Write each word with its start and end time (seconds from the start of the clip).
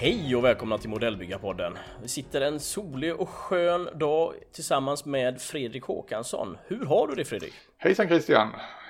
Hej 0.00 0.36
och 0.36 0.44
välkomna 0.44 0.78
till 0.78 0.90
Modellbyggarpodden. 0.90 1.72
Vi 2.02 2.08
sitter 2.08 2.40
en 2.40 2.60
solig 2.60 3.14
och 3.14 3.28
skön 3.28 3.88
dag 3.94 4.34
tillsammans 4.52 5.04
med 5.04 5.40
Fredrik 5.40 5.84
Håkansson. 5.84 6.56
Hur 6.66 6.84
har 6.84 7.08
du 7.08 7.14
det 7.14 7.24
Fredrik? 7.24 7.54
Hejsan 7.76 8.08
Christian! 8.08 8.48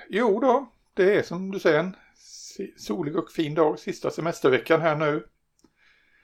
Jo 0.09 0.39
då, 0.39 0.71
det 0.93 1.15
är 1.15 1.23
som 1.23 1.51
du 1.51 1.59
säger 1.59 1.79
en 1.79 1.95
solig 2.77 3.15
och 3.15 3.31
fin 3.31 3.55
dag, 3.55 3.79
sista 3.79 4.11
semesterveckan 4.11 4.81
här 4.81 4.95
nu. 4.95 5.27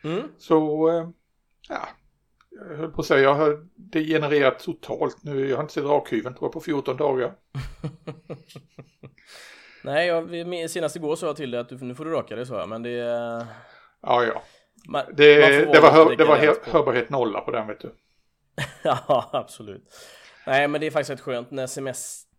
Mm. 0.04 0.24
Så, 0.38 0.90
eh, 0.90 1.10
ja, 1.70 1.88
jag 2.56 2.78
höll 2.78 2.92
på 2.92 3.02
att 3.02 3.08
säga, 3.08 3.22
jag 3.22 3.36
har 3.36 3.68
degenererat 3.76 4.60
totalt 4.60 5.24
nu. 5.24 5.50
Jag 5.50 5.58
har 5.58 5.64
inte 5.64 5.74
sett 5.74 5.84
rakhyveln 5.84 6.36
tror 6.36 6.46
jag 6.46 6.54
på 6.54 6.62
14 6.62 6.98
dagar. 6.98 7.34
Nej, 9.84 10.08
jag, 10.08 10.70
senast 10.70 10.96
igår 10.96 11.16
sa 11.16 11.26
jag 11.26 11.36
till 11.36 11.52
dig 11.52 11.60
att 11.60 11.70
du, 11.70 11.78
nu 11.78 11.96
får 11.96 12.06
du 12.06 12.12
raka 12.12 12.36
dig 12.36 12.46
så 12.46 12.54
jag, 12.54 12.70
men 12.70 12.84
det... 12.84 12.90
Ja, 14.02 14.24
ja. 14.24 14.44
Man, 14.88 15.06
det, 15.14 15.36
det, 15.74 15.80
var, 15.80 15.92
hör, 15.92 16.16
det 16.16 16.26
var 16.26 16.38
hörbarhet 16.72 17.10
nolla 17.10 17.42
på 17.42 17.52
den 17.52 17.68
vet 17.68 17.80
du. 17.80 17.96
ja, 18.84 19.30
absolut. 19.34 19.84
Nej, 20.48 20.68
men 20.68 20.82
det 20.82 20.88
är 20.88 20.92
faktiskt 20.92 21.10
rätt 21.10 21.22
skönt 21.22 21.52
när 21.52 21.68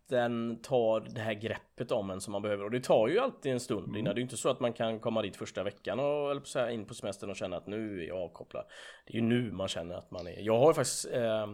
semestern 0.07 0.61
tar 0.61 0.99
det 0.99 1.21
här 1.21 1.33
greppet 1.33 1.91
om 1.91 2.09
en 2.09 2.21
som 2.21 2.31
man 2.31 2.41
behöver. 2.41 2.63
Och 2.63 2.71
det 2.71 2.83
tar 2.83 3.07
ju 3.07 3.19
alltid 3.19 3.51
en 3.51 3.59
stund 3.59 3.87
mm. 3.87 3.95
innan. 3.97 4.15
Det 4.15 4.21
är 4.21 4.23
inte 4.23 4.37
så 4.37 4.49
att 4.49 4.59
man 4.59 4.73
kan 4.73 4.99
komma 4.99 5.21
dit 5.21 5.35
första 5.35 5.63
veckan 5.63 5.99
och 5.99 6.31
eller 6.31 6.41
så 6.43 6.59
här, 6.59 6.69
in 6.69 6.85
på 6.85 6.93
semestern 6.93 7.29
och 7.29 7.35
känna 7.35 7.57
att 7.57 7.67
nu 7.67 8.03
är 8.03 8.07
jag 8.07 8.17
avkopplad. 8.17 8.65
Det 9.05 9.13
är 9.13 9.15
ju 9.15 9.21
nu 9.21 9.51
man 9.51 9.67
känner 9.67 9.95
att 9.95 10.11
man 10.11 10.27
är. 10.27 10.39
Jag 10.39 10.59
har 10.59 10.67
ju 10.67 10.73
faktiskt 10.73 11.05
eh, 11.13 11.47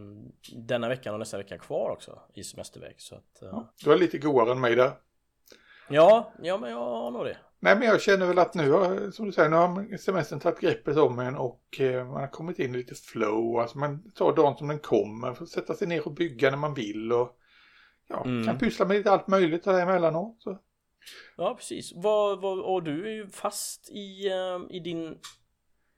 denna 0.55 0.89
veckan 0.89 1.13
och 1.13 1.19
nästa 1.19 1.37
vecka 1.37 1.57
kvar 1.57 1.89
också 1.89 2.19
i 2.33 2.43
semesterväg. 2.43 2.95
Så 2.97 3.15
att, 3.15 3.41
eh. 3.41 3.49
ja, 3.51 3.73
du 3.83 3.91
är 3.91 3.97
lite 3.97 4.17
godare 4.17 4.51
än 4.51 4.61
mig 4.61 4.75
där. 4.75 4.91
Ja, 5.89 6.33
ja 6.41 6.57
men 6.57 6.71
jag 6.71 6.77
har 6.77 7.11
nog 7.11 7.25
det. 7.25 7.37
Nej 7.59 7.75
men 7.75 7.87
jag 7.87 8.01
känner 8.01 8.25
väl 8.25 8.39
att 8.39 8.53
nu 8.53 8.71
har, 8.71 9.11
som 9.11 9.25
du 9.25 9.31
säger, 9.31 9.49
nu 9.49 9.55
har 9.55 9.97
semestern 9.97 10.39
tagit 10.39 10.59
greppet 10.59 10.97
om 10.97 11.19
en 11.19 11.35
och 11.35 11.79
eh, 11.79 12.05
man 12.05 12.21
har 12.21 12.27
kommit 12.27 12.59
in 12.59 12.75
i 12.75 12.77
lite 12.77 12.95
flow. 12.95 13.59
Alltså 13.59 13.77
man 13.77 14.11
tar 14.11 14.35
dagen 14.35 14.57
som 14.57 14.67
den 14.67 14.79
kommer, 14.79 15.33
får 15.33 15.45
sätta 15.45 15.73
sig 15.73 15.87
ner 15.87 16.07
och 16.07 16.13
bygga 16.13 16.49
när 16.49 16.57
man 16.57 16.73
vill 16.73 17.11
och 17.11 17.39
ja, 18.13 18.23
mm. 18.25 18.45
kan 18.45 18.57
pyssla 18.57 18.85
med 18.85 18.97
lite 18.97 19.11
allt 19.11 19.27
möjligt 19.27 19.63
däremellanåt. 19.63 20.35
Så. 20.39 20.57
Ja 21.37 21.55
precis. 21.55 21.91
Vad, 21.95 22.41
vad, 22.41 22.59
och 22.59 22.83
du 22.83 23.07
är 23.07 23.11
ju 23.11 23.27
fast 23.27 23.89
i, 23.89 24.29
uh, 24.29 24.75
i 24.75 24.79
din 24.79 25.17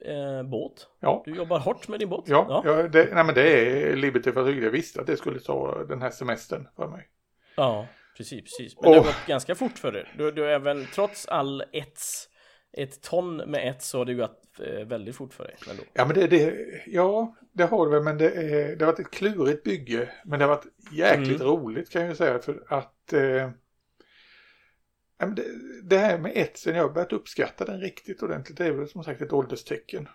eh, 0.05 0.43
båt. 0.43 0.88
Ja. 0.99 1.21
Du 1.25 1.36
jobbar 1.36 1.59
hårt 1.59 1.88
med 1.88 1.99
din 1.99 2.09
båt. 2.09 2.23
Ja, 2.27 2.45
ja. 2.49 2.61
ja 2.66 2.88
det, 2.88 3.13
nej, 3.13 3.23
men 3.23 3.36
det 3.36 3.49
är 3.49 3.95
Liberty 3.95 4.31
för 4.31 4.49
att 4.49 4.63
jag 4.63 4.71
visste 4.71 5.02
att 5.02 5.08
det 5.08 5.17
skulle 5.17 5.39
ta 5.39 5.83
den 5.83 6.02
här 6.02 6.09
semestern 6.09 6.67
för 6.75 6.88
mig. 6.88 7.08
Ja. 7.55 7.88
Precis, 8.17 8.41
precis. 8.41 8.81
Men 8.81 8.89
oh. 8.89 8.93
det 8.93 8.99
har 8.99 9.05
gått 9.05 9.25
ganska 9.27 9.55
fort 9.55 9.77
för 9.77 9.91
dig. 9.91 10.13
Du, 10.17 10.31
du 10.31 10.52
även, 10.52 10.86
trots 10.86 11.27
all 11.27 11.63
ets, 11.71 12.30
ett 12.77 13.01
ton 13.01 13.37
med 13.37 13.69
ett 13.69 13.81
så 13.81 13.97
har 13.97 14.05
det 14.05 14.13
gått 14.13 14.59
eh, 14.59 14.85
väldigt 14.85 15.15
fort 15.15 15.33
för 15.33 15.43
dig. 15.43 15.55
Ändå. 15.69 15.83
Ja, 15.93 16.05
men 16.05 16.15
det, 16.15 16.27
det, 16.27 16.53
ja, 16.85 17.35
det 17.51 17.63
har 17.63 17.85
det 17.85 17.91
väl, 17.91 18.03
men 18.03 18.17
det, 18.17 18.31
är, 18.31 18.75
det 18.75 18.85
har 18.85 18.91
varit 18.91 18.99
ett 19.07 19.11
klurigt 19.11 19.63
bygge. 19.63 20.09
Men 20.25 20.39
det 20.39 20.45
har 20.45 20.55
varit 20.55 20.67
jäkligt 20.91 21.41
mm. 21.41 21.47
roligt 21.47 21.89
kan 21.89 22.05
jag 22.05 22.17
säga. 22.17 22.39
För 22.39 22.63
att 22.67 23.13
eh, 23.13 23.49
det, 25.17 25.45
det 25.83 25.97
här 25.97 26.17
med 26.17 26.31
etsen, 26.35 26.75
jag 26.75 26.83
har 26.83 26.93
börjat 26.93 27.13
uppskatta 27.13 27.65
den 27.65 27.79
riktigt 27.79 28.23
ordentligt. 28.23 28.57
Det 28.57 28.65
är 28.65 28.71
väl 28.71 28.87
som 28.87 29.03
sagt 29.03 29.21
ett 29.21 29.33
ålderstecken. 29.33 30.09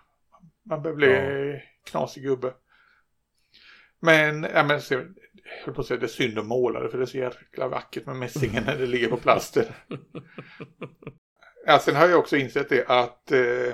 Man 0.63 0.81
börjar 0.81 0.95
bli 0.95 1.07
ja. 1.07 1.59
knasig 1.91 2.23
gubbe. 2.23 2.53
Men, 3.99 4.43
ja, 4.43 4.63
men 4.63 4.81
jag 4.89 5.07
höll 5.65 5.73
på 5.73 5.81
att 5.81 5.87
säga 5.87 5.99
det 5.99 6.05
är 6.05 6.07
synd 6.07 6.39
att 6.39 6.45
måla 6.45 6.79
det 6.79 6.89
för 6.89 6.97
det 6.97 7.03
är 7.03 7.05
så 7.05 7.17
jäkla 7.17 7.67
vackert 7.67 8.05
med 8.05 8.15
mässingen 8.15 8.63
när 8.63 8.77
det 8.77 8.85
ligger 8.85 9.07
på 9.07 9.17
plasten. 9.17 9.65
ja, 11.65 11.79
sen 11.79 11.95
har 11.95 12.07
jag 12.07 12.19
också 12.19 12.37
insett 12.37 12.69
det 12.69 12.85
att 12.87 13.31
eh, 13.31 13.73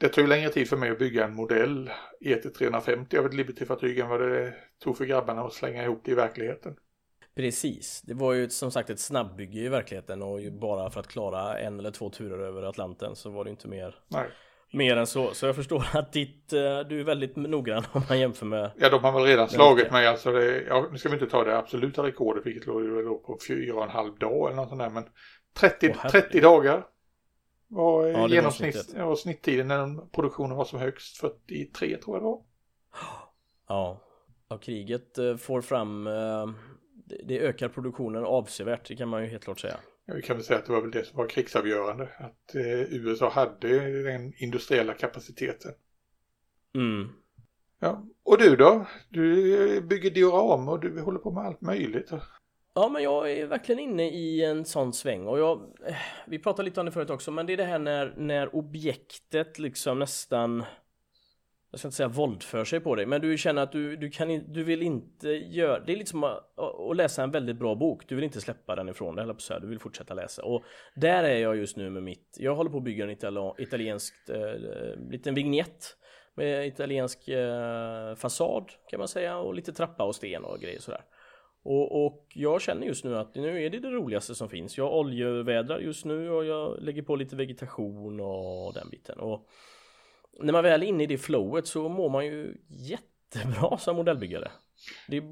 det 0.00 0.16
ju 0.16 0.26
längre 0.26 0.48
tid 0.48 0.68
för 0.68 0.76
mig 0.76 0.90
att 0.90 0.98
bygga 0.98 1.24
en 1.24 1.34
modell 1.34 1.90
ET350 2.20 3.18
av 3.18 3.26
ett 3.26 3.34
Liberty-fartyg 3.34 3.98
än 3.98 4.08
vad 4.08 4.20
det 4.20 4.54
tog 4.78 4.96
för 4.96 5.04
grabbarna 5.04 5.42
att 5.42 5.52
slänga 5.52 5.84
ihop 5.84 6.00
det 6.04 6.10
i 6.10 6.14
verkligheten. 6.14 6.76
Precis, 7.36 8.02
det 8.02 8.14
var 8.14 8.32
ju 8.32 8.48
som 8.48 8.70
sagt 8.70 8.90
ett 8.90 9.00
snabbbygge 9.00 9.60
i 9.60 9.68
verkligheten 9.68 10.22
och 10.22 10.40
bara 10.60 10.90
för 10.90 11.00
att 11.00 11.08
klara 11.08 11.58
en 11.58 11.78
eller 11.78 11.90
två 11.90 12.10
turer 12.10 12.38
över 12.38 12.62
Atlanten 12.62 13.16
så 13.16 13.30
var 13.30 13.44
det 13.44 13.50
inte 13.50 13.68
mer. 13.68 13.94
Nej. 14.08 14.26
Mer 14.72 14.96
än 14.96 15.06
så, 15.06 15.34
så 15.34 15.46
jag 15.46 15.56
förstår 15.56 15.86
att 15.92 16.12
ditt, 16.12 16.52
eh, 16.52 16.80
du 16.80 17.00
är 17.00 17.04
väldigt 17.04 17.36
noggrann 17.36 17.84
om 17.92 18.02
man 18.08 18.20
jämför 18.20 18.46
med 18.46 18.70
Ja 18.76 18.90
de 18.90 19.04
har 19.04 19.12
väl 19.12 19.22
redan 19.22 19.48
slagit 19.48 19.90
mig 19.90 20.06
alltså 20.06 20.32
det, 20.32 20.62
ja, 20.62 20.88
nu 20.92 20.98
ska 20.98 21.08
vi 21.08 21.14
inte 21.14 21.26
ta 21.26 21.44
det 21.44 21.58
absoluta 21.58 22.02
rekordet 22.02 22.46
vilket 22.46 22.66
låg 22.66 23.24
på 23.24 23.38
fyra 23.48 23.74
och 23.74 23.84
en 23.84 23.90
halv 23.90 24.18
dag 24.18 24.46
eller 24.46 24.56
något 24.56 24.68
sånt 24.68 24.80
där 24.80 24.90
men 24.90 25.04
30, 25.56 25.90
oh, 25.90 26.08
30 26.10 26.40
dagar 26.40 26.86
var 27.68 28.06
ja, 28.06 28.28
genomsnitt, 28.28 28.94
var, 28.94 29.16
snitttiden 29.16 29.68
när 29.68 30.06
produktionen 30.12 30.56
var 30.56 30.64
som 30.64 30.78
högst 30.78 31.16
43 31.16 31.96
tror 31.96 32.16
jag 32.16 32.22
det 32.22 32.26
var. 32.26 32.42
Ja, 33.68 34.00
av 34.48 34.58
kriget 34.58 35.18
eh, 35.18 35.36
får 35.36 35.60
fram 35.60 36.06
eh, 36.06 36.46
det 37.24 37.38
ökar 37.38 37.68
produktionen 37.68 38.24
avsevärt, 38.24 38.88
det 38.88 38.96
kan 38.96 39.08
man 39.08 39.22
ju 39.22 39.28
helt 39.28 39.44
klart 39.44 39.60
säga. 39.60 39.76
Ja, 40.04 40.14
vi 40.14 40.22
kan 40.22 40.36
väl 40.36 40.44
säga 40.44 40.58
att 40.58 40.66
det 40.66 40.72
var 40.72 40.80
väl 40.80 40.90
det 40.90 41.04
som 41.04 41.16
var 41.16 41.28
krigsavgörande. 41.28 42.08
Att 42.18 42.54
eh, 42.54 42.94
USA 42.94 43.30
hade 43.30 44.02
den 44.02 44.32
industriella 44.36 44.94
kapaciteten. 44.94 45.72
Mm. 46.74 47.08
Ja, 47.78 48.06
och 48.24 48.38
du 48.38 48.56
då? 48.56 48.86
Du 49.08 49.80
bygger 49.80 50.10
dioram 50.10 50.68
och 50.68 50.80
du 50.80 51.00
håller 51.00 51.18
på 51.18 51.30
med 51.30 51.44
allt 51.44 51.60
möjligt. 51.60 52.10
Ja, 52.78 52.88
men 52.88 53.02
jag 53.02 53.32
är 53.32 53.46
verkligen 53.46 53.78
inne 53.78 54.10
i 54.10 54.44
en 54.44 54.64
sån 54.64 54.92
sväng 54.92 55.26
och 55.26 55.38
jag, 55.38 55.60
eh, 55.86 55.96
vi 56.26 56.38
pratade 56.38 56.68
lite 56.68 56.80
om 56.80 56.86
det 56.86 56.92
förut 56.92 57.10
också, 57.10 57.30
men 57.30 57.46
det 57.46 57.52
är 57.52 57.56
det 57.56 57.64
här 57.64 57.78
när, 57.78 58.14
när 58.16 58.56
objektet 58.56 59.58
liksom 59.58 59.98
nästan 59.98 60.64
jag 61.70 61.78
ska 61.78 61.88
inte 61.88 61.96
säga 61.96 62.08
våldför 62.08 62.64
sig 62.64 62.80
på 62.80 62.94
dig, 62.94 63.06
men 63.06 63.20
du 63.20 63.38
känner 63.38 63.62
att 63.62 63.72
du, 63.72 63.96
du, 63.96 64.10
kan, 64.10 64.52
du 64.52 64.64
vill 64.64 64.82
inte 64.82 65.28
göra, 65.28 65.80
det 65.80 65.92
är 65.92 65.96
lite 65.96 66.10
som 66.10 66.24
att, 66.24 66.58
att 66.90 66.96
läsa 66.96 67.22
en 67.22 67.30
väldigt 67.30 67.56
bra 67.56 67.74
bok, 67.74 68.08
du 68.08 68.14
vill 68.14 68.24
inte 68.24 68.40
släppa 68.40 68.76
den 68.76 68.88
ifrån 68.88 69.16
dig, 69.16 69.22
eller 69.22 69.34
så 69.38 69.52
här, 69.52 69.60
du 69.60 69.66
vill 69.66 69.78
fortsätta 69.78 70.14
läsa. 70.14 70.44
Och 70.44 70.64
där 70.94 71.24
är 71.24 71.38
jag 71.38 71.56
just 71.56 71.76
nu 71.76 71.90
med 71.90 72.02
mitt, 72.02 72.36
jag 72.38 72.54
håller 72.54 72.70
på 72.70 72.76
att 72.76 72.84
bygga 72.84 73.04
en 73.04 73.10
itali 73.10 73.52
italiensk 73.58 74.14
eh, 74.28 75.10
liten 75.10 75.34
vignett 75.34 75.96
med 76.34 76.66
italiensk 76.66 77.28
eh, 77.28 78.14
fasad 78.14 78.72
kan 78.90 78.98
man 78.98 79.08
säga 79.08 79.38
och 79.38 79.54
lite 79.54 79.72
trappa 79.72 80.04
och 80.04 80.14
sten 80.14 80.44
och 80.44 80.60
grejer 80.60 80.80
sådär. 80.80 81.02
Och, 81.66 82.06
och, 82.06 82.26
jag 82.34 82.62
känner 82.62 82.86
just 82.86 83.04
nu 83.04 83.16
att 83.16 83.34
nu 83.34 83.64
är 83.64 83.70
det 83.70 83.78
det 83.78 83.90
roligaste 83.90 84.34
som 84.34 84.48
finns. 84.48 84.78
Jag 84.78 84.94
oljevädrar 84.94 85.78
just 85.78 86.04
nu 86.04 86.30
och 86.30 86.44
jag 86.44 86.82
lägger 86.82 87.02
på 87.02 87.16
lite 87.16 87.36
vegetation 87.36 88.20
och 88.20 88.74
den 88.74 88.88
biten. 88.90 89.18
Och 89.18 89.48
när 90.40 90.52
man 90.52 90.62
väl 90.62 90.82
är 90.82 90.86
inne 90.86 91.02
i 91.02 91.06
det 91.06 91.18
flowet 91.18 91.66
så 91.66 91.88
mår 91.88 92.08
man 92.08 92.26
ju 92.26 92.56
jättebra 92.68 93.78
som 93.78 93.96
modellbyggare. 93.96 94.50
Det 95.08 95.16
är 95.16 95.22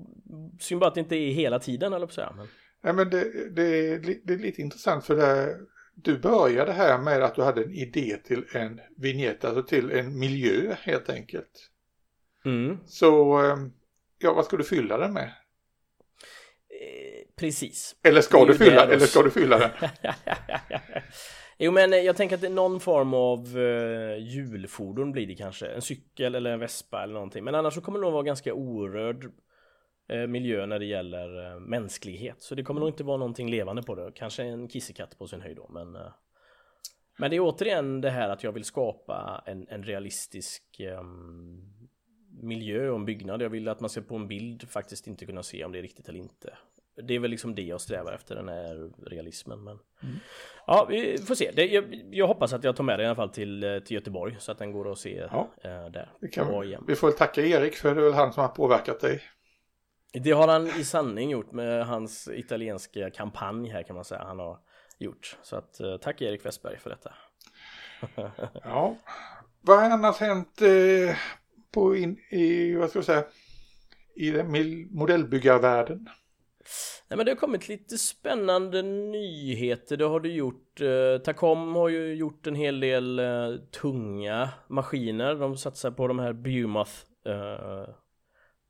synd 0.61 0.81
bara 0.81 0.89
att 0.89 0.95
det 0.95 1.01
inte 1.01 1.17
är 1.17 1.33
hela 1.33 1.59
tiden 1.59 1.93
eller 1.93 2.07
på 2.07 2.13
så 2.13 2.33
men... 2.37 2.47
Nej 2.81 2.93
men 2.93 3.11
det, 3.11 3.51
det, 3.51 3.99
det, 4.25 4.35
är 4.35 4.39
lite 4.39 4.63
intressant 4.63 5.05
för 5.05 5.17
det, 5.17 5.57
du 5.95 6.19
började 6.19 6.73
här 6.73 6.99
med 6.99 7.23
att 7.23 7.35
du 7.35 7.43
hade 7.43 7.65
en 7.65 7.75
idé 7.75 8.17
till 8.25 8.45
en 8.55 8.81
vignett, 8.97 9.45
alltså 9.45 9.63
till 9.63 9.91
en 9.91 10.19
miljö 10.19 10.75
helt 10.81 11.11
enkelt. 11.11 11.71
Mm. 12.45 12.79
Så, 12.87 13.39
ehm, 13.39 13.73
ja 14.19 14.35
vad 14.35 14.45
ska 14.45 14.57
du 14.57 14.65
fylla 14.65 14.99
den 14.99 15.13
med? 15.13 15.33
Eh, 16.85 17.25
precis. 17.37 17.97
Eller 18.03 18.21
ska, 18.21 18.45
du 18.45 18.55
fylla, 18.55 18.85
eller 18.85 19.07
ska 19.07 19.23
du 19.23 19.31
fylla 19.31 19.59
den? 19.59 19.71
Jo 21.59 21.73
men 21.73 21.93
eh, 21.93 21.99
jag 21.99 22.17
tänker 22.17 22.35
att 22.35 22.41
det 22.41 22.47
är 22.47 22.51
någon 22.51 22.81
form 22.81 23.15
av 23.15 23.57
uh, 23.57 24.19
hjulfordon 24.19 25.13
blir 25.13 25.27
det 25.27 25.35
kanske. 25.35 25.67
En 25.67 25.83
cykel 25.83 26.35
eller 26.35 26.51
en 26.51 26.61
vespa 26.61 27.03
eller 27.03 27.15
någonting. 27.15 27.45
Men 27.45 27.55
annars 27.55 27.75
så 27.75 27.81
kommer 27.81 27.99
det 27.99 28.05
nog 28.05 28.13
vara 28.13 28.23
ganska 28.23 28.55
orörd 28.55 29.25
uh, 30.13 30.27
miljö 30.27 30.67
när 30.67 30.79
det 30.79 30.85
gäller 30.85 31.55
uh, 31.55 31.61
mänsklighet. 31.61 32.43
Så 32.43 32.55
det 32.55 32.63
kommer 32.63 32.81
nog 32.81 32.89
inte 32.89 33.05
vara 33.05 33.17
någonting 33.17 33.51
levande 33.51 33.83
på 33.83 33.95
det. 33.95 34.13
Kanske 34.15 34.43
en 34.43 34.69
kissekatt 34.69 35.19
på 35.19 35.27
sin 35.27 35.41
höjd 35.41 35.57
då. 35.57 35.69
Men, 35.69 35.97
uh, 35.97 36.13
men 37.19 37.31
det 37.31 37.37
är 37.37 37.41
återigen 37.41 38.01
det 38.01 38.11
här 38.11 38.29
att 38.29 38.45
jag 38.45 38.53
vill 38.53 38.65
skapa 38.65 39.43
en, 39.47 39.69
en 39.69 39.83
realistisk 39.83 40.81
um, 41.01 41.63
miljö 42.43 42.89
och 42.89 42.97
en 42.97 43.05
byggnad. 43.05 43.43
Jag 43.43 43.51
vill 43.51 43.69
att 43.69 43.81
man 43.81 43.91
ska 43.91 44.01
på 44.01 44.17
en 44.17 44.29
bild 44.29 44.69
faktiskt 44.69 45.07
inte 45.07 45.27
kunna 45.27 45.43
se 45.43 45.65
om 45.65 45.73
det 45.73 45.79
är 45.79 45.83
riktigt 45.83 46.09
eller 46.09 46.19
inte 46.19 46.57
det 46.97 47.15
är 47.15 47.19
väl 47.19 47.31
liksom 47.31 47.55
det 47.55 47.63
jag 47.63 47.81
strävar 47.81 48.13
efter, 48.13 48.35
den 48.35 48.49
här 48.49 48.91
realismen. 49.11 49.65
Men... 49.65 49.79
Mm. 50.03 50.17
Ja, 50.67 50.87
vi 50.91 51.19
får 51.19 51.35
se. 51.35 51.51
Det, 51.51 51.67
jag, 51.67 52.01
jag, 52.11 52.27
hoppas 52.27 52.53
att 52.53 52.65
jag 52.65 52.77
tar 52.77 52.85
med 52.85 52.99
den 52.99 53.05
i 53.05 53.07
alla 53.07 53.17
fall 53.17 53.31
till, 53.31 53.65
eh, 53.65 53.79
till 53.79 53.95
Göteborg 53.95 54.37
så 54.39 54.53
att 54.53 54.59
den 54.59 54.73
går 54.73 54.93
att 54.93 54.99
se 54.99 55.29
ja. 55.31 55.49
äh, 55.63 55.87
där. 55.87 56.13
Vi, 56.21 56.29
kan, 56.29 56.77
vi 56.87 56.95
får 56.95 57.07
väl 57.07 57.17
tacka 57.17 57.43
Erik 57.43 57.75
för 57.75 57.95
det 57.95 58.01
är 58.01 58.05
väl 58.05 58.13
han 58.13 58.33
som 58.33 58.43
har 58.43 58.49
påverkat 58.49 59.01
dig. 59.01 59.23
Det 60.13 60.31
har 60.31 60.49
han 60.49 60.67
i 60.67 60.85
sanning 60.85 61.31
gjort 61.31 61.53
med 61.53 61.87
hans 61.87 62.29
italienska 62.29 63.11
kampanj 63.11 63.69
här 63.69 63.83
kan 63.83 63.97
man 63.97 64.05
säga. 64.05 64.25
Han 64.25 64.39
har 64.39 64.59
gjort. 64.99 65.39
Så 65.43 65.57
att 65.57 65.81
eh, 65.81 65.97
tack 65.97 66.23
Erik 66.23 66.47
Westberg 66.47 66.79
för 66.79 66.91
detta. 66.91 67.15
ja, 68.65 68.97
vad 69.61 69.79
har 69.79 69.91
annars 69.91 70.17
hänt 70.17 70.63
eh, 70.63 71.17
på 71.73 71.97
in, 71.97 72.19
i, 72.31 72.75
vad 72.75 72.91
ska 72.91 72.99
jag 72.99 73.07
säga, 73.07 73.25
i 74.17 74.31
den 74.31 74.53
modellbyggarvärlden? 74.91 76.09
Nej 77.09 77.17
men 77.17 77.27
det 77.27 77.33
har 77.33 77.37
kommit 77.37 77.69
lite 77.69 77.99
spännande 77.99 78.83
nyheter, 78.83 79.97
det 79.97 80.05
har 80.05 80.21
du 80.21 80.33
gjort. 80.33 80.81
Eh, 80.81 81.23
Tacom 81.25 81.75
har 81.75 81.89
ju 81.89 82.15
gjort 82.15 82.47
en 82.47 82.55
hel 82.55 82.81
del 82.81 83.19
eh, 83.19 83.57
tunga 83.81 84.49
maskiner. 84.69 85.35
De 85.35 85.57
satsar 85.57 85.91
på 85.91 86.07
de 86.07 86.19
här 86.19 86.33
Biomoth 86.33 86.93
eh, 87.27 87.95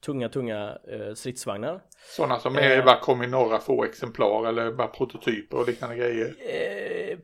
tunga, 0.04 0.28
tunga 0.28 0.78
eh, 0.90 1.14
stridsvagnar. 1.14 1.80
Sådana 2.16 2.38
som 2.38 2.56
är 2.56 2.78
eh, 2.78 2.84
bara 2.84 3.00
kom 3.00 3.22
i 3.22 3.26
några 3.26 3.58
få 3.58 3.84
exemplar 3.84 4.48
eller 4.48 4.72
bara 4.72 4.88
prototyper 4.88 5.58
och 5.58 5.66
liknande 5.66 5.96
grejer? 5.96 6.34
Eh, 6.38 7.18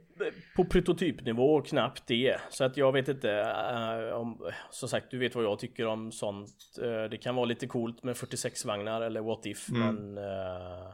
på 0.57 0.65
prototypnivå 0.65 1.63
knappt 1.63 2.07
det. 2.07 2.41
Så 2.51 2.65
att 2.65 2.77
jag 2.77 2.93
vet 2.93 3.09
inte 3.09 3.33
eh, 3.33 4.17
om, 4.17 4.51
som 4.71 4.89
sagt, 4.89 5.11
du 5.11 5.19
vet 5.19 5.35
vad 5.35 5.45
jag 5.45 5.59
tycker 5.59 5.87
om 5.87 6.13
sånt. 6.13 6.79
Eh, 6.83 7.11
det 7.11 7.19
kan 7.23 7.35
vara 7.35 7.45
lite 7.45 7.67
coolt 7.67 8.03
med 8.03 8.17
46 8.17 8.65
vagnar 8.65 9.01
eller 9.01 9.21
what 9.21 9.47
if, 9.47 9.69
mm. 9.69 9.95
men 9.95 10.19
eh, 10.19 10.89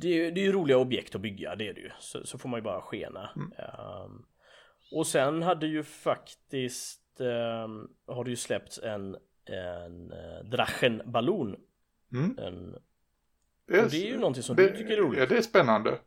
det, 0.00 0.08
är, 0.08 0.30
det 0.30 0.40
är 0.40 0.44
ju 0.44 0.52
roliga 0.52 0.78
objekt 0.78 1.14
att 1.14 1.20
bygga, 1.20 1.56
det 1.56 1.68
är 1.68 1.74
det 1.74 1.80
ju. 1.80 1.90
Så, 1.98 2.26
så 2.26 2.38
får 2.38 2.48
man 2.48 2.58
ju 2.58 2.64
bara 2.64 2.80
skena. 2.80 3.30
Mm. 3.36 3.52
Um, 4.04 4.26
och 4.94 5.06
sen 5.06 5.42
hade 5.42 5.66
ju 5.66 5.82
faktiskt 5.82 7.20
um, 7.20 7.90
har 8.06 8.24
det 8.24 8.30
ju 8.30 8.36
släppts 8.36 8.78
en 8.78 9.16
en 9.46 10.12
uh, 10.12 10.44
Drachenballon. 10.50 11.56
Mm. 12.12 12.38
En, 12.38 12.74
det, 13.68 13.78
är, 13.78 13.88
det 13.88 13.96
är 13.96 14.06
ju 14.06 14.18
någonting 14.18 14.42
som 14.42 14.56
det, 14.56 14.68
du 14.68 14.76
tycker 14.76 14.92
är 14.92 14.96
roligt. 14.96 15.20
Ja, 15.20 15.26
det 15.26 15.36
är 15.36 15.42
spännande. 15.42 15.98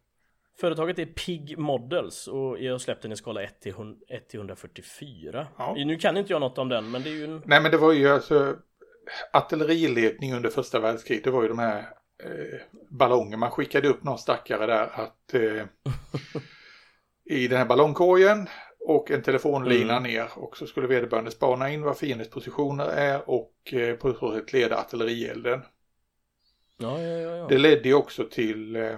Företaget 0.58 1.00
är 1.00 1.06
Pig 1.06 1.58
Models 1.58 2.28
och 2.28 2.60
jag 2.60 2.72
har 2.72 2.80
släppt 2.80 3.02
den 3.02 3.12
i 3.12 3.16
skala 3.16 3.44
1 3.44 3.62
till, 3.62 3.74
1 4.08 4.30
till 4.30 4.40
144. 4.40 5.48
Ja. 5.58 5.74
Nu 5.78 5.98
kan 5.98 6.18
inte 6.18 6.34
jag 6.34 6.40
något 6.40 6.58
om 6.58 6.70
den 6.70 6.92
men 6.92 7.04
det 7.04 7.10
är 7.10 7.14
ju 7.14 7.24
en... 7.24 7.42
Nej 7.46 7.62
men 7.62 7.72
det 7.72 7.78
var 7.78 7.94
ju 7.94 8.08
alltså 8.08 8.56
artilleriledning 9.34 10.34
under 10.34 10.50
första 10.50 10.80
världskriget. 10.80 11.24
Det 11.24 11.32
var 11.32 11.42
ju 11.42 11.48
de 11.48 11.60
här 11.60 11.80
eh, 12.24 12.60
ballonger. 12.90 13.38
Man 13.38 13.52
skickade 13.52 13.88
upp 13.88 14.04
någon 14.04 14.18
stackare 14.18 14.66
där 14.66 14.90
att 14.94 15.34
eh, 15.34 15.66
i 17.26 17.48
den 17.48 17.58
här 17.58 17.66
ballongkorgen 17.66 18.48
och 18.88 19.12
en 19.12 19.22
telefonlina 19.22 19.98
mm. 19.98 20.04
ner 20.04 20.30
och 20.36 20.58
så 20.58 20.68
skulle 20.68 20.88
vederbörande 20.88 21.32
spana 21.32 21.72
in 21.72 21.82
vad 21.82 21.98
fiendens 21.98 22.30
positioner 22.30 22.86
är 22.86 23.30
och 23.30 23.74
eh, 23.74 23.96
på 23.96 24.14
så 24.14 24.34
sätt 24.34 24.54
leda 24.54 24.78
artillerielden. 24.78 25.62
Ja, 26.78 27.02
ja, 27.02 27.36
ja. 27.36 27.48
Det 27.48 27.58
ledde 27.58 27.90
ju 27.90 27.94
också 27.94 28.24
till 28.24 28.76
eh, 28.76 28.98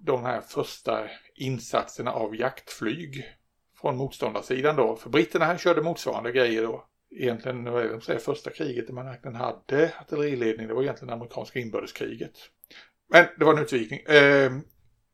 de 0.00 0.24
här 0.24 0.40
första 0.40 1.08
insatserna 1.34 2.12
av 2.12 2.36
jaktflyg 2.36 3.24
från 3.80 3.96
motståndarsidan 3.96 4.76
då. 4.76 4.96
För 4.96 5.10
britterna 5.10 5.44
här 5.44 5.58
körde 5.58 5.82
motsvarande 5.82 6.32
grejer 6.32 6.62
då. 6.62 6.84
Egentligen, 7.10 7.64
vad 7.72 7.84
är 7.84 7.88
det 7.88 8.00
säger, 8.00 8.20
första 8.20 8.50
kriget 8.50 8.86
där 8.86 8.94
man 8.94 9.06
verkligen 9.06 9.36
hade 9.36 9.92
artilleriledning, 10.00 10.68
det 10.68 10.74
var 10.74 10.82
egentligen 10.82 11.14
amerikanska 11.14 11.58
inbördeskriget. 11.58 12.32
Men 13.08 13.26
det 13.38 13.44
var 13.44 13.52
en 13.52 13.62
utvikning. 13.62 14.00
Eh, 14.00 14.52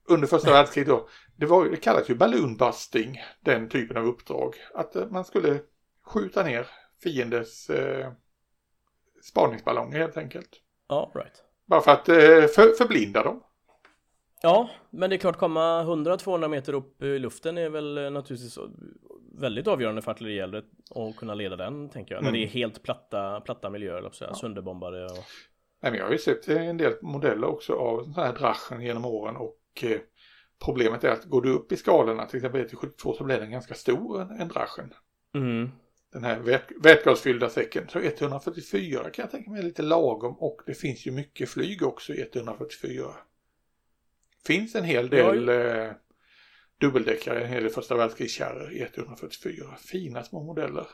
under 0.09 0.27
första 0.27 0.51
världskriget 0.51 0.89
då, 0.89 1.09
det, 1.43 1.47
var, 1.47 1.65
det 1.65 1.77
kallas 1.77 2.11
ju 2.11 2.15
balloonbusting, 2.15 3.21
den 3.41 3.69
typen 3.69 3.97
av 3.97 4.07
uppdrag. 4.07 4.55
Att 4.75 4.97
eh, 4.97 5.07
man 5.07 5.25
skulle 5.25 5.61
skjuta 6.05 6.43
ner 6.43 6.67
fiendes 7.03 7.71
eh, 7.71 8.13
spaningsballonger 9.23 9.99
helt 9.99 10.17
enkelt. 10.17 10.49
Ja, 10.89 11.13
right. 11.15 11.43
Bara 11.67 11.81
för 11.81 11.93
att 11.93 12.09
eh, 12.09 12.15
för, 12.55 12.77
förblinda 12.79 13.23
dem. 13.23 13.43
Ja, 14.43 14.71
men 14.91 15.11
det 15.11 15.17
är 15.17 15.19
klart 15.19 15.39
komma 15.39 15.85
100-200 15.85 16.49
meter 16.49 16.73
upp 16.73 17.03
i 17.03 17.19
luften 17.19 17.59
är 17.59 17.69
väl 17.69 17.99
eh, 17.99 18.11
naturligtvis 18.11 18.59
väldigt 19.39 19.67
avgörande 19.67 20.03
för 20.03 20.11
artillerieldet 20.11 20.65
och 20.91 21.17
kunna 21.17 21.35
leda 21.35 21.57
den 21.57 21.91
tänker 21.91 22.15
jag. 22.15 22.23
Mm. 22.23 22.33
När 22.33 22.39
det 22.39 22.45
är 22.45 22.49
helt 22.49 22.83
platta, 22.83 23.41
platta 23.41 23.71
miljöer, 23.71 24.11
så 24.13 24.25
ja. 24.25 24.35
sönderbombade 24.35 25.05
och... 25.05 25.25
Nej, 25.83 25.93
men 25.93 25.95
jag 25.95 26.05
har 26.05 26.13
ju 26.13 26.19
sett 26.19 26.49
en 26.49 26.77
del 26.77 26.93
modeller 27.03 27.47
också 27.47 27.75
av 27.75 28.03
sådana 28.03 28.27
här 28.27 28.39
Drachen 28.39 28.81
genom 28.81 29.05
åren 29.05 29.37
och 29.37 29.59
eh, 29.83 29.99
problemet 30.65 31.05
är 31.05 31.09
att 31.09 31.25
går 31.25 31.43
du 31.43 31.51
upp 31.51 31.73
i 31.73 31.77
skalorna, 31.77 32.27
till 32.27 32.37
exempel 32.37 32.69
till 32.69 32.77
72 32.79 33.15
så 33.15 33.25
blir 33.25 33.39
den 33.39 33.51
ganska 33.51 33.75
stor, 33.75 34.23
en, 34.23 34.31
en 34.41 34.49
Drachen. 34.49 34.95
Mm. 35.35 35.71
Den 36.13 36.25
här 36.25 36.41
vät, 36.41 36.69
vätgasfyllda 36.83 37.49
säcken. 37.49 37.89
Så 37.89 37.99
144 37.99 39.11
kan 39.11 39.23
jag 39.23 39.31
tänka 39.31 39.51
mig 39.51 39.61
är 39.61 39.65
lite 39.65 39.83
lagom 39.83 40.37
och 40.39 40.61
det 40.67 40.75
finns 40.75 41.07
ju 41.07 41.11
mycket 41.11 41.49
flyg 41.49 41.83
också 41.83 42.15
i 42.15 42.23
144. 42.33 43.07
Finns 44.47 44.75
en 44.75 44.85
hel 44.85 45.09
del 45.09 45.49
eh, 45.49 45.91
dubbeldäckare, 46.81 47.45
en 47.45 47.49
hel 47.49 47.63
del 47.63 47.73
första 47.73 47.97
världskrigskärror 47.97 48.73
i 48.73 48.83
144. 48.83 49.77
Fina 49.77 50.23
små 50.23 50.43
modeller. 50.45 50.87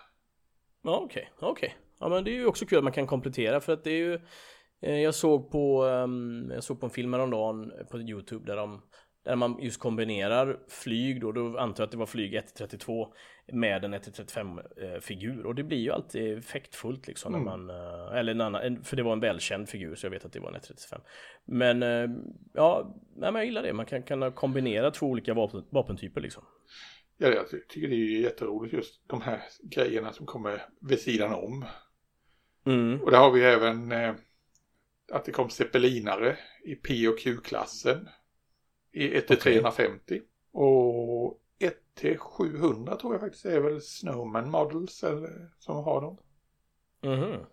Ja 0.82 1.00
okej, 1.05 1.31
okay, 1.37 1.49
okej. 1.50 1.69
Okay. 1.69 1.71
Ja 2.00 2.09
men 2.09 2.25
det 2.25 2.31
är 2.31 2.35
ju 2.35 2.47
också 2.47 2.67
kul 2.67 2.79
att 2.79 2.85
man 2.85 2.93
kan 2.93 3.06
komplettera 3.06 3.61
för 3.61 3.73
att 3.73 3.85
det 3.85 3.91
är 3.91 3.99
ju 3.99 4.21
eh, 4.82 5.00
Jag 5.00 5.14
såg 5.14 5.50
på 5.50 5.85
um, 5.85 6.50
Jag 6.55 6.64
såg 6.64 6.81
på 6.81 6.87
en 6.87 6.93
film 6.93 7.12
häromdagen 7.12 7.73
på 7.91 7.99
Youtube 7.99 8.47
där 8.47 8.56
de 8.56 8.82
där 9.28 9.36
man 9.36 9.58
just 9.60 9.80
kombinerar 9.80 10.58
flyg 10.69 11.20
då, 11.20 11.32
då 11.32 11.58
antar 11.58 11.82
jag 11.82 11.86
att 11.86 11.90
det 11.90 11.96
var 11.96 12.06
flyg 12.06 12.34
1-32 12.34 13.06
med 13.52 13.84
en 13.84 13.94
1-35 13.94 14.60
eh, 14.76 15.00
figur 15.00 15.46
och 15.46 15.54
det 15.54 15.62
blir 15.62 15.78
ju 15.78 15.90
alltid 15.90 16.38
effektfullt 16.38 17.06
liksom 17.06 17.34
mm. 17.34 17.44
när 17.44 17.56
man, 17.56 17.70
eh, 17.70 18.19
eller 18.19 18.32
en 18.32 18.40
annan, 18.40 18.84
för 18.84 18.96
det 18.96 19.02
var 19.02 19.12
en 19.12 19.20
välkänd 19.20 19.69
figur 19.69 19.94
så 19.94 20.06
jag 20.06 20.10
vet 20.10 20.25
att 20.25 20.32
det 20.32 20.40
var 20.40 20.52
en 20.52 20.60
1-35 20.60 21.00
Men 21.44 21.82
eh, 21.82 22.10
ja, 22.54 22.96
men 23.16 23.34
jag 23.34 23.44
gillar 23.44 23.62
det, 23.62 23.72
man 23.72 23.86
kan 23.86 24.02
kunna 24.02 24.30
kombinera 24.30 24.90
två 24.90 25.06
olika 25.06 25.34
vapen, 25.34 25.64
vapentyper 25.70 26.20
liksom 26.20 26.44
Ja, 27.16 27.28
jag 27.28 27.48
tycker 27.69 27.88
det 27.88 27.94
är 27.94 28.20
jätteroligt 28.20 28.75
just 28.75 29.08
de 29.08 29.22
här 29.22 29.42
grejerna 29.62 30.12
som 30.12 30.26
kommer 30.26 30.62
vid 30.80 31.00
sidan 31.00 31.34
om. 31.34 31.64
Mm. 32.66 33.00
Och 33.00 33.10
där 33.10 33.19
har 33.19 33.30
vi 33.30 33.42
även 33.42 33.92
eh, 33.92 34.14
att 35.12 35.25
det 35.25 35.32
kom 35.32 35.50
zeppelinare 35.50 36.36
i 36.64 36.75
P 36.75 37.08
och 37.08 37.19
Q-klassen 37.19 38.08
i 38.93 39.17
1 39.17 39.26
till 39.26 39.37
350. 39.37 40.20
Och 40.52 41.40
1 41.58 41.75
till 41.94 42.19
700 42.19 42.96
tror 42.96 43.14
jag 43.14 43.20
faktiskt 43.20 43.44
är 43.44 43.61
väl 43.61 43.81
Snowman 43.82 44.50
Models 44.50 45.02
eller, 45.02 45.50
som 45.58 45.85
har 45.85 46.00
dem. 46.00 46.19
Mhm. 47.02 47.44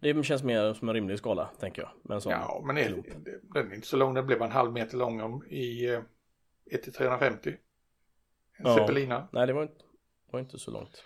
Det 0.00 0.24
känns 0.24 0.42
mer 0.42 0.74
som 0.74 0.88
en 0.88 0.94
rimlig 0.94 1.18
skala, 1.18 1.50
tänker 1.60 1.82
jag. 1.82 1.90
Men 2.02 2.20
ja, 2.24 2.62
men 2.66 2.78
är, 2.78 3.02
den 3.54 3.70
är 3.70 3.74
inte 3.74 3.86
så 3.86 3.96
lång. 3.96 4.14
Den 4.14 4.26
blev 4.26 4.42
en 4.42 4.50
halv 4.50 4.72
meter 4.72 4.96
lång 4.96 5.20
om, 5.20 5.46
i 5.46 5.86
1 6.70 6.82
till 6.82 6.92
350. 6.92 7.50
En 7.50 7.56
ja. 8.58 8.76
Zeppelina. 8.76 9.28
Nej, 9.32 9.46
det 9.46 9.52
var 9.52 9.62
inte, 9.62 9.84
var 10.30 10.40
inte 10.40 10.58
så 10.58 10.70
långt. 10.70 11.04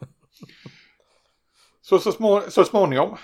så, 1.80 1.98
så, 1.98 2.12
små, 2.12 2.40
så 2.40 2.64
småningom. 2.64 3.16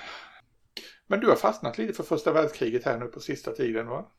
Men 1.06 1.20
du 1.20 1.28
har 1.28 1.36
fastnat 1.36 1.78
lite 1.78 1.92
för 1.92 2.02
första 2.02 2.32
världskriget 2.32 2.84
här 2.84 2.98
nu 2.98 3.06
på 3.06 3.20
sista 3.20 3.52
tiden 3.52 3.86
va? 3.86 4.12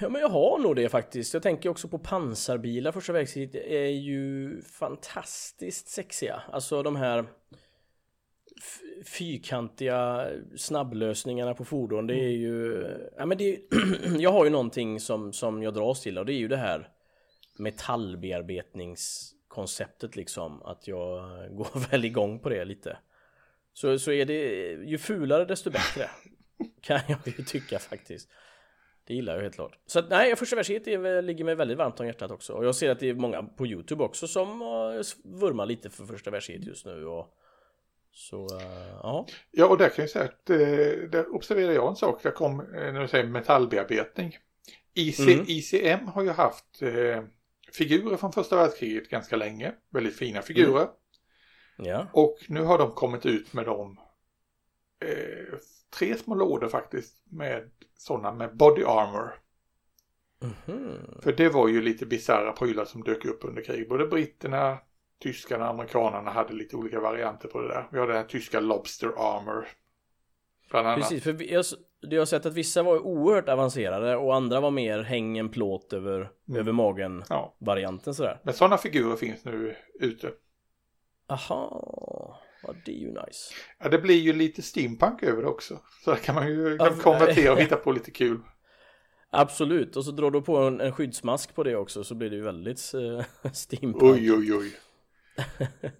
Ja 0.00 0.08
men 0.08 0.20
jag 0.20 0.28
har 0.28 0.58
nog 0.58 0.76
det 0.76 0.88
faktiskt. 0.88 1.34
Jag 1.34 1.42
tänker 1.42 1.68
också 1.68 1.88
på 1.88 1.98
pansarbilar. 1.98 2.92
Första 2.92 3.12
världskriget 3.12 3.54
är 3.54 3.86
ju 3.86 4.62
fantastiskt 4.62 5.88
sexiga. 5.88 6.42
Alltså 6.52 6.82
de 6.82 6.96
här 6.96 7.24
fyrkantiga 9.04 10.28
snabblösningarna 10.56 11.54
på 11.54 11.64
fordon. 11.64 12.06
Det 12.06 12.14
är 12.14 12.30
ju... 12.30 12.86
Ja 13.16 13.26
men 13.26 13.38
det 13.38 13.54
är, 13.54 13.58
Jag 14.20 14.32
har 14.32 14.44
ju 14.44 14.50
någonting 14.50 15.00
som, 15.00 15.32
som 15.32 15.62
jag 15.62 15.74
dras 15.74 16.00
till 16.00 16.18
och 16.18 16.26
det 16.26 16.32
är 16.32 16.38
ju 16.38 16.48
det 16.48 16.56
här 16.56 16.88
metallbearbetningskonceptet 17.58 20.16
liksom. 20.16 20.62
Att 20.62 20.88
jag 20.88 21.20
går 21.56 21.90
väl 21.90 22.04
igång 22.04 22.38
på 22.38 22.48
det 22.48 22.64
lite. 22.64 22.98
Så, 23.72 23.98
så 23.98 24.12
är 24.12 24.24
det 24.24 24.42
ju 24.72 24.98
fulare 24.98 25.44
desto 25.44 25.70
bättre. 25.70 26.10
Kan 26.80 27.00
jag 27.08 27.18
ju 27.24 27.44
tycka 27.44 27.78
faktiskt. 27.78 28.28
Det 29.06 29.14
gillar 29.14 29.34
jag 29.34 29.42
helt 29.42 29.54
klart. 29.54 29.78
Så 29.86 29.98
att, 29.98 30.10
nej, 30.10 30.36
första 30.36 30.56
världskriget 30.56 31.24
ligger 31.24 31.44
mig 31.44 31.54
väldigt 31.54 31.78
varmt 31.78 32.00
om 32.00 32.06
hjärtat 32.06 32.30
också. 32.30 32.52
Och 32.52 32.64
jag 32.64 32.74
ser 32.74 32.90
att 32.90 33.00
det 33.00 33.08
är 33.08 33.14
många 33.14 33.42
på 33.42 33.66
Youtube 33.66 34.04
också 34.04 34.28
som 34.28 34.62
uh, 34.62 35.02
vurmar 35.24 35.66
lite 35.66 35.90
för 35.90 36.04
första 36.06 36.30
världskriget 36.30 36.66
just 36.66 36.86
nu. 36.86 37.06
Och, 37.06 37.34
så, 38.12 38.44
uh, 38.44 38.62
ja. 39.02 39.26
Ja, 39.50 39.66
och 39.66 39.78
där 39.78 39.88
kan 39.88 40.02
jag 40.02 40.10
säga 40.10 40.24
att 40.24 40.50
uh, 40.50 41.10
där 41.10 41.34
observerar 41.34 41.72
jag 41.72 41.88
en 41.88 41.96
sak. 41.96 42.22
Där 42.22 42.30
kom, 42.30 42.60
uh, 42.60 42.66
när 42.92 43.00
du 43.00 43.08
säger 43.08 43.26
metallbearbetning. 43.26 44.36
IC, 44.94 45.20
mm. 45.20 45.44
ICM 45.48 46.06
har 46.06 46.22
ju 46.22 46.30
haft 46.30 46.82
figurer 47.72 48.16
från 48.16 48.32
första 48.32 48.56
världskriget 48.56 49.10
ganska 49.10 49.36
länge. 49.36 49.72
Väldigt 49.90 50.16
fina 50.16 50.42
figurer. 50.42 50.88
Mm. 51.78 51.90
Ja. 51.90 52.06
Och 52.12 52.38
nu 52.48 52.62
har 52.62 52.78
de 52.78 52.90
kommit 52.90 53.26
ut 53.26 53.52
med 53.52 53.64
dem 53.64 54.00
tre 55.98 56.16
små 56.16 56.34
lådor 56.34 56.68
faktiskt 56.68 57.22
med 57.30 57.70
sådana 57.98 58.32
med 58.32 58.56
body 58.56 58.84
armor. 58.84 59.34
Mm-hmm. 60.40 61.22
För 61.22 61.32
det 61.32 61.48
var 61.48 61.68
ju 61.68 61.82
lite 61.82 62.06
bisarra 62.06 62.52
prylar 62.52 62.84
som 62.84 63.02
dök 63.02 63.24
upp 63.24 63.44
under 63.44 63.62
krig. 63.62 63.88
Både 63.88 64.06
britterna, 64.06 64.78
tyskarna 65.22 65.64
och 65.64 65.70
amerikanerna 65.70 66.30
hade 66.30 66.52
lite 66.52 66.76
olika 66.76 67.00
varianter 67.00 67.48
på 67.48 67.60
det 67.60 67.68
där. 67.68 67.88
Vi 67.92 67.98
har 67.98 68.06
den 68.06 68.16
här 68.16 68.24
tyska 68.24 68.60
Lobster 68.60 69.08
Armor. 69.08 69.68
Bland 70.70 70.86
annat. 70.86 71.00
Precis, 71.00 71.22
för 71.22 71.52
jag, 71.52 71.64
jag 72.00 72.20
har 72.20 72.26
sett 72.26 72.46
att 72.46 72.54
vissa 72.54 72.82
var 72.82 72.98
oerhört 72.98 73.48
avancerade 73.48 74.16
och 74.16 74.34
andra 74.34 74.60
var 74.60 74.70
mer 74.70 75.02
häng 75.02 75.38
en 75.38 75.48
plåt 75.48 75.92
över, 75.92 76.30
mm. 76.48 76.60
över 76.60 76.72
magen 76.72 77.24
ja. 77.28 77.56
sådär. 78.02 78.40
Men 78.42 78.54
sådana 78.54 78.78
figurer 78.78 79.16
finns 79.16 79.44
nu 79.44 79.76
ute. 79.94 80.30
Aha. 81.28 82.40
Det 82.84 82.92
är 82.92 82.98
ju 83.00 83.06
nice. 83.08 83.54
Ja, 83.78 83.88
det 83.88 83.98
blir 83.98 84.14
ju 84.20 84.32
lite 84.32 84.62
steampunk 84.62 85.22
över 85.22 85.42
det 85.42 85.48
också. 85.48 85.80
Så 86.04 86.10
där 86.10 86.18
kan 86.18 86.34
man 86.34 86.48
ju 86.48 86.76
Ja, 86.78 86.90
konvertera 87.02 87.52
och 87.52 87.58
hitta 87.60 87.76
på 87.76 87.92
lite 87.92 88.10
kul. 88.10 88.40
Absolut, 89.30 89.96
och 89.96 90.04
så 90.04 90.10
drar 90.10 90.30
du 90.30 90.42
på 90.42 90.56
en, 90.56 90.80
en 90.80 90.92
skyddsmask 90.92 91.54
på 91.54 91.62
det 91.62 91.76
också 91.76 92.04
så 92.04 92.14
blir 92.14 92.30
det 92.30 92.36
ju 92.36 92.42
väldigt 92.42 92.92
uh, 92.94 93.22
steampunk. 93.52 94.02
Oj, 94.02 94.32
oj, 94.32 94.54
oj. 94.54 94.72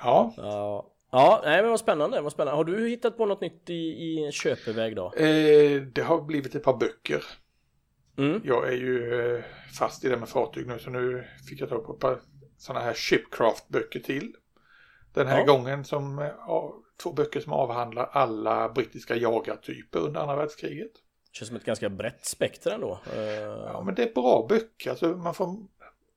Ja, 0.00 0.34
Ja. 0.36 0.92
ja, 1.10 1.40
nej 1.44 1.62
men 1.62 1.70
vad 1.70 1.80
spännande, 1.80 2.20
vad 2.20 2.32
spännande. 2.32 2.56
Har 2.56 2.64
du 2.64 2.88
hittat 2.88 3.16
på 3.16 3.26
något 3.26 3.40
nytt 3.40 3.70
i, 3.70 3.74
i 3.74 4.30
köpeväg 4.32 4.96
då? 4.96 5.12
eh, 5.16 5.82
det 5.82 6.02
har 6.02 6.22
blivit 6.22 6.54
ett 6.54 6.62
par 6.62 6.76
böcker. 6.76 7.24
Mm. 8.18 8.40
Jag 8.44 8.68
är 8.68 8.76
ju 8.76 9.20
eh, 9.36 9.44
fast 9.78 10.04
i 10.04 10.08
det 10.08 10.16
med 10.16 10.28
fartyg 10.28 10.66
nu 10.66 10.78
så 10.78 10.90
nu 10.90 11.24
fick 11.48 11.60
jag 11.60 11.68
tag 11.68 11.86
på 11.86 11.92
ett 11.92 11.98
par 12.00 12.20
sådana 12.58 12.84
här 12.84 12.94
Shipcraft-böcker 12.94 14.00
till. 14.00 14.32
Den 15.14 15.26
här 15.26 15.38
Ja. 15.38 15.44
gången 15.44 15.84
som 15.84 16.18
eh, 16.18 16.24
ja, 16.46 16.74
två 17.02 17.12
böcker 17.12 17.40
som 17.40 17.52
avhandlar 17.52 18.08
alla 18.12 18.68
brittiska 18.68 19.16
jagartyper 19.16 19.98
under 19.98 20.20
andra 20.20 20.36
världskriget. 20.36 20.92
Känns 21.32 21.48
som 21.48 21.56
ett 21.56 21.64
ganska 21.64 21.88
brett 21.90 22.24
spektra 22.26 22.74
ändå. 22.74 22.98
Eh, 23.16 23.20
Ja 23.42 23.82
men 23.86 23.94
det 23.94 24.02
är 24.02 24.14
bra 24.14 24.46
böcker, 24.48 24.90
alltså 24.90 25.08
man 25.08 25.34
får 25.34 25.56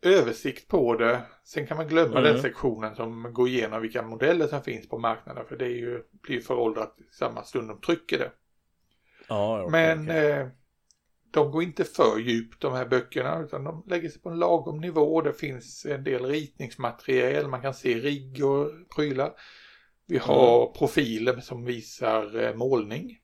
översikt 0.02 0.68
på 0.68 0.96
det. 0.96 1.22
Sen 1.44 1.68
kan 1.68 1.78
man 1.78 1.88
glömma 1.88 2.20
Mm. 2.20 2.24
den 2.34 2.42
sektionen 2.42 2.96
som 2.96 3.34
går 3.34 3.48
igenom 3.48 3.82
vilka 3.82 4.02
modeller 4.02 4.48
som 4.48 4.62
finns 4.62 4.90
på 4.90 4.98
marknaden 4.98 5.46
för 5.46 5.58
det 5.58 5.66
är 5.66 5.70
ju, 5.78 6.04
blir 6.12 6.42
föråldrat 6.42 6.96
i 7.00 7.14
samma 7.16 7.44
stund 7.44 7.68
de 7.70 7.82
trycker 7.82 8.20
det. 8.20 8.32
ja, 9.30 9.62
okej, 9.64 9.72
Men 9.72 10.10
eh, 10.10 10.48
de 11.32 11.52
går 11.52 11.64
inte 11.64 11.84
för 11.84 12.18
djupt 12.20 12.62
de 12.62 12.74
här 12.74 12.86
böckerna 12.86 13.40
utan 13.40 13.64
de 13.64 13.84
lägger 13.88 14.10
sig 14.10 14.22
på 14.22 14.30
en 14.30 14.40
lagom 14.40 14.82
nivå. 14.82 15.22
Det 15.22 15.34
finns 15.34 15.86
en 15.86 16.04
del 16.04 16.26
ritningsmaterial, 16.26 17.48
man 17.48 17.62
kan 17.62 17.74
se 17.74 17.94
rigg 17.96 18.46
och 18.46 18.72
prylar. 18.96 19.32
Vi 20.08 20.18
har 20.18 20.62
Mm. 20.64 20.74
profiler 20.74 21.40
som 21.40 21.66
visar 21.66 22.44
eh, 22.44 22.54
målning. 22.54 23.18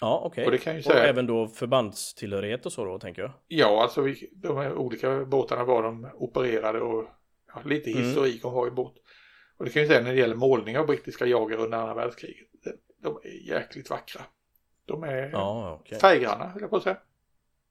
Ja, 0.00 0.22
okej. 0.24 0.44
och 0.46 0.50
det 0.52 0.58
kan 0.58 0.72
ju 0.72 0.78
Och 0.78 0.84
säga- 0.84 1.04
även 1.06 1.26
då 1.26 1.48
förbandstillhörighet 1.48 2.66
och 2.66 2.72
så 2.72 2.84
då, 2.84 2.98
tänker 2.98 3.22
jag. 3.22 3.32
Ja, 3.48 3.82
alltså 3.82 4.00
vi, 4.02 4.30
de 4.32 4.56
här 4.56 4.74
olika 4.74 5.24
båtarna 5.24 5.64
var 5.64 5.82
de 5.82 6.08
opererade 6.14 6.80
och 6.80 7.04
ja, 7.54 7.62
lite 7.64 7.90
Mm. 7.90 8.02
historik 8.04 8.44
om 8.44 8.54
varje 8.54 8.70
båt. 8.72 8.94
Och 9.56 9.64
det 9.64 9.70
kan 9.70 9.82
ju 9.82 9.88
säga 9.88 10.00
när 10.00 10.12
det 10.12 10.18
gäller 10.20 10.34
målning 10.36 10.78
av 10.78 10.86
brittiska 10.86 11.26
jagare 11.26 11.60
under 11.60 11.78
andra 11.78 11.94
världskriget. 11.94 12.48
De 13.02 13.16
är 13.24 13.48
jäkligt 13.48 13.90
vackra. 13.90 14.20
De 14.88 15.02
är 15.04 15.30
Ja, 15.32 15.78
okej. 15.80 15.98
färggranna, 15.98 16.48
höll 16.48 16.60
jag 16.62 16.70
på 16.70 16.76
att 16.76 16.82
säga. 16.82 16.96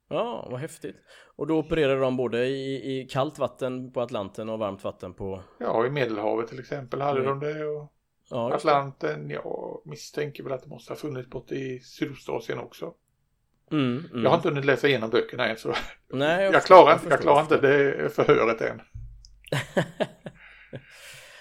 Ja, 0.10 0.48
vad 0.52 0.60
häftigt. 0.60 0.96
Och 1.36 1.48
då 1.48 1.58
opererar 1.58 2.02
de 2.02 2.18
både 2.18 2.46
i, 2.46 3.00
i 3.02 3.08
kallt 3.08 3.40
vatten 3.40 3.92
på 3.92 4.02
Atlanten 4.02 4.50
och 4.50 4.60
varmt 4.60 4.84
vatten 4.84 5.14
på... 5.14 5.44
Ja, 5.60 5.86
i 5.86 5.90
Medelhavet 5.90 6.48
till 6.48 6.60
exempel 6.60 7.02
hade 7.02 7.20
Mm. 7.20 7.40
de 7.40 7.48
det. 7.54 7.66
Och 7.66 7.94
Ja. 8.30 8.54
Atlanten, 8.54 9.30
jag 9.30 9.82
misstänker 9.86 10.44
väl 10.44 10.54
att 10.54 10.64
det 10.64 10.70
måste 10.70 10.92
ha 10.94 10.98
funnits 10.98 11.30
borta 11.30 11.56
i 11.56 11.80
Sydostasien 11.80 12.60
också. 12.60 12.94
Mm, 13.72 14.04
mm. 14.12 14.24
Jag 14.24 14.30
har 14.30 14.38
inte 14.38 14.50
hunnit 14.50 14.66
läsa 14.66 14.88
igenom 14.88 15.10
böckerna 15.10 15.48
än 15.48 15.58
så 15.58 15.74
Nej, 16.14 16.44
jag, 16.44 16.54
förstår, 16.54 16.76
klarar, 16.76 16.94
förstår, 16.98 17.12
jag 17.12 17.22
klarar 17.22 17.42
inte 17.42 17.58
det 17.58 18.10
förhöret 18.16 18.62
än. 18.62 18.82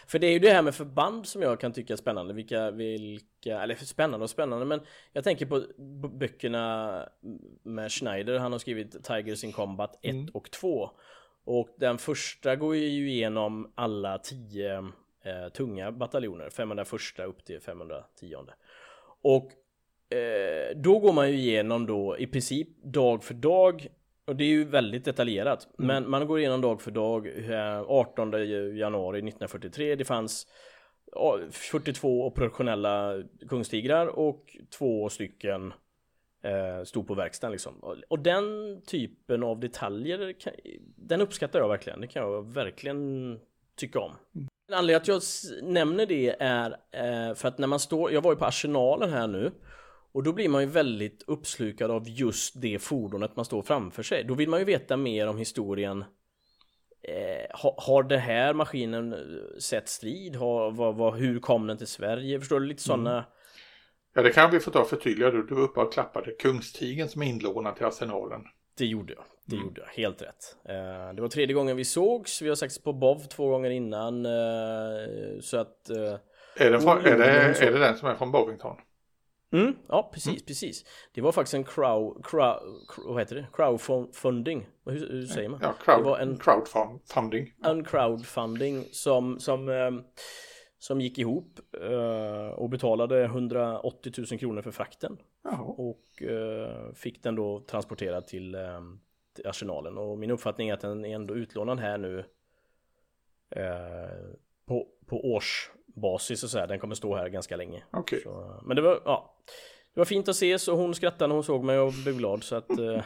För 0.06 0.18
det 0.18 0.26
är 0.26 0.32
ju 0.32 0.38
det 0.38 0.50
här 0.50 0.62
med 0.62 0.74
förband 0.74 1.26
som 1.26 1.42
jag 1.42 1.60
kan 1.60 1.72
tycka 1.72 1.92
är 1.92 1.96
spännande. 1.96 2.34
Vilka, 2.34 2.70
vilka, 2.70 3.60
eller 3.62 3.74
spännande 3.74 4.24
och 4.24 4.30
spännande, 4.30 4.64
men 4.66 4.80
jag 5.12 5.24
tänker 5.24 5.46
på 5.46 5.64
böckerna 6.08 7.08
med 7.62 7.92
Schneider. 7.92 8.38
Han 8.38 8.52
har 8.52 8.58
skrivit 8.58 9.04
Tigers 9.04 9.44
in 9.44 9.52
Combat 9.52 9.98
1 10.02 10.14
Mm. 10.14 10.28
och 10.34 10.50
2. 10.50 10.90
Och 11.44 11.68
den 11.78 11.98
första 11.98 12.56
går 12.56 12.76
ju 12.76 13.10
igenom 13.10 13.72
alla 13.74 14.18
10 14.18 14.78
eh, 15.24 15.48
tunga 15.54 15.92
bataljoner. 15.92 16.50
501 16.50 17.18
upp 17.18 17.44
till 17.44 17.60
510. 17.60 18.36
Och 19.22 19.52
eh, 20.16 20.76
då 20.76 20.98
går 20.98 21.12
man 21.12 21.30
ju 21.30 21.36
igenom 21.36 21.86
då 21.86 22.18
i 22.18 22.26
princip 22.26 22.68
dag 22.82 23.24
för 23.24 23.34
dag 23.34 23.88
och 24.26 24.36
det 24.36 24.44
är 24.44 24.48
ju 24.48 24.64
väldigt 24.64 25.04
detaljerat. 25.04 25.68
Mm. 25.78 25.86
Men 25.86 26.10
man 26.10 26.26
går 26.26 26.38
igenom 26.38 26.60
dag 26.60 26.82
för 26.82 26.90
dag. 26.90 27.26
eh, 27.26 27.82
18 27.82 28.32
januari 28.76 29.18
1943. 29.18 29.94
Det 29.94 30.04
fanns 30.04 30.46
ja, 31.12 31.38
42 31.50 32.26
operationella 32.26 33.22
kungstigrar 33.48 34.06
och 34.06 34.56
två 34.78 35.08
stycken 35.08 35.72
eh, 36.42 36.84
stod 36.84 37.06
på 37.06 37.14
verkstaden 37.14 37.52
liksom. 37.52 37.74
Och, 38.08 38.18
den 38.18 38.44
typen 38.86 39.42
av 39.42 39.60
detaljer, 39.60 40.34
den 40.96 41.20
uppskattar 41.20 41.60
jag 41.60 41.68
verkligen. 41.68 42.00
Det 42.00 42.06
kan 42.06 42.22
jag 42.22 42.52
verkligen 42.54 43.38
tycka 43.76 44.00
om. 44.00 44.12
En 44.68 44.74
anledning 44.74 44.96
att 44.96 45.08
jag 45.08 45.22
nämner 45.62 46.06
det 46.06 46.36
är 46.40 46.70
eh, 46.70 47.34
för 47.34 47.48
att 47.48 47.58
när 47.58 47.66
man 47.66 47.80
står, 47.80 48.12
jag 48.12 48.22
var 48.22 48.32
ju 48.32 48.38
på 48.38 48.44
Arsenalen 48.44 49.10
här 49.10 49.26
nu 49.26 49.52
och 50.16 50.22
då 50.22 50.32
blir 50.32 50.48
man 50.48 50.62
ju 50.62 50.68
väldigt 50.68 51.24
uppslukad 51.26 51.90
av 51.90 52.02
just 52.08 52.60
det 52.62 52.78
fordonet 52.78 53.36
man 53.36 53.44
står 53.44 53.62
framför 53.62 54.02
sig. 54.02 54.24
Då 54.24 54.34
vill 54.34 54.48
man 54.48 54.58
ju 54.58 54.64
veta 54.64 54.96
mer 54.96 55.28
om 55.28 55.38
historien. 55.38 56.04
Eh, 57.02 57.46
har, 57.50 57.74
har 57.78 58.02
det 58.02 58.18
här 58.18 58.54
maskinen 58.54 59.12
eh, 59.12 59.18
sett 59.58 59.88
strid? 59.88 60.36
Har, 60.36 60.70
vad, 60.70 60.94
vad, 60.96 61.14
hur 61.14 61.40
kom 61.40 61.66
den 61.66 61.78
till 61.78 61.86
Sverige? 61.86 62.38
Förstår 62.40 62.60
du? 62.60 62.66
Lite 62.66 62.82
sådana. 62.82 63.24
Ja, 64.14 64.22
det 64.22 64.30
kan 64.30 64.50
vi 64.50 64.60
få 64.60 64.70
ta 64.70 64.80
och 64.80 64.88
förtydliga. 64.88 65.30
Du, 65.30 65.42
var 65.54 65.62
uppe 65.62 65.80
och 65.80 65.92
klappade 65.92 66.30
Kungstigen 66.32 67.08
som 67.08 67.22
är 67.22 67.26
inlånad 67.26 67.76
till 67.76 67.86
arsenalen. 67.86 68.40
Det 68.78 68.86
gjorde 68.86 69.12
jag. 69.12 69.24
Det 69.44 69.56
Mm. 69.56 69.66
gjorde 69.68 69.80
jag. 69.80 69.88
Helt 70.02 70.22
rätt. 70.22 70.56
Eh, 70.68 71.14
det 71.14 71.22
var 71.22 71.28
tredje 71.28 71.54
gången 71.54 71.76
vi 71.76 71.84
sågs. 71.84 72.42
Vi 72.42 72.48
har 72.48 72.56
sagts 72.56 72.82
på 72.82 72.92
BOV 72.92 73.18
två 73.18 73.48
gånger 73.48 73.70
innan. 73.70 74.26
Eh, 74.26 75.40
så 75.40 75.56
att... 75.56 75.90
Eh, 75.90 76.14
Är, 76.66 76.70
den 76.70 76.80
från, 76.80 76.98
Oh, 76.98 77.06
är, 77.06 77.18
det, 77.18 77.42
men 77.44 77.54
så- 77.54 77.64
är 77.64 77.72
det 77.72 77.78
den 77.78 77.96
som 77.96 78.08
är 78.08 78.14
från 78.14 78.32
Bovington? 78.32 78.76
Mm, 79.60 79.76
ja, 79.88 80.10
precis, 80.14 80.44
precis. 80.46 80.84
Det 81.14 81.20
var 81.20 81.32
faktiskt 81.32 81.54
en 81.54 81.64
crowd, 81.64 82.24
crowd, 82.26 82.86
crowd 82.88 83.06
vad 83.06 83.18
heter 83.20 83.36
det? 83.36 83.46
Crowdfunding. 83.52 84.66
Hur, 84.84 85.10
hur 85.10 85.26
säger 85.26 85.48
man? 85.48 85.60
Ja, 85.62 85.72
crowd, 85.80 85.98
Det 85.98 86.04
var 86.04 86.18
en- 86.18 86.38
crowdfunding. 86.38 87.52
En 87.64 87.84
crowdfunding 87.84 88.84
som, 88.92 89.40
som, 89.40 89.68
eh, 89.68 89.90
som 90.78 91.00
gick 91.00 91.18
ihop 91.18 91.60
eh, 91.82 92.48
och 92.48 92.68
betalade 92.70 93.24
180 93.24 94.12
000 94.30 94.38
kronor 94.38 94.62
för 94.62 94.70
frakten 94.70 95.18
Jaha. 95.44 95.62
och 95.62 96.22
eh, 96.22 96.92
fick 96.94 97.22
den 97.22 97.34
då 97.34 97.60
transporterad 97.60 98.26
till, 98.26 98.56
till 99.36 99.46
arsenalen 99.46 99.98
och 99.98 100.18
min 100.18 100.30
uppfattning 100.30 100.68
är 100.68 100.74
att 100.74 100.80
den 100.80 101.04
är 101.04 101.14
ändå 101.14 101.34
utlånad 101.34 101.80
här 101.80 101.98
nu 101.98 102.24
på, 104.66 104.86
på 105.06 105.34
årsbasis 105.96 106.42
och 106.44 106.50
så 106.50 106.58
här. 106.58 106.66
Den 106.66 106.78
kommer 106.78 106.94
stå 106.94 107.16
här 107.16 107.28
ganska 107.28 107.56
länge. 107.56 107.84
Okej. 107.92 108.20
Så, 108.22 108.60
men 108.64 108.76
det 108.76 108.82
var, 108.82 109.02
ja. 109.04 109.34
Det 109.94 110.00
var 110.00 110.04
fint 110.04 110.28
att 110.28 110.34
ses 110.34 110.68
och 110.68 110.76
hon 110.78 110.94
skrattade 110.94 111.28
när 111.28 111.34
hon 111.34 111.44
såg 111.44 111.64
mig 111.64 111.78
och 111.78 111.92
blev 111.92 112.16
glad 112.16 112.42
så 112.44 112.56
att 112.56 112.70
eh, 112.78 113.02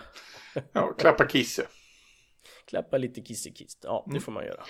Ja, 0.72 0.92
klappa 0.98 1.28
Kisse. 1.28 1.66
klappa 2.66 2.98
lite 2.98 3.20
kissekist. 3.20 3.80
Ja, 3.84 4.04
Mm. 4.06 4.14
det 4.14 4.20
får 4.24 4.32
man 4.32 4.44
göra. 4.44 4.62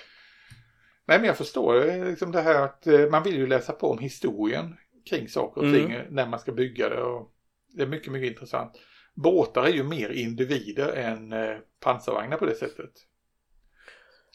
Nej, 1.06 1.18
men 1.18 1.26
jag 1.26 1.36
förstår 1.36 1.88
eh, 1.88 2.04
liksom 2.04 2.32
det 2.32 2.40
här 2.40 2.62
att 2.64 2.86
eh, 2.86 3.08
man 3.10 3.22
vill 3.22 3.36
ju 3.36 3.46
läsa 3.46 3.72
på 3.72 3.90
om 3.90 3.98
historien 3.98 4.76
kring 5.10 5.28
saker 5.28 5.60
och 5.60 5.66
Mm. 5.66 5.80
ting 5.86 5.98
när 6.10 6.26
man 6.26 6.38
ska 6.40 6.52
bygga 6.52 6.88
det. 6.88 7.02
Och 7.02 7.32
det 7.76 7.82
är 7.82 7.86
mycket, 7.86 8.12
mycket 8.12 8.30
intressant. 8.32 8.72
Båtar 9.14 9.62
är 9.64 9.72
ju 9.72 9.82
mer 9.82 10.10
individer 10.10 10.92
än 10.92 11.34
pansarvagnar 11.80 12.36
på 12.36 12.46
det 12.46 12.54
sättet. 12.54 12.90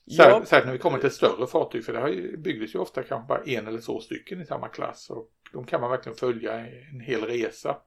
Ja, 0.07 0.24
Särskilt 0.24 0.47
särskilt 0.47 0.65
när 0.65 0.74
vi 0.74 0.79
kommer 0.79 1.00
till 1.00 1.12
större 1.12 1.47
fartyg 1.47 1.85
för 1.85 1.93
det 1.93 2.09
ju, 2.09 2.38
byggdes 2.38 2.75
ju 2.75 2.79
ofta 2.79 3.03
kanske 3.03 3.27
bara 3.27 3.43
en 3.43 3.67
eller 3.67 3.81
två 3.81 4.00
stycken 4.00 4.41
i 4.41 4.45
samma 4.45 4.67
klass 4.67 5.09
och 5.09 5.29
de 5.53 5.65
kan 5.65 5.81
man 5.81 5.91
verkligen 5.91 6.15
följa 6.15 6.59
en 6.91 7.00
hel 7.00 7.21
resa. 7.21 7.77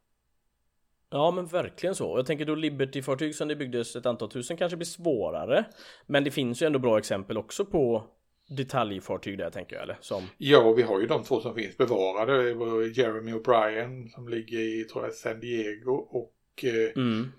ja, 1.10 1.30
men 1.30 1.46
verkligen 1.46 1.94
så. 1.94 2.18
Jag 2.18 2.26
tänker 2.26 2.44
då 2.44 2.54
Liberty-fartyg 2.54 3.32
som 3.34 3.48
det 3.48 3.56
byggdes 3.56 3.96
ett 3.96 4.06
antal 4.06 4.30
tusen 4.30 4.56
kanske 4.56 4.76
blir 4.76 4.86
svårare. 4.86 5.64
Men 6.06 6.24
det 6.24 6.30
finns 6.30 6.62
ju 6.62 6.66
ändå 6.66 6.78
bra 6.78 6.98
exempel 6.98 7.38
också 7.38 7.64
på 7.64 8.04
detaljfartyg 8.48 9.38
där 9.38 9.50
tänker 9.50 9.76
jag 9.76 9.82
eller 9.82 9.98
som 10.00 10.22
Ja, 10.38 10.72
vi 10.72 10.82
har 10.82 11.00
ju 11.00 11.06
de 11.06 11.22
två 11.22 11.40
som 11.40 11.54
finns 11.54 11.76
bevarade. 11.76 12.42
Jeremy 12.88 13.32
O'Brien 13.32 14.08
som 14.08 14.28
ligger 14.28 14.58
i, 14.58 14.84
tror 14.84 15.04
jag, 15.04 15.14
San 15.14 15.40
Diego 15.40 15.92
och 15.92 16.64
eh, 16.64 17.02
mm. 17.02 17.32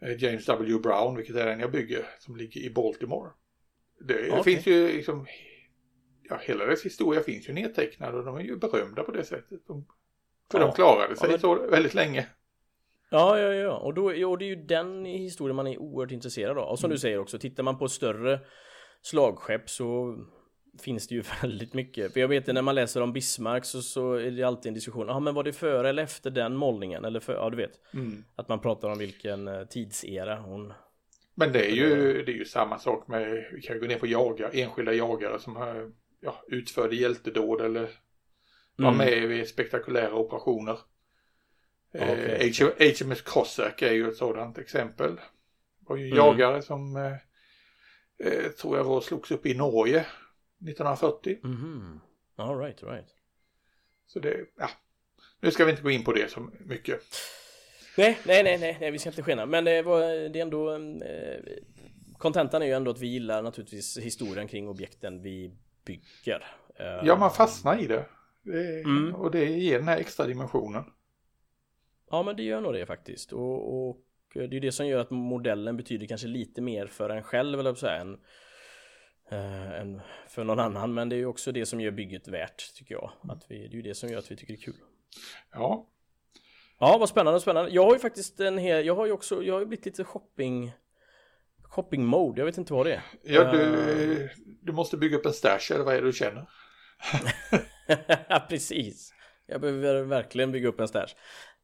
eh, 0.00 0.22
James 0.22 0.46
W. 0.46 0.78
Brown, 0.78 1.16
vilket 1.16 1.36
är 1.36 1.46
den 1.46 1.60
jag 1.60 1.72
bygger, 1.72 2.06
som 2.18 2.36
ligger 2.36 2.60
i 2.60 2.70
Baltimore. 2.70 3.30
Det 4.06 4.30
Okej. 4.30 4.42
finns 4.54 4.66
ju 4.66 4.86
liksom, 4.92 5.26
ja, 6.22 6.38
hela 6.42 6.64
dess 6.66 6.84
historia 6.84 7.20
finns 7.22 7.48
ju 7.48 7.52
nedtecknad 7.52 8.14
och 8.14 8.24
de 8.24 8.36
är 8.36 8.40
ju 8.40 8.56
berömda 8.56 9.02
på 9.02 9.12
det 9.12 9.24
sättet. 9.24 9.66
De, 9.66 9.86
för 10.50 10.58
Ja. 10.60 10.66
de 10.66 10.72
klarade 10.74 11.16
sig 11.16 11.26
Ja, 11.26 11.30
men- 11.30 11.40
så 11.40 11.66
väldigt 11.66 11.94
länge. 11.94 12.26
Ja, 13.10 13.38
ja, 13.40 13.54
ja. 13.54 13.76
Och, 13.76 13.94
då, 13.94 14.14
ja, 14.16 14.26
och 14.26 14.38
det 14.38 14.44
är 14.44 14.48
ju 14.48 14.56
den 14.56 15.04
historien 15.04 15.56
man 15.56 15.66
är 15.66 15.78
oerhört 15.78 16.12
intresserad 16.12 16.58
av. 16.58 16.68
Och 16.68 16.78
som 16.78 16.86
Mm. 16.88 16.94
du 16.94 16.98
säger 17.00 17.18
också, 17.18 17.38
tittar 17.38 17.62
man 17.62 17.78
på 17.78 17.88
större 17.88 18.40
slagskepp 19.02 19.70
så 19.70 20.16
finns 20.82 21.08
det 21.08 21.14
ju 21.14 21.22
väldigt 21.42 21.74
mycket. 21.74 22.12
För 22.12 22.20
jag 22.20 22.28
vet 22.28 22.46
när 22.46 22.62
man 22.62 22.74
läser 22.74 23.00
om 23.00 23.12
Bismarck 23.12 23.64
så, 23.64 23.82
så 23.82 24.12
är 24.12 24.30
det 24.30 24.42
alltid 24.42 24.70
en 24.70 24.74
diskussion. 24.74 25.08
Ja, 25.08 25.20
men 25.20 25.34
var 25.34 25.42
det 25.44 25.52
före 25.52 25.88
eller 25.88 26.02
efter 26.02 26.30
den 26.30 26.56
målningen? 26.56 27.04
Eller 27.04 27.20
för, 27.20 27.34
ja, 27.34 27.50
du 27.50 27.56
vet. 27.56 27.80
Mm. 27.94 28.24
Att 28.36 28.48
man 28.48 28.60
pratar 28.60 28.88
om 28.88 28.98
vilken 28.98 29.48
eh, 29.48 29.64
tidsera 29.64 30.40
hon... 30.40 30.72
Men 31.34 31.52
det 31.52 31.66
är 31.70 31.74
ju, 31.74 32.22
det 32.24 32.32
är 32.32 32.36
ju 32.36 32.44
samma 32.44 32.78
sak 32.78 33.08
med, 33.08 33.48
vi 33.52 33.62
kan 33.62 33.78
gå 33.80 33.86
ner 33.86 33.98
på 33.98 34.06
jagar, 34.06 34.50
enskilda 34.52 34.92
jagare 34.92 35.38
som 35.38 35.56
har, 35.56 35.92
ja, 36.20 36.44
utförde 36.48 36.96
hjältedåd 36.96 37.60
eller 37.60 37.90
var 38.76 38.92
Mm. 38.92 38.98
med 38.98 39.28
vid 39.28 39.48
spektakulära 39.48 40.14
operationer. 40.14 40.78
Okej. 41.94 42.52
Eh, 42.80 43.06
HMS 43.06 43.22
Cossack 43.22 43.82
är 43.82 43.92
ju 43.92 44.08
ett 44.08 44.16
sådant 44.16 44.58
exempel. 44.58 45.14
Det 45.16 45.22
var 45.88 45.96
ju 45.96 46.06
Mm. 46.06 46.16
jagare 46.16 46.62
som 46.62 46.96
eh, 46.96 47.12
eh, 48.28 48.50
tror 48.50 48.76
jag 48.76 48.84
var 48.84 49.00
slogs 49.00 49.30
upp 49.30 49.46
i 49.46 49.54
Norge 49.54 50.06
1940. 50.58 51.38
Mhm. 51.42 52.00
All 52.36 52.58
right, 52.58 52.82
right. 52.82 53.08
Så 54.06 54.18
det, 54.18 54.46
ja. 54.56 54.68
Nu 55.40 55.50
ska 55.50 55.64
vi 55.64 55.70
inte 55.70 55.82
gå 55.82 55.90
in 55.90 56.04
på 56.04 56.12
det 56.12 56.30
så 56.30 56.50
mycket. 56.60 57.02
Nej, 57.98 58.18
nej, 58.26 58.42
nej, 58.42 58.58
nej, 58.58 58.76
nej, 58.80 58.90
vi 58.90 58.98
ska 58.98 59.08
inte 59.08 59.22
skena. 59.22 59.46
Men 59.46 59.64
det, 59.64 59.82
var, 59.82 60.00
det 60.28 60.38
är 60.38 60.42
ändå... 60.42 60.74
eh, 60.74 61.40
Kontentan 62.18 62.62
är 62.62 62.66
ju 62.66 62.72
ändå 62.72 62.90
att 62.90 63.00
vi 63.00 63.06
gillar 63.06 63.42
naturligtvis 63.42 63.98
historien 63.98 64.48
kring 64.48 64.68
objekten 64.68 65.22
vi 65.22 65.54
bygger. 65.84 66.44
Eh, 66.76 67.00
Ja, 67.06 67.16
man 67.16 67.30
fastnar 67.30 67.80
i 67.82 67.86
det. 67.86 68.06
Mm. 68.84 69.14
Och 69.14 69.30
det 69.30 69.44
ger 69.44 69.78
den 69.78 69.88
här 69.88 69.98
extra 69.98 70.26
dimensionen. 70.26 70.84
Ja, 72.10 72.22
men 72.22 72.36
det 72.36 72.42
gör 72.42 72.60
nog 72.60 72.72
det 72.74 72.86
faktiskt. 72.86 73.32
Och, 73.32 73.88
och 73.88 74.00
det 74.34 74.56
är 74.56 74.60
det 74.60 74.72
som 74.72 74.86
gör 74.86 74.98
att 74.98 75.10
modellen 75.10 75.76
betyder 75.76 76.06
kanske 76.06 76.26
lite 76.26 76.60
mer 76.60 76.86
för 76.86 77.10
en 77.10 77.22
själv, 77.22 77.60
eller 77.60 77.74
så 77.74 77.86
här, 77.86 78.00
än, 78.00 78.18
eh, 79.30 79.80
än 79.80 80.00
för 80.28 80.44
någon 80.44 80.58
annan. 80.60 80.94
Men 80.94 81.08
det 81.08 81.16
är 81.16 81.18
ju 81.18 81.26
också 81.26 81.52
det 81.52 81.66
som 81.66 81.80
gör 81.80 81.90
bygget 81.90 82.28
värt, 82.28 82.74
tycker 82.74 82.94
jag. 82.94 83.10
Att 83.28 83.46
vi, 83.48 83.58
det 83.58 83.72
är 83.74 83.76
ju 83.76 83.82
det 83.82 83.94
som 83.94 84.08
gör 84.08 84.18
att 84.18 84.30
vi 84.30 84.36
tycker 84.36 84.52
det 84.52 84.60
är 84.60 84.64
kul. 84.64 84.76
Ja, 85.52 85.90
Ja, 86.78 86.96
vad 86.98 87.08
spännande, 87.08 87.40
spännande. 87.40 87.70
Jag 87.70 87.84
har 87.84 87.92
ju 87.92 87.98
faktiskt 87.98 88.40
en 88.40 88.58
hel, 88.58 88.86
jag 88.86 88.94
har 88.94 89.06
ju 89.06 89.12
också, 89.12 89.42
jag 89.42 89.54
har 89.54 89.60
ju 89.60 89.66
blivit 89.66 89.86
lite 89.86 90.04
shopping 90.04 90.72
Shopping 91.74 92.04
mode, 92.04 92.40
jag 92.40 92.46
vet 92.46 92.58
inte 92.58 92.72
vad 92.72 92.86
det 92.86 92.94
är. 92.94 93.02
ja 93.22 93.52
du, 93.52 93.62
Eh, 94.22 94.30
du 94.62 94.72
måste 94.72 94.96
bygga 94.96 95.16
upp 95.16 95.26
en 95.26 95.32
stash 95.32 95.72
eller 95.74 95.84
vad 95.84 95.94
är 95.94 96.00
det 96.00 96.06
du 96.06 96.12
känner? 96.12 96.48
Precis. 98.48 99.12
Jag 99.46 99.60
behöver 99.60 100.02
verkligen 100.02 100.52
bygga 100.52 100.68
upp 100.68 100.80
en 100.80 100.88
stash. 100.88 101.14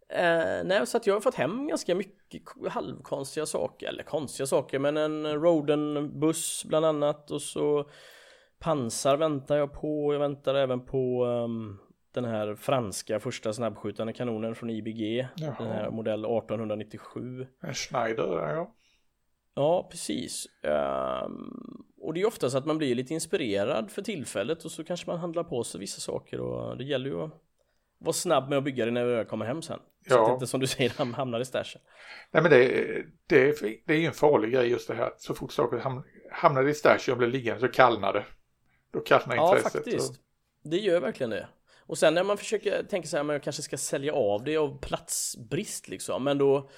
Eh, 0.08 0.64
nej, 0.64 0.86
så 0.86 0.96
att 0.96 1.06
jag 1.06 1.14
har 1.14 1.20
fått 1.20 1.34
hem 1.34 1.68
ganska 1.68 1.94
mycket 1.94 2.42
halvkonstiga 2.70 3.46
saker, 3.46 3.88
eller 3.88 4.02
konstiga 4.02 4.46
saker, 4.46 4.78
men 4.78 4.96
en 4.96 5.26
Roden-buss 5.26 6.64
bland 6.64 6.86
annat 6.86 7.30
och 7.30 7.42
så 7.42 7.90
pansar 8.58 9.16
väntar 9.16 9.56
jag 9.56 9.72
på. 9.72 10.12
Jag 10.14 10.20
väntar 10.20 10.54
även 10.54 10.84
på 10.86 11.24
ehm, 11.24 11.78
den 12.12 12.24
här 12.24 12.54
franska 12.54 13.20
första 13.20 13.52
snabbskjutande 13.52 14.12
kanonen 14.12 14.54
från 14.54 14.70
IBG. 14.70 15.28
Jaha. 15.36 15.54
Den 15.58 15.68
här 15.70 15.90
modell 15.90 16.24
1897. 16.24 17.46
En 17.62 17.74
Schneider, 17.74 18.24
ja. 18.54 18.74
Ja, 19.54 19.88
precis. 19.90 20.46
Ehm, 20.62 21.84
och 22.00 22.14
det 22.14 22.20
är 22.20 22.26
ofta 22.26 22.50
så 22.50 22.58
att 22.58 22.66
man 22.66 22.78
blir 22.78 22.94
lite 22.94 23.14
inspirerad 23.14 23.90
för 23.90 24.02
tillfället 24.02 24.64
och 24.64 24.70
så 24.70 24.84
kanske 24.84 25.06
man 25.10 25.18
handlar 25.18 25.44
på 25.44 25.64
sig 25.64 25.80
vissa 25.80 26.00
saker 26.00 26.40
och 26.40 26.76
det 26.76 26.84
gäller 26.84 27.10
ju 27.10 27.20
att 27.22 27.32
vara 27.98 28.12
snabb 28.12 28.48
med 28.48 28.58
att 28.58 28.64
bygga 28.64 28.84
det 28.84 28.90
när 28.90 29.04
väl 29.04 29.24
kommer 29.24 29.44
hem 29.46 29.62
sen. 29.62 29.78
Så 30.08 30.14
Ja. 30.14 30.20
att 30.22 30.28
det 30.28 30.32
inte 30.32 30.46
som 30.46 30.60
du 30.60 30.66
säger 30.66 30.90
ham- 30.90 31.14
hamnar 31.14 31.40
i 31.40 31.44
stashen. 31.44 31.82
Nej 32.30 32.42
men 32.42 32.50
det, 32.52 32.68
det, 33.26 33.60
det 33.86 33.94
är 33.94 33.98
ju 33.98 34.06
en 34.06 34.12
farlig 34.12 34.52
grej 34.52 34.68
just 34.70 34.88
det 34.88 34.94
här 34.94 35.10
så 35.18 35.34
fort 35.34 35.52
saker 35.52 35.76
ham- 35.78 36.02
hamnar 36.30 36.68
i 36.68 36.74
stashen 36.74 37.12
och 37.12 37.18
blir 37.18 37.28
liggande 37.28 37.60
så 37.60 37.68
kallnar 37.68 38.12
det. 38.12 38.24
Då 38.90 39.00
kallnar 39.00 39.36
Ja, 39.36 39.48
intresset. 39.56 39.72
faktiskt. 39.72 40.10
Och, 40.10 40.70
Det 40.70 40.76
gör 40.76 41.00
verkligen 41.00 41.30
det. 41.30 41.48
Och 41.90 41.98
sen 41.98 42.14
när 42.14 42.24
man 42.24 42.36
försöker 42.36 42.82
tänka 42.82 43.08
så 43.08 43.16
här, 43.16 43.24
men 43.24 43.34
jag 43.34 43.42
kanske 43.42 43.62
ska 43.62 43.76
sälja 43.76 44.12
av 44.14 44.44
det 44.44 44.56
av 44.56 44.78
platsbrist 44.80 45.88
liksom, 45.88 46.24
men 46.24 46.38
då 46.38 46.70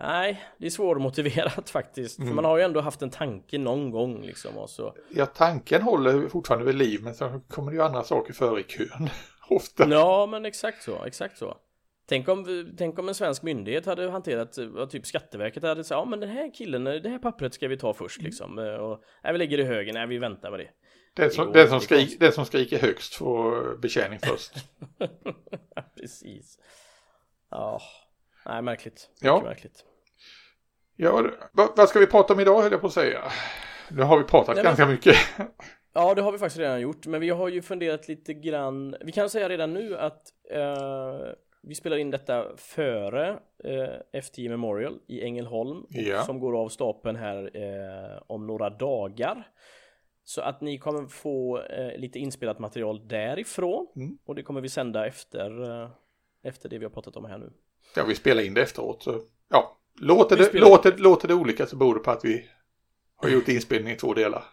Nej, 0.00 0.44
det 0.58 0.66
är 0.66 0.70
svårmotiverat 0.70 1.70
faktiskt. 1.78 2.16
För 2.16 2.22
Mm. 2.22 2.36
man 2.36 2.44
har 2.44 2.56
ju 2.56 2.62
ändå 2.62 2.80
haft 2.80 3.02
en 3.02 3.10
tanke 3.10 3.58
någon 3.58 3.90
gång 3.90 4.22
liksom 4.22 4.58
och 4.58 4.70
så 4.70 4.94
ja, 5.10 5.26
tanken 5.26 5.82
håller 5.82 6.28
fortfarande 6.28 6.66
vid 6.66 6.74
liv 6.74 7.00
men 7.02 7.14
så 7.14 7.40
kommer 7.48 7.70
det 7.70 7.76
ju 7.76 7.82
andra 7.82 8.02
saker 8.04 8.32
före 8.32 8.60
i 8.60 8.62
kön. 8.62 9.08
Ofta. 9.50 9.88
Ja, 9.88 10.26
men 10.26 10.44
exakt 10.44 10.82
så, 10.82 11.04
exakt 11.04 11.38
så. 11.38 11.56
Tänk 12.08 12.28
om, 12.28 12.70
tänk 12.78 12.98
om 12.98 13.08
en 13.08 13.14
svensk 13.14 13.42
myndighet 13.42 13.86
hade 13.86 14.10
hanterat, 14.10 14.58
typ 14.90 15.06
Skatteverket 15.06 15.62
hade 15.62 15.84
sagt, 15.84 15.98
ja 15.98 16.04
men 16.04 16.20
den 16.20 16.30
här 16.30 16.54
killen, 16.54 16.84
det 16.84 17.08
här 17.08 17.18
pappret 17.18 17.54
ska 17.54 17.68
vi 17.68 17.76
ta 17.76 17.94
först 17.94 18.22
liksom. 18.22 18.58
Eh, 18.58 18.74
Och, 18.74 19.00
nej, 19.24 19.32
vi 19.32 19.38
lägger 19.38 19.56
det 19.56 19.62
i 19.62 19.66
högen, 19.66 19.94
nej 19.94 20.06
vi 20.06 20.18
väntar 20.18 20.50
med 20.50 20.60
det. 20.60 20.68
Den 21.16 21.30
som, 21.30 21.52
den, 21.52 21.68
som 21.68 21.80
skrik, 21.80 22.20
den 22.20 22.32
som 22.32 22.44
skriker 22.44 22.78
högst 22.78 23.14
får 23.14 23.76
betjäning 23.76 24.18
först. 24.22 24.52
Precis. 26.00 26.58
Ja, 27.50 27.80
nej 28.46 28.62
märkligt. 28.62 29.10
Ja. 29.20 29.42
Märkligt. 29.44 29.84
Ja, 30.96 31.30
vad, 31.52 31.68
vad 31.76 31.88
ska 31.88 31.98
vi 31.98 32.06
prata 32.06 32.32
om 32.34 32.40
idag 32.40 32.62
höll 32.62 32.72
jag 32.72 32.80
på 32.80 32.86
att 32.86 32.92
säga. 32.92 33.22
Nu 33.90 34.02
har 34.02 34.18
vi 34.18 34.24
pratat 34.24 34.54
Nej, 34.54 34.64
men- 34.64 34.64
ganska 34.64 34.86
mycket. 34.86 35.16
Ja, 35.92 36.14
det 36.14 36.22
har 36.22 36.32
vi 36.32 36.38
faktiskt 36.38 36.58
redan 36.58 36.80
gjort, 36.80 37.06
men 37.06 37.20
vi 37.20 37.30
har 37.30 37.48
ju 37.48 37.62
funderat 37.62 38.08
lite 38.08 38.34
grann. 38.34 38.96
Vi 39.00 39.12
kan 39.12 39.30
säga 39.30 39.48
redan 39.48 39.72
nu 39.74 39.96
att 39.98 40.22
eh, 40.50 41.18
vi 41.62 41.74
spelar 41.74 41.96
in 41.96 42.10
detta 42.10 42.56
före 42.56 43.38
eh, 43.64 44.20
FTI 44.22 44.48
Memorial 44.48 44.98
i 45.08 45.22
Ängelholm 45.24 45.86
Ja. 45.88 46.22
som 46.22 46.40
går 46.40 46.60
av 46.60 46.68
stapeln 46.68 47.16
här 47.16 47.50
eh, 47.56 48.22
om 48.26 48.46
några 48.46 48.70
dagar. 48.70 49.48
Så 50.24 50.40
att 50.40 50.60
ni 50.60 50.78
kommer 50.78 51.06
få 51.06 51.62
eh, 51.62 51.98
lite 51.98 52.18
inspelat 52.18 52.58
material 52.58 53.08
därifrån 53.08 53.86
Mm. 53.96 54.18
och 54.24 54.34
det 54.34 54.42
kommer 54.42 54.60
vi 54.60 54.68
sända 54.68 55.06
efter, 55.06 55.62
eh, 55.82 55.90
efter 56.42 56.68
det 56.68 56.78
vi 56.78 56.84
har 56.84 56.90
pratat 56.90 57.16
om 57.16 57.24
här 57.24 57.38
nu. 57.38 57.52
Ja, 57.96 58.04
vi 58.08 58.14
spelar 58.14 58.42
in 58.42 58.54
det 58.54 58.62
efteråt. 58.62 59.02
Så, 59.02 59.20
ja, 59.50 59.78
låter 60.00 60.36
Vi 60.36 60.44
det, 60.44 60.58
låter, 60.58 60.96
låter 60.96 61.28
det 61.28 61.34
olika 61.34 61.66
så 61.66 61.76
beror 61.76 61.94
det 61.94 62.00
på 62.00 62.10
att 62.10 62.24
vi 62.24 62.46
har 63.16 63.28
gjort 63.28 63.48
inspelning 63.48 63.92
i 63.92 63.96
två 63.96 64.14
delar. 64.14 64.44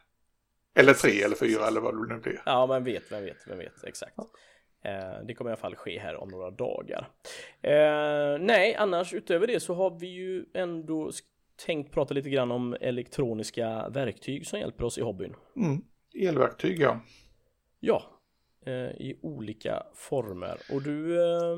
Eller 0.75 0.93
tre 0.93 1.21
eller 1.21 1.35
fyra 1.35 1.67
eller 1.67 1.81
vad 1.81 1.93
det 2.07 2.13
nu 2.15 2.19
blir. 2.21 2.41
Ja, 2.45 2.67
men 2.67 2.83
vet, 2.83 3.11
vem 3.11 3.23
vet, 3.23 3.47
vem 3.47 3.57
vet, 3.57 3.83
exakt. 3.83 4.17
Eh, 4.83 5.25
det 5.27 5.33
kommer 5.33 5.51
i 5.51 5.53
alla 5.53 5.61
fall 5.61 5.75
ske 5.75 5.99
här 5.99 6.15
om 6.15 6.29
några 6.29 6.51
dagar. 6.51 7.09
Eh, 7.61 8.39
nej, 8.39 8.75
annars 8.75 9.13
utöver 9.13 9.47
det 9.47 9.59
så 9.59 9.73
har 9.73 9.99
vi 9.99 10.07
ju 10.07 10.45
ändå 10.53 11.11
tänkt 11.65 11.93
prata 11.93 12.13
lite 12.13 12.29
grann 12.29 12.51
om 12.51 12.77
elektroniska 12.81 13.89
verktyg 13.89 14.47
som 14.47 14.59
hjälper 14.59 14.83
oss 14.83 14.97
i 14.97 15.01
hobbyn. 15.01 15.35
Mm. 15.55 15.81
Elverktyg 16.19 16.79
ja. 16.79 17.01
Ja, 17.79 18.03
eh, 18.65 18.73
i 18.73 19.19
olika 19.21 19.83
former. 19.95 20.57
Och 20.73 20.81
du, 20.81 21.21
eh, 21.21 21.57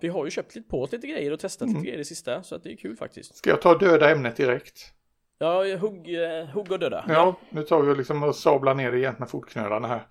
vi 0.00 0.08
har 0.08 0.24
ju 0.24 0.30
köpt 0.30 0.54
lite 0.54 0.68
på 0.68 0.82
oss 0.82 0.92
lite 0.92 1.06
grejer 1.06 1.32
och 1.32 1.40
testat 1.40 1.66
Mm. 1.66 1.74
lite 1.74 1.84
grejer 1.86 1.98
det 1.98 2.04
sista, 2.04 2.42
så 2.42 2.54
att 2.54 2.62
det 2.62 2.72
är 2.72 2.76
kul 2.76 2.96
faktiskt. 2.96 3.36
Ska 3.36 3.50
jag 3.50 3.62
ta 3.62 3.78
döda 3.78 4.10
ämnet 4.10 4.36
direkt? 4.36 4.92
Ja, 5.38 5.76
hugg, 5.76 6.14
eh, 6.14 6.46
hugg 6.46 6.72
och 6.72 6.78
döda. 6.78 7.04
Ja, 7.08 7.40
nu 7.50 7.62
tar 7.62 7.82
vi 7.82 7.94
liksom 7.94 8.22
och 8.22 8.36
sablar 8.36 8.74
ner 8.74 8.92
det 8.92 8.98
igen 8.98 9.14
med 9.18 9.30
fotknölarna 9.30 9.88
här. 9.88 10.06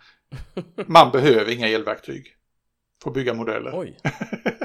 Man 0.87 1.11
behöver 1.11 1.51
inga 1.53 1.67
elverktyg. 1.67 2.36
Att 3.05 3.13
bygga 3.13 3.33
modeller. 3.33 3.71
Oj, 3.79 3.97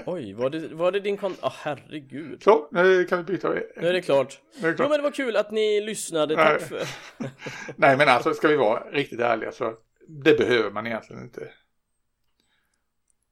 oj, 0.06 0.32
var 0.32 0.50
det, 0.50 0.68
var 0.68 0.92
det 0.92 1.00
din 1.00 1.16
kon... 1.16 1.34
Ah, 1.40 1.52
herregud. 1.62 2.42
Så, 2.42 2.68
nu 2.70 3.04
kan 3.04 3.18
vi 3.18 3.24
byta. 3.24 3.48
Nu 3.50 3.88
är 3.88 3.92
det 3.92 4.02
klart. 4.02 4.40
Nu 4.54 4.58
är 4.60 4.62
det 4.62 4.68
Jo 4.70 4.76
klart. 4.76 4.90
men 4.90 4.98
det 4.98 5.02
var 5.02 5.10
kul 5.10 5.36
att 5.36 5.50
ni 5.50 5.80
lyssnade, 5.80 6.36
Nej. 6.36 6.46
tack 6.58 6.62
för... 6.68 6.82
Nej 7.76 7.96
men 7.96 8.08
alltså 8.08 8.34
ska 8.34 8.48
vi 8.48 8.56
vara 8.56 8.90
riktigt 8.90 9.20
ärliga 9.20 9.52
så 9.52 9.74
det 10.08 10.38
behöver 10.38 10.70
man 10.70 10.86
egentligen 10.86 11.22
inte. 11.22 11.48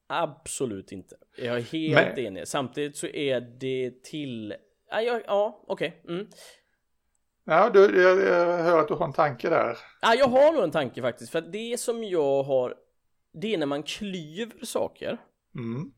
Absolut 0.06 0.92
inte. 0.92 1.16
Jag 1.36 1.56
är 1.56 1.60
helt 1.60 2.16
Men- 2.16 2.26
enig. 2.26 2.48
Samtidigt 2.48 2.96
så 2.96 3.06
är 3.06 3.40
det 3.40 4.02
till... 4.04 4.54
Ja, 4.90 5.00
ja, 5.02 5.20
ja 5.26 5.64
okej. 5.66 6.02
Mm. 6.08 6.26
Ja, 7.44 7.70
du, 7.70 8.02
jag, 8.02 8.18
jag 8.20 8.58
hör 8.58 8.78
att 8.80 8.88
du 8.88 8.94
har 8.94 9.04
en 9.06 9.12
tanke 9.12 9.48
där. 9.50 9.78
Ja, 10.02 10.14
jag 10.14 10.26
har 10.26 10.52
nog 10.52 10.62
en 10.64 10.70
tanke 10.70 11.02
faktiskt. 11.02 11.32
För 11.32 11.38
att 11.38 11.52
det 11.52 11.80
som 11.80 12.04
jag 12.04 12.42
har... 12.42 12.74
Det 13.32 13.54
är 13.54 13.58
när 13.58 13.66
man 13.66 13.82
klyver 13.82 14.64
saker. 14.64 15.18
Mm. 15.54 15.92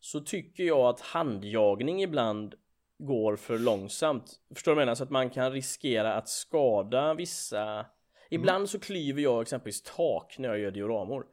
Så 0.00 0.20
tycker 0.20 0.64
jag 0.64 0.80
att 0.80 1.00
handjagning 1.00 2.02
ibland 2.02 2.54
går 2.98 3.36
för 3.36 3.58
långsamt. 3.58 4.40
Förstår 4.54 4.72
du 4.72 4.74
vad 4.74 4.82
jag 4.82 4.86
menar? 4.86 4.94
Så 4.94 5.04
att 5.04 5.10
man 5.10 5.30
kan 5.30 5.52
riskera 5.52 6.14
att 6.14 6.28
skada 6.28 7.14
vissa... 7.14 7.86
Ibland 8.30 8.70
så 8.70 8.80
klyver 8.80 9.22
jag 9.22 9.42
exempelvis 9.42 9.82
tak 9.82 10.38
när 10.38 10.48
jag 10.48 10.58
gör 10.58 10.70
dioramor. 10.70 11.26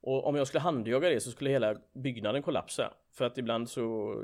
Och 0.00 0.26
om 0.26 0.36
jag 0.36 0.46
skulle 0.46 0.60
handjaga 0.60 1.08
det 1.08 1.20
så 1.20 1.30
skulle 1.30 1.50
hela 1.50 1.76
byggnaden 1.94 2.42
kollapsa. 2.42 2.94
För 3.12 3.24
att 3.24 3.38
ibland 3.38 3.68
så 3.68 4.14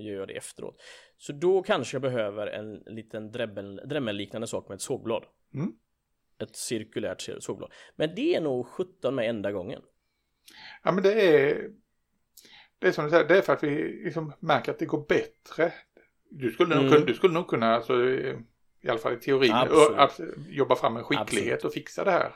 gör 0.00 0.14
jag 0.14 0.28
det 0.28 0.36
efteråt. 0.36 0.82
Så 1.16 1.32
då 1.32 1.62
kanske 1.62 1.94
jag 1.94 2.02
behöver 2.02 2.46
en 2.46 2.74
liten 2.74 3.32
dremmelliknande 3.84 4.46
sak 4.46 4.68
med 4.68 4.74
ett 4.74 4.82
sågblad. 4.82 5.24
Mm. 5.54 5.72
Ett 6.38 6.56
cirkulärt 6.56 7.28
sågblad. 7.38 7.72
Men 7.96 8.14
det 8.14 8.34
är 8.34 8.40
nog 8.40 8.66
17 8.66 9.14
med 9.14 9.28
enda 9.30 9.52
gången. 9.52 9.82
Ja 10.82 10.92
men 10.92 11.02
det 11.02 11.12
är 11.28 11.70
Det 12.78 12.88
är 12.88 12.92
som 12.92 13.04
du 13.04 13.10
säger, 13.10 13.24
det 13.28 13.38
är 13.38 13.42
för 13.42 13.52
att 13.52 13.62
vi 13.62 14.02
liksom 14.04 14.32
märker 14.40 14.72
att 14.72 14.78
det 14.78 14.86
går 14.86 15.06
bättre. 15.08 15.72
Du 16.30 16.50
skulle 16.50 16.74
nog, 16.74 16.84
Mm. 16.84 16.92
kunna, 16.94 17.06
du 17.06 17.14
skulle 17.14 17.34
nog 17.34 17.48
kunna, 17.48 17.74
alltså, 17.74 18.04
i 18.80 18.88
alla 18.88 18.98
fall 18.98 19.12
i 19.12 19.16
teorin, 19.16 19.52
Absolut. 19.52 19.90
ö- 19.98 20.02
att 20.02 20.20
jobba 20.48 20.76
fram 20.76 20.96
en 20.96 21.04
skicklighet 21.04 21.52
Absolut. 21.54 21.64
och 21.64 21.72
fixa 21.72 22.04
det 22.04 22.10
här. 22.10 22.32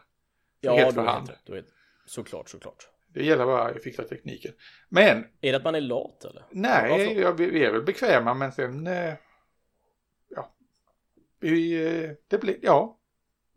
Ja, 0.61 0.75
Helt 0.77 0.95
för 0.95 1.03
vet, 1.03 1.11
hand. 1.11 1.31
du 1.45 1.53
vet. 1.53 1.67
Såklart, 2.07 2.49
såklart. 2.49 2.89
Det 3.09 3.25
gäller 3.25 3.47
bara 3.47 3.63
att 3.69 3.83
fixa 3.83 4.03
tekniken. 4.05 4.53
Men 4.89 5.25
Är 5.41 5.53
det 5.53 5.57
att 5.57 5.65
man 5.65 5.75
är 5.75 5.81
lat 5.81 6.25
eller? 6.25 6.43
nej, 6.51 7.19
ja, 7.19 7.33
vi, 7.33 7.51
vi 7.51 7.65
är 7.65 7.73
väl 7.73 7.83
bekväma 7.83 8.35
men 8.35 8.53
sen, 8.53 8.87
eh, 8.87 9.15
ja, 10.29 10.55
vi, 11.41 11.87
eh, 12.05 12.11
det 12.29 12.39
blir, 12.39 12.57
ja, 12.63 12.98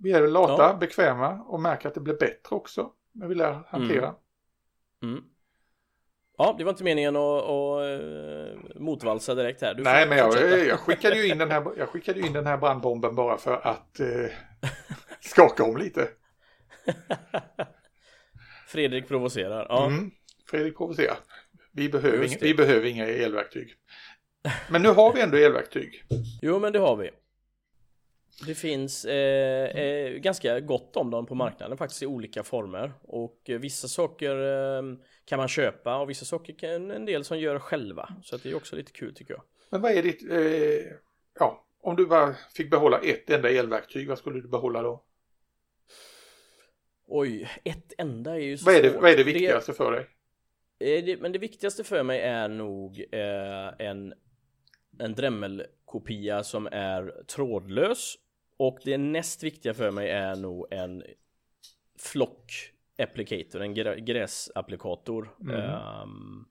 Vi 0.03 0.11
är 0.11 0.27
lata, 0.27 0.63
Ja. 0.63 0.77
bekväma 0.79 1.43
och 1.43 1.61
märker 1.61 1.87
att 1.87 1.93
det 1.93 1.99
blir 1.99 2.13
bättre 2.13 2.55
också. 2.55 2.91
När 3.11 3.27
vi 3.27 3.35
lär 3.35 3.63
hantera. 3.67 4.15
Mm. 5.03 5.23
Ja, 6.37 6.55
det 6.57 6.63
var 6.63 6.71
inte 6.71 6.83
meningen 6.83 7.15
att, 7.15 7.43
att 7.43 7.81
eh, 7.81 8.79
motvalsa 8.81 9.35
direkt 9.35 9.61
här. 9.61 9.73
Du 9.73 9.83
Nej, 9.83 10.07
men 10.07 10.17
jag, 10.17 10.67
jag, 10.67 10.79
skickade 10.79 11.15
ju 11.15 11.27
in 11.27 11.37
den 11.37 11.51
här, 11.51 11.65
jag 11.77 11.89
skickade 11.89 12.19
in 12.19 12.33
den 12.33 12.45
här 12.45 12.57
brandbomben 12.57 13.15
bara 13.15 13.37
för 13.37 13.67
att 13.67 13.99
eh, 13.99 14.07
skaka 15.19 15.63
om 15.63 15.77
lite. 15.77 16.09
Fredrik 18.67 19.07
provocerar. 19.07 19.65
Ja. 19.69 19.85
Mm. 19.85 20.11
Fredrik 20.49 20.77
provocerar. 20.77 21.17
Vi 21.71 21.89
behöver, 21.89 22.23
inga, 22.23 22.37
vi 22.41 22.53
behöver 22.53 22.85
inga 22.87 23.05
elverktyg. 23.07 23.73
Men 24.69 24.81
nu 24.81 24.89
har 24.89 25.13
vi 25.13 25.21
ändå 25.21 25.37
elverktyg. 25.37 26.03
Jo, 26.41 26.59
men 26.59 26.73
det 26.73 26.79
har 26.79 26.95
vi. 26.95 27.09
Det 28.45 28.55
finns 28.55 29.05
eh, 29.05 29.65
eh, 29.69 30.11
ganska 30.13 30.59
gott 30.59 30.97
om 30.97 31.09
dem 31.11 31.25
på 31.25 31.35
marknaden 31.35 31.77
faktiskt 31.77 32.03
i 32.03 32.05
olika 32.05 32.43
former 32.43 32.93
och 33.01 33.49
eh, 33.49 33.59
vissa 33.59 33.87
saker 33.87 34.35
eh, 34.35 34.83
kan 35.25 35.37
man 35.37 35.47
köpa 35.47 35.97
och 35.97 36.09
vissa 36.09 36.25
saker 36.25 36.53
kan 36.53 36.91
en 36.91 37.05
del 37.05 37.23
som 37.23 37.39
gör 37.39 37.59
själva 37.59 38.09
så 38.23 38.35
att 38.35 38.43
det 38.43 38.49
är 38.49 38.55
också 38.55 38.75
lite 38.75 38.91
kul 38.91 39.15
tycker 39.15 39.33
jag. 39.33 39.43
Men 39.69 39.81
vad 39.81 39.91
är 39.91 40.03
ditt, 40.03 40.31
eh, 40.31 40.93
ja, 41.39 41.65
om 41.81 41.95
du 41.95 42.05
bara 42.05 42.35
fick 42.55 42.69
behålla 42.71 42.99
ett 42.99 43.29
enda 43.29 43.49
elverktyg, 43.49 44.07
vad 44.07 44.17
skulle 44.17 44.41
du 44.41 44.47
behålla 44.47 44.81
då? 44.81 45.03
Oj, 47.07 47.49
ett 47.63 47.93
enda 47.97 48.31
är 48.35 48.39
ju 48.39 48.57
så 48.57 48.65
Vad 48.65 48.75
är 48.75 48.83
det, 48.83 48.89
svårt. 48.91 49.01
vad 49.01 49.11
är 49.11 49.17
det 49.17 49.23
viktigaste 49.23 49.73
för 49.73 49.91
dig? 49.91 50.07
Eh, 50.79 51.05
det, 51.05 51.21
men 51.21 51.31
det 51.31 51.39
viktigaste 51.39 51.83
för 51.83 52.03
mig 52.03 52.19
är 52.21 52.47
nog 52.47 53.05
eh, 53.11 53.87
en, 53.87 54.13
en 54.99 55.15
Dremel-kopia 55.15 56.43
som 56.43 56.67
är 56.71 57.23
trådlös 57.27 58.15
och 58.57 58.79
det 58.83 58.97
näst 58.97 59.43
viktiga 59.43 59.73
för 59.73 59.91
mig 59.91 60.09
är 60.09 60.35
nog 60.35 60.67
en 60.71 61.03
flock 61.99 62.71
applicator, 62.97 63.61
en 63.61 63.73
grä, 63.73 63.99
gräsapplikator 63.99 65.35
Mm. 65.41 65.55
ehm, 65.55 66.45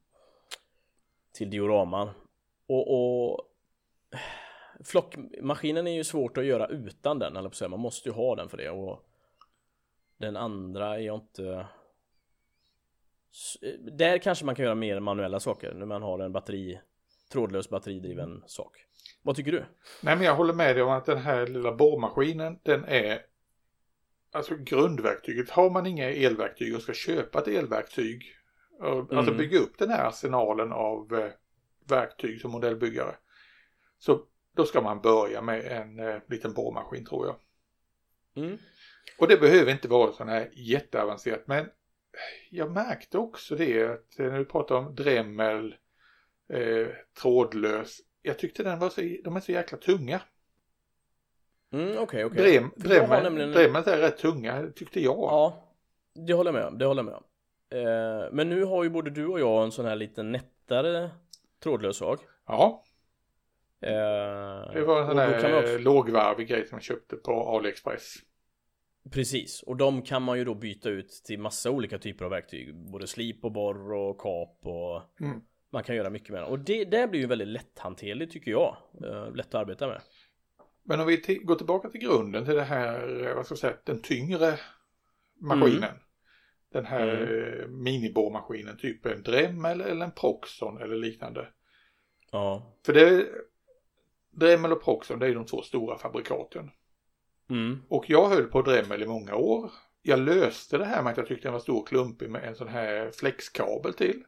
till 1.33 1.51
dioraman. 1.51 2.11
Och, 2.67 2.95
och 2.95 3.41
flockmaskinen 4.85 5.87
är 5.87 5.93
ju 5.93 6.05
svårt 6.05 6.39
att 6.39 6.45
göra 6.45 6.67
utan 6.67 7.19
den, 7.19 7.37
eller 7.37 7.49
på 7.49 7.69
man 7.69 7.81
måste 7.81 8.09
ju 8.09 8.15
ha 8.15 8.37
den 8.37 8.49
för 8.49 8.57
det 8.57 8.71
och 8.71 9.07
den 10.17 10.37
andra 10.37 10.95
är 10.95 10.99
jag 10.99 11.17
inte 11.17 11.67
där 13.79 14.19
kanske 14.19 14.45
man 14.45 14.55
kan 14.55 14.65
göra 14.65 14.75
mer 14.75 15.01
manuella 15.01 15.41
saker 15.41 15.75
när 15.75 15.87
man 15.87 16.03
har 16.03 16.19
en 16.19 16.33
batteri 16.33 16.81
trådlös 17.33 17.71
batteridriven 17.71 18.43
sak. 18.47 18.87
Vad 19.23 19.37
tycker 19.37 19.53
du? 19.53 19.65
Nej 20.03 20.17
men 20.17 20.23
jag 20.23 20.35
håller 20.35 20.55
med 20.55 20.77
dig 20.77 20.83
om 20.83 20.91
att 20.91 21.05
den 21.05 21.19
här 21.19 21.47
lilla 21.47 21.73
borrmaskinen 21.73 22.59
den 22.63 22.85
är 22.85 23.23
Alltså 24.33 24.57
grundverktyget. 24.57 25.51
Har 25.51 25.71
man 25.71 25.87
inga 25.87 26.11
elverktyg 26.11 26.75
och 26.77 26.83
ska 26.83 26.93
köpa 26.93 27.39
ett 27.39 27.49
elverktyg 27.49 28.37
Alltså 28.83 29.15
Mm. 29.15 29.37
bygga 29.37 29.59
upp 29.59 29.79
den 29.79 29.91
här 29.91 30.09
arsenalen 30.09 30.73
av 30.73 31.15
eh, 31.15 31.31
verktyg 31.89 32.41
som 32.41 32.51
modellbyggare. 32.51 33.17
Så 33.99 34.23
då 34.57 34.65
ska 34.65 34.81
man 34.81 35.01
börja 35.01 35.43
med 35.43 35.65
en 35.65 35.99
eh, 35.99 36.17
liten 36.29 36.53
borrmaskin 36.53 37.05
tror 37.05 37.27
jag. 37.27 37.37
Mm. 38.45 38.59
Och 39.19 39.29
det 39.29 39.37
behöver 39.37 39.73
inte 39.73 39.89
vara 39.89 40.13
sån 40.13 40.29
här 40.29 40.51
jätteavancerat 40.53 41.47
men 41.47 41.67
jag 42.51 42.71
märkte 42.71 43.19
också 43.19 43.57
det 43.57 43.85
att 43.85 44.19
eh, 44.19 44.27
när 44.27 44.39
du 44.39 44.45
pratar 44.45 44.75
om 44.75 44.95
Dremel 44.95 45.75
eh, 46.53 46.87
trådlös. 47.23 47.99
Jag 48.23 48.39
tyckte 48.39 48.63
den 48.63 48.79
var 48.79 48.89
så, 48.91 49.01
de 49.25 49.37
är 49.37 49.41
så 49.41 49.53
jäkla 49.53 49.79
tunga. 49.79 50.21
Mm, 51.73 51.99
okej, 51.99 52.25
okej. 52.25 52.43
Drem, 52.43 52.71
nämligen- 53.23 53.53
är 53.93 53.99
rätt 53.99 54.19
tunga 54.19 54.67
tyckte 54.77 55.01
jag. 55.01 55.15
Ja, 55.19 55.65
det 56.27 56.33
håller 56.33 56.53
jag 56.53 56.59
med 56.61 56.67
om. 56.69 56.79
Det 56.79 56.85
håller 56.87 57.03
jag 57.03 57.07
med 57.07 57.15
om. 57.15 57.25
Eh, 57.71 58.29
men 58.33 58.49
nu 58.49 58.65
har 58.65 58.85
ju 58.85 58.91
både 58.91 59.11
du 59.11 59.27
och 59.27 59.41
jag 59.41 59.65
en 59.65 59.73
sån 59.73 59.85
här 59.87 59.97
lite 59.97 60.23
nättare 60.23 61.11
trådlös 61.63 61.97
sak. 61.97 62.21
Ja, 62.47 62.85
Eh, 63.83 64.73
det 64.73 64.85
var 64.85 65.01
en 65.01 65.07
sån 65.09 65.19
här 65.19 65.59
också- 65.59 65.73
eh, 65.75 65.81
lågvarvig 65.81 66.49
grej 66.49 66.67
som 66.67 66.77
jag 66.77 66.83
köpte 66.83 67.17
på 67.17 67.33
AliExpress. 67.33 68.15
Precis, 69.11 69.63
och 69.63 69.77
de 69.77 70.03
kan 70.03 70.23
man 70.23 70.39
ju 70.39 70.45
då 70.45 70.55
byta 70.55 70.89
ut 70.89 71.09
till 71.25 71.39
massa 71.39 71.71
olika 71.71 71.99
typer 71.99 72.25
av 72.25 72.31
verktyg. 72.31 72.75
Både 72.75 73.07
slip 73.07 73.45
och 73.45 73.53
borr 73.53 73.93
och 73.93 74.19
kap 74.21 74.59
och 74.63 75.03
Mm. 75.21 75.41
Man 75.73 75.83
kan 75.83 75.97
göra 75.97 76.11
mycket 76.11 76.31
med 76.31 76.43
den. 76.43 76.49
Och 76.49 76.59
det 76.59 76.85
där 76.85 77.07
blir 77.09 77.21
ju 77.21 77.27
väldigt 77.27 77.49
lätthanterligt 77.49 78.33
tycker 78.33 78.51
jag. 78.51 78.77
Eh, 79.05 79.35
lätt 79.35 79.47
att 79.47 79.55
arbeta 79.55 79.87
med. 79.87 80.01
Men 80.83 81.01
om 81.01 81.07
vi 81.07 81.17
ti- 81.17 81.45
går 81.45 81.55
tillbaka 81.55 81.89
till 81.91 82.01
grunden 82.01 82.45
till 82.45 82.55
det 82.55 82.63
här, 82.63 83.27
eh, 83.27 83.35
vad 83.35 83.45
ska 83.47 83.53
jag 83.53 83.59
säga, 83.59 83.77
den 83.85 84.03
tyngre 84.03 84.59
maskinen. 85.41 85.95
Den 86.73 86.85
här 86.87 87.09
Mm. 87.09 87.61
eh, 87.61 87.67
miniborrmaskinen, 87.69 88.77
typ 88.77 89.07
en 89.07 89.23
Dremel 89.23 89.81
eller 89.81 90.05
en 90.05 90.11
Proxon 90.13 90.83
eller 90.83 90.97
liknande. 90.97 91.49
Ja. 92.33 92.77
För 92.87 92.93
det, 92.93 93.27
Dremel 94.31 94.73
och 94.73 94.83
Proxon 94.85 95.19
det 95.19 95.27
är 95.27 95.35
de 95.35 95.47
två 95.47 95.63
stora 95.63 95.99
fabrikaten. 95.99 96.71
Mm. 97.51 97.83
Och 97.89 98.11
jag 98.11 98.29
höll 98.29 98.45
på 98.47 98.63
Dremel 98.63 99.03
i 99.03 99.07
många 99.07 99.35
år. 99.35 99.71
Jag 100.03 100.19
löste 100.19 100.79
det 100.79 100.85
här 100.85 101.03
med 101.03 101.11
att 101.11 101.17
jag 101.17 101.27
tyckte 101.27 101.47
den 101.49 101.53
var 101.53 101.61
stor 101.61 101.79
och 101.81 101.89
klumpig 101.89 102.31
med 102.31 102.45
en 102.45 102.55
sån 102.55 102.69
här 102.69 103.11
flexkabel 103.11 103.95
till. 103.95 104.25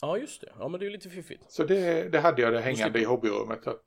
Ja 0.00 0.18
just 0.18 0.40
det, 0.40 0.52
ja 0.58 0.68
men 0.68 0.80
det 0.80 0.86
är 0.86 0.90
lite 0.90 1.10
fiffigt. 1.10 1.44
Så 1.52 1.64
det, 1.64 2.08
det 2.08 2.20
hade 2.20 2.42
jag 2.42 2.52
det 2.52 2.60
hängande 2.60 3.00
i 3.00 3.04
hobbyrummet. 3.04 3.66
Att 3.66 3.84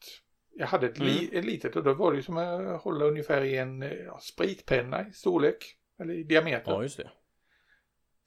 jag 0.56 0.68
hade 0.68 0.88
ett, 0.88 1.00
li, 1.00 1.28
Mm. 1.28 1.40
ett 1.40 1.46
litet 1.46 1.76
och 1.76 1.84
då 1.84 1.94
var 1.94 2.14
det 2.14 2.24
som 2.24 2.38
att 2.38 2.82
hålla 2.82 3.06
ungefär 3.06 3.42
i 3.44 3.58
en 3.58 3.84
eh, 3.84 3.92
ja, 3.92 4.20
spritpenna 4.22 5.08
i 5.08 5.14
storlek. 5.14 5.76
Eller 6.00 6.14
i 6.14 6.24
diameter. 6.24 6.72
Ja 6.72 6.82
just 6.84 6.98
det. 6.98 7.12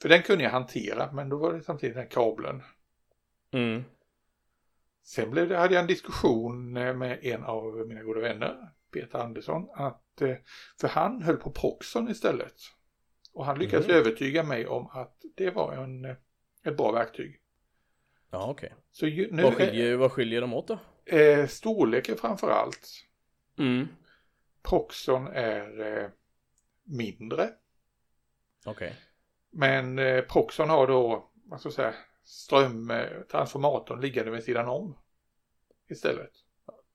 För 0.03 0.09
den 0.09 0.23
kunde 0.23 0.45
jag 0.45 0.51
hantera 0.51 1.13
men 1.13 1.29
då 1.29 1.37
var 1.37 1.53
det 1.53 1.63
samtidigt 1.63 1.95
den 1.95 2.03
här 2.03 2.11
kabeln. 2.11 2.63
Mm. 3.53 3.85
Sen 5.05 5.31
blev 5.31 5.49
det, 5.49 5.57
hade 5.57 5.75
jag 5.75 5.81
en 5.81 5.87
diskussion 5.87 6.77
eh, 6.77 6.95
med 6.95 7.25
en 7.25 7.45
av 7.45 7.75
mina 7.89 8.03
goda 8.03 8.21
vänner, 8.21 8.69
Peter 8.93 9.19
Andersson, 9.19 9.69
att 9.75 10.21
eh, 10.23 10.37
för 10.81 10.89
han 10.89 11.23
höll 11.23 11.37
på 11.37 11.51
Proxon 11.51 12.09
istället. 12.11 12.55
Och 13.33 13.45
han 13.47 13.59
lyckades 13.59 13.87
Mhm. 13.89 13.97
övertyga 13.97 14.43
mig 14.43 14.67
om 14.67 14.87
att 14.87 15.17
det 15.37 15.51
var 15.51 15.73
en, 15.73 16.05
ett 16.65 16.77
bra 16.77 16.93
verktyg. 16.93 17.39
Ja 18.33 18.51
okej. 18.51 18.75
Så 18.93 19.07
ju, 19.07 19.33
nu 19.33 19.43
Vad, 19.43 19.55
skiljer, 19.55 19.97
vad 19.97 20.13
skiljer 20.13 20.41
de 20.41 20.55
åt 20.55 20.69
då? 20.69 20.79
är 21.07 21.39
eh, 21.39 21.47
storleken 21.47 22.17
framför 22.17 22.51
allt. 22.51 22.89
Mm. 23.59 23.89
Proxon 24.63 25.27
är 25.27 25.81
eh, 25.81 26.11
mindre. 26.85 27.51
Okej. 28.67 28.97
Men 29.51 29.99
eh, 29.99 30.25
Proxon 30.25 30.71
har 30.71 30.87
då, 30.87 31.31
vad 31.45 31.61
ska 31.61 31.67
jag 31.67 31.75
säga, 31.75 31.95
strömtransformatorn 32.25 34.01
liggande 34.01 34.31
vid 34.31 34.45
sidan 34.45 34.69
om. 34.69 34.99
Istället. 35.89 36.33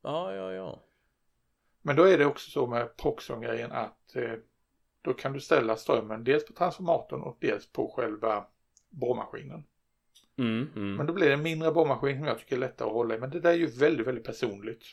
Ja 0.02 0.34
ja 0.34 0.52
ja. 0.52 0.84
Men 1.82 1.96
då 1.96 2.04
är 2.04 2.18
det 2.18 2.26
också 2.26 2.52
så 2.52 2.68
med 2.68 2.98
Proxon-grejen 2.98 3.72
att 3.72 4.16
eh, 4.16 4.34
då 5.02 5.14
kan 5.14 5.34
du 5.34 5.40
ställa 5.40 5.76
strömmen 5.76 6.24
dels 6.24 6.46
på 6.46 6.54
transformatorn 6.54 7.22
och 7.22 7.38
dels 7.42 7.72
på 7.72 7.94
själva 7.96 8.48
borrmaskinen. 8.90 9.64
Mm, 10.38 10.70
mm. 10.76 10.96
Men 10.96 11.06
då 11.06 11.14
blir 11.14 11.28
det 11.28 11.34
en 11.34 11.44
mindre 11.44 11.72
borrmaskin 11.72 12.18
som 12.18 12.28
jag 12.28 12.40
tycker 12.40 12.56
är 12.56 12.60
lättare 12.60 12.88
att 12.88 12.94
hålla 12.94 13.16
i. 13.16 13.20
Men 13.20 13.30
det 13.30 13.40
där 13.40 13.50
är 13.50 13.58
ju 13.58 13.68
väldigt, 13.68 14.08
väldigt 14.08 14.24
personligt. 14.24 14.84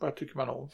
Vad 0.00 0.16
tycker 0.16 0.36
man 0.36 0.48
om? 0.48 0.68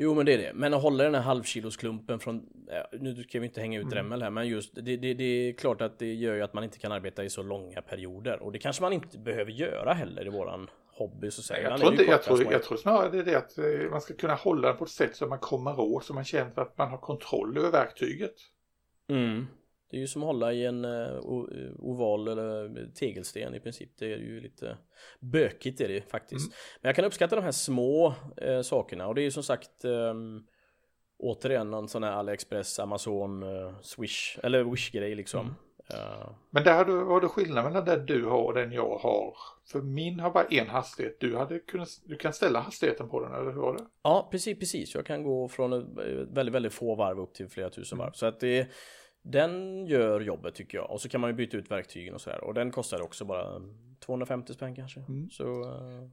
Jo 0.00 0.14
men 0.14 0.26
det 0.26 0.34
är 0.34 0.38
det. 0.38 0.52
Men 0.54 0.74
att 0.74 0.82
hålla 0.82 1.04
den 1.04 1.14
här 1.14 1.22
halvkilosklumpen 1.22 2.20
från, 2.20 2.46
nu 2.92 3.14
ska 3.14 3.40
vi 3.40 3.46
inte 3.46 3.60
hänga 3.60 3.78
ut 3.78 3.82
Mm. 3.82 3.90
Dremel 3.90 4.22
här, 4.22 4.30
men 4.30 4.48
just 4.48 4.74
det, 4.74 4.96
det, 4.96 5.14
det 5.14 5.24
är 5.24 5.52
klart 5.52 5.80
att 5.80 5.98
det 5.98 6.14
gör 6.14 6.34
ju 6.34 6.42
att 6.42 6.54
man 6.54 6.64
inte 6.64 6.78
kan 6.78 6.92
arbeta 6.92 7.24
i 7.24 7.30
så 7.30 7.42
långa 7.42 7.82
perioder. 7.82 8.42
Och 8.42 8.52
det 8.52 8.58
kanske 8.58 8.82
man 8.82 8.92
inte 8.92 9.18
behöver 9.18 9.50
göra 9.50 9.92
heller 9.92 10.26
i 10.26 10.28
våran 10.28 10.70
hobby 10.98 11.30
så 11.30 11.42
säga. 11.42 11.70
Jag 11.70 11.80
tror, 11.80 11.92
inte, 11.92 12.04
jag, 12.04 12.22
tror, 12.22 12.52
jag 12.52 12.62
tror 12.62 12.76
snarare 12.76 13.10
det 13.10 13.18
är 13.18 13.24
det 13.24 13.34
att 13.34 13.58
eh, 13.58 13.90
man 13.90 14.00
ska 14.00 14.14
kunna 14.14 14.34
hålla 14.34 14.68
den 14.68 14.76
på 14.76 14.84
ett 14.84 14.90
sätt 14.90 15.16
så 15.16 15.26
man 15.26 15.38
kommer 15.38 15.80
åt, 15.80 16.04
så 16.04 16.14
man 16.14 16.24
känner 16.24 16.60
att 16.60 16.78
man 16.78 16.88
har 16.88 16.98
kontroll 16.98 17.58
över 17.58 17.70
verktyget. 17.70 18.34
Mm. 19.08 19.46
Det 19.90 19.96
är 19.96 20.00
ju 20.00 20.06
som 20.06 20.22
att 20.22 20.26
hålla 20.26 20.52
i 20.52 20.64
en 20.64 20.84
eh, 20.84 20.90
eh, 20.92 21.20
oval 21.78 22.28
eller 22.28 22.86
tegelsten 22.94 23.54
i 23.54 23.60
princip. 23.60 23.90
Det 23.98 24.12
är 24.12 24.18
ju 24.18 24.40
lite 24.40 24.78
bökigt 25.20 25.80
är 25.80 25.88
det 25.88 26.10
faktiskt. 26.10 26.46
Mm. 26.46 26.56
Men 26.80 26.88
jag 26.88 26.96
kan 26.96 27.04
uppskatta 27.04 27.36
de 27.36 27.42
här 27.42 27.52
små 27.52 28.14
eh, 28.36 28.60
sakerna 28.60 29.06
och 29.08 29.14
det 29.14 29.20
är 29.20 29.24
ju 29.24 29.30
som 29.30 29.42
sagt 29.42 29.84
ehm, 29.84 30.42
återigen 31.18 31.70
någon 31.70 31.88
sån 31.88 32.02
här 32.02 32.12
AliExpress, 32.12 32.78
Amazon, 32.78 33.42
eh, 33.42 33.80
Swish 33.82 34.38
eller 34.42 34.64
Wish 34.64 34.92
grej 34.92 35.14
liksom. 35.14 35.40
Mm. 35.40 35.54
Eh, 35.90 36.30
Men 36.50 36.64
där 36.64 36.84
har 36.84 37.20
du, 37.20 37.28
skillnad 37.28 37.64
mellan 37.64 37.84
den 37.84 38.06
du 38.06 38.24
har 38.24 38.42
och 38.42 38.54
den 38.54 38.72
jag 38.72 38.98
har. 38.98 39.34
För 39.72 39.80
min 39.80 40.20
har 40.20 40.30
bara 40.30 40.44
en 40.44 40.68
hastighet. 40.68 41.20
Du, 41.20 41.36
hade 41.36 41.58
kunnat, 41.58 41.88
du 42.04 42.16
kan 42.16 42.32
ställa 42.32 42.60
hastigheten 42.60 43.08
på 43.08 43.20
den, 43.20 43.34
eller 43.34 43.52
hur 43.52 43.60
var 43.60 43.76
det? 43.76 43.86
ja, 44.02 44.28
precis, 44.30 44.58
precis. 44.58 44.94
Jag 44.94 45.06
kan 45.06 45.22
gå 45.22 45.48
från 45.48 45.72
eh, 45.72 45.78
väldigt, 46.34 46.54
väldigt 46.54 46.72
få 46.72 46.94
varv 46.94 47.20
upp 47.20 47.34
till 47.34 47.48
flera 47.48 47.70
tusen 47.70 47.96
Mm. 47.98 48.04
varv. 48.06 48.12
Så 48.12 48.26
att 48.26 48.40
det 48.40 48.68
den 49.30 49.86
gör 49.86 50.20
jobbet 50.20 50.54
tycker 50.54 50.78
jag. 50.78 50.90
Och 50.90 51.00
så 51.00 51.08
kan 51.08 51.20
man 51.20 51.30
ju 51.30 51.34
byta 51.34 51.56
ut 51.56 51.70
verktygen 51.70 52.14
och 52.14 52.20
så 52.20 52.30
här. 52.30 52.44
Och 52.44 52.54
den 52.54 52.70
kostar 52.70 53.02
också 53.02 53.24
bara 53.24 53.62
250 54.00 54.54
spänn 54.54 54.74
kanske. 54.74 55.00
Mm. 55.00 55.30
Så 55.30 55.62
eh, 55.62 56.08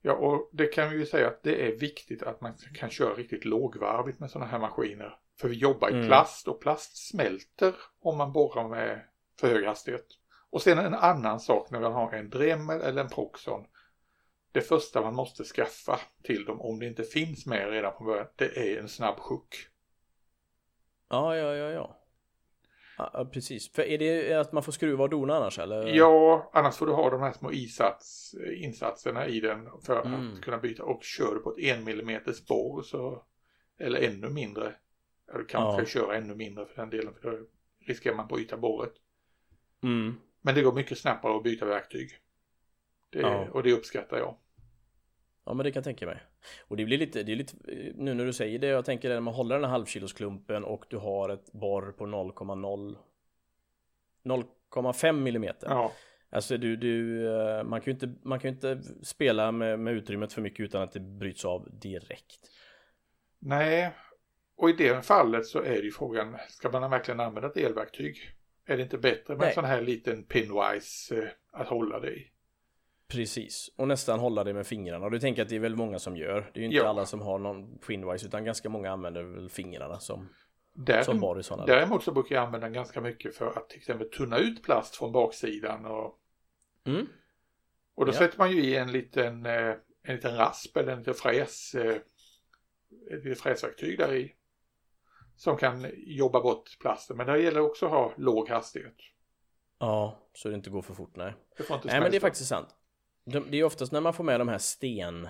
Ja, 0.00 0.12
och 0.12 0.50
det 0.52 0.66
kan 0.66 0.90
vi 0.90 0.96
ju 0.96 1.06
säga 1.06 1.28
att 1.28 1.42
det 1.42 1.66
är 1.66 1.76
viktigt 1.76 2.22
att 2.22 2.40
man 2.40 2.54
kan 2.74 2.90
köra 2.90 3.14
riktigt 3.14 3.44
lågvarvigt 3.44 4.20
med 4.20 4.30
sådana 4.30 4.50
här 4.50 4.58
maskiner. 4.58 5.18
För 5.40 5.48
vi 5.48 5.56
jobbar 5.56 5.90
i 5.90 5.92
Mm. 5.92 6.06
plast 6.06 6.48
och 6.48 6.60
plast 6.60 7.08
smälter 7.08 7.74
om 8.00 8.16
man 8.16 8.32
borrar 8.32 8.68
med 8.68 9.00
för 9.40 9.48
hög 9.48 9.64
hastighet. 9.64 10.06
Och 10.50 10.62
sen 10.62 10.78
en 10.78 10.94
annan 10.94 11.40
sak 11.40 11.70
när 11.70 11.80
man 11.80 11.92
har 11.92 12.12
en 12.12 12.30
Dremel 12.30 12.80
eller 12.80 13.02
en 13.02 13.08
Proxon. 13.08 13.66
Det 14.52 14.60
första 14.60 15.00
man 15.00 15.14
måste 15.14 15.44
skaffa 15.44 16.00
till 16.22 16.44
dem 16.44 16.60
om 16.60 16.78
det 16.78 16.86
inte 16.86 17.02
finns 17.02 17.46
med 17.46 17.70
redan 17.70 17.92
från 17.96 18.06
början, 18.06 18.26
det 18.36 18.74
är 18.74 18.80
en 18.80 18.88
snabb 18.88 19.18
sjuck. 19.18 19.54
Ja, 21.08 21.36
ja, 21.36 21.54
ja, 21.54 21.70
ja. 21.70 21.96
Ja, 22.98 23.30
precis. 23.32 23.72
För 23.72 23.82
är 23.82 23.98
det 23.98 24.34
att 24.40 24.52
man 24.52 24.62
får 24.62 24.72
skruva 24.72 25.04
och 25.04 25.10
dona 25.10 25.36
annars 25.36 25.58
eller? 25.58 25.86
Ja, 25.86 26.50
annars 26.52 26.76
får 26.76 26.86
du 26.86 26.92
ha 26.92 27.10
de 27.10 27.20
här 27.20 27.32
små 27.32 27.52
isats, 27.52 28.34
insatserna 28.56 29.26
i 29.26 29.40
den 29.40 29.68
för 29.82 30.06
Mm. 30.06 30.32
att 30.34 30.40
kunna 30.40 30.58
byta. 30.58 30.82
Och 30.84 31.04
kör 31.04 31.34
du 31.34 31.40
på 31.40 31.50
ett 31.50 31.58
en 31.58 31.84
millimeters 31.84 32.46
borr 32.46 32.82
så, 32.82 33.22
eller 33.78 33.98
ännu 34.00 34.28
mindre, 34.28 34.74
du 35.34 35.44
kanske 35.44 35.82
Ja. 35.82 35.86
köra 35.86 36.16
ännu 36.16 36.34
mindre 36.34 36.66
för 36.66 36.76
den 36.76 36.90
delen, 36.90 37.14
för 37.14 37.30
då 37.30 37.38
riskerar 37.86 38.14
man 38.16 38.22
att 38.24 38.32
bryta 38.32 38.56
borret. 38.56 38.92
Mm. 39.82 40.14
Men 40.40 40.54
det 40.54 40.62
går 40.62 40.72
mycket 40.72 40.98
snabbare 40.98 41.36
att 41.36 41.42
byta 41.42 41.66
verktyg. 41.66 42.10
Det, 43.10 43.20
Ja. 43.20 43.48
Och 43.52 43.62
det 43.62 43.72
uppskattar 43.72 44.16
jag. 44.18 44.36
Ja 45.46 45.54
men 45.54 45.64
det 45.64 45.72
kan 45.72 45.80
jag 45.80 45.84
tänka 45.84 46.06
mig. 46.06 46.22
Och 46.60 46.76
det 46.76 46.84
blir 46.84 46.98
lite, 46.98 47.22
det 47.22 47.32
är 47.32 47.36
lite, 47.36 47.56
nu 47.94 48.14
när 48.14 48.24
du 48.24 48.32
säger 48.32 48.58
det, 48.58 48.66
jag 48.66 48.84
tänker 48.84 49.08
när 49.08 49.20
man 49.20 49.34
håller 49.34 49.54
den 49.54 49.64
här 49.64 49.70
halvkilosklumpen 49.70 50.64
och 50.64 50.84
du 50.88 50.96
har 50.96 51.28
ett 51.28 51.52
borr 51.52 51.92
på 51.92 52.06
0,0 52.06 52.96
0,5 54.24 55.12
millimeter. 55.12 55.66
Ja, 55.70 55.92
Alltså 56.30 56.56
du, 56.56 56.76
du, 56.76 57.26
eh, 57.28 57.64
man 57.64 57.80
kan 57.80 57.84
ju 57.84 57.92
inte, 57.92 58.14
man 58.28 58.40
kan 58.40 58.50
inte 58.50 58.82
spela 59.02 59.52
med, 59.52 59.78
med 59.78 59.94
utrymmet 59.94 60.32
för 60.32 60.42
mycket 60.42 60.60
utan 60.60 60.82
att 60.82 60.92
det 60.92 61.00
bryts 61.00 61.44
av 61.44 61.68
direkt. 61.80 62.40
nej. 63.38 63.92
Och 64.58 64.70
i 64.70 64.72
det 64.72 65.06
fallet 65.06 65.46
så 65.46 65.58
är 65.58 65.76
det 65.76 65.82
ju 65.82 65.90
frågan, 65.90 66.36
ska 66.48 66.70
man 66.70 66.90
verkligen 66.90 67.20
använda 67.20 67.48
ett 67.48 67.56
elverktyg? 67.56 68.16
Är 68.66 68.76
det 68.76 68.82
inte 68.82 68.98
bättre 68.98 69.34
med 69.34 69.38
Nej. 69.38 69.48
en 69.48 69.54
sån 69.54 69.64
här 69.64 69.80
liten 69.80 70.24
pinwise 70.24 71.16
eh, 71.16 71.28
att 71.52 71.68
hålla 71.68 72.00
det 72.00 72.10
i? 72.10 72.30
Precis, 73.08 73.70
och 73.76 73.88
nästan 73.88 74.18
hålla 74.18 74.44
det 74.44 74.54
med 74.54 74.66
fingrarna. 74.66 75.04
Och 75.04 75.10
det 75.10 75.20
tänker 75.20 75.42
att 75.42 75.48
det 75.48 75.56
är 75.56 75.60
väl 75.60 75.76
många 75.76 75.98
som 75.98 76.16
gör. 76.16 76.50
Det 76.54 76.58
är 76.58 76.60
ju 76.60 76.64
inte 76.64 76.76
Ja. 76.76 76.88
alla 76.88 77.06
som 77.06 77.20
har 77.20 77.38
någon 77.38 77.78
Finwise 77.78 78.26
utan 78.26 78.44
ganska 78.44 78.68
många 78.68 78.90
använder 78.92 79.22
väl 79.22 79.48
fingrarna 79.50 80.00
som, 80.00 80.28
Där, 80.72 81.02
som 81.02 81.20
bar 81.20 81.38
i 81.38 81.42
sådana. 81.42 81.66
Däremot 81.66 82.04
så 82.04 82.12
brukar 82.12 82.34
jag 82.36 82.44
använda 82.44 82.68
ganska 82.68 83.00
mycket 83.00 83.36
för 83.36 83.46
att 83.46 83.68
till 83.68 83.78
exempel 83.78 84.08
tunna 84.10 84.38
ut 84.38 84.62
plast 84.62 84.96
från 84.96 85.12
baksidan 85.12 85.84
och, 85.86 86.18
Mm. 86.86 87.06
och 87.94 88.06
då 88.06 88.12
Ja. 88.12 88.16
sätter 88.16 88.38
man 88.38 88.50
ju 88.50 88.62
i 88.64 88.76
en 88.76 88.92
liten, 88.92 89.46
eh, 89.46 89.74
en 90.02 90.16
liten 90.16 90.36
rasp 90.36 90.76
eller 90.76 90.92
en 90.92 90.98
liten 90.98 91.14
fräs, 91.14 91.74
eh, 91.74 91.96
ett 93.10 93.24
litet 93.24 93.40
fräsverktyg 93.40 93.98
där 93.98 94.14
i 94.14 94.34
som 95.36 95.56
kan 95.56 95.86
jobba 95.96 96.40
bort 96.40 96.76
plasten. 96.80 97.16
Men 97.16 97.26
det 97.26 97.38
gäller 97.38 97.60
också 97.60 97.86
att 97.86 97.92
ha 97.92 98.12
låg 98.16 98.48
hastighet. 98.48 98.96
Ja, 99.78 100.18
så 100.32 100.48
det 100.48 100.54
inte 100.54 100.70
går 100.70 100.82
för 100.82 100.94
fort, 100.94 101.16
nej. 101.16 101.32
Det 101.56 101.68
Nej 101.84 102.00
men 102.00 102.10
det 102.10 102.16
är 102.16 102.20
faktiskt 102.20 102.48
sant. 102.48 102.68
De, 103.26 103.50
det 103.50 103.56
är 103.60 103.64
oftast 103.64 103.92
när 103.92 104.00
man 104.00 104.14
får 104.14 104.24
med 104.24 104.40
de 104.40 104.48
här 104.48 104.58
sten. 104.58 105.28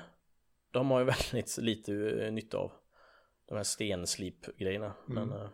De 0.71 0.91
har 0.91 0.99
ju 0.99 1.05
väldigt 1.33 1.59
lite 1.59 1.93
eh, 1.95 2.33
nytta 2.33 2.59
av. 2.59 2.73
De 3.49 3.55
här 3.57 3.63
stenslipgrejerna. 3.65 4.95
Men 5.07 5.23
Mm. 5.33 5.41
eh, 5.43 5.49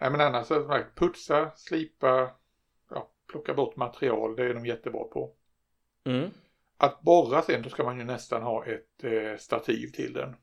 Nej 0.00 0.10
men 0.10 0.20
annars 0.20 0.50
är 0.50 0.60
det 0.78 0.86
putsa, 0.94 1.52
slipa, 1.56 2.30
ja, 2.90 3.10
plocka 3.26 3.54
bort 3.54 3.76
material, 3.76 4.36
det 4.36 4.44
är 4.44 4.54
de 4.54 4.66
jättebra 4.66 5.04
på. 5.04 5.34
mm. 6.04 6.30
Att 6.76 7.00
borra 7.00 7.42
sen, 7.42 7.62
då 7.62 7.68
ska 7.70 7.84
man 7.84 7.98
ju 7.98 8.04
nästan 8.04 8.42
ha 8.42 8.66
ett 8.66 9.04
eh, 9.04 9.36
stativ 9.38 9.86
till 9.92 10.12
den. 10.12 10.36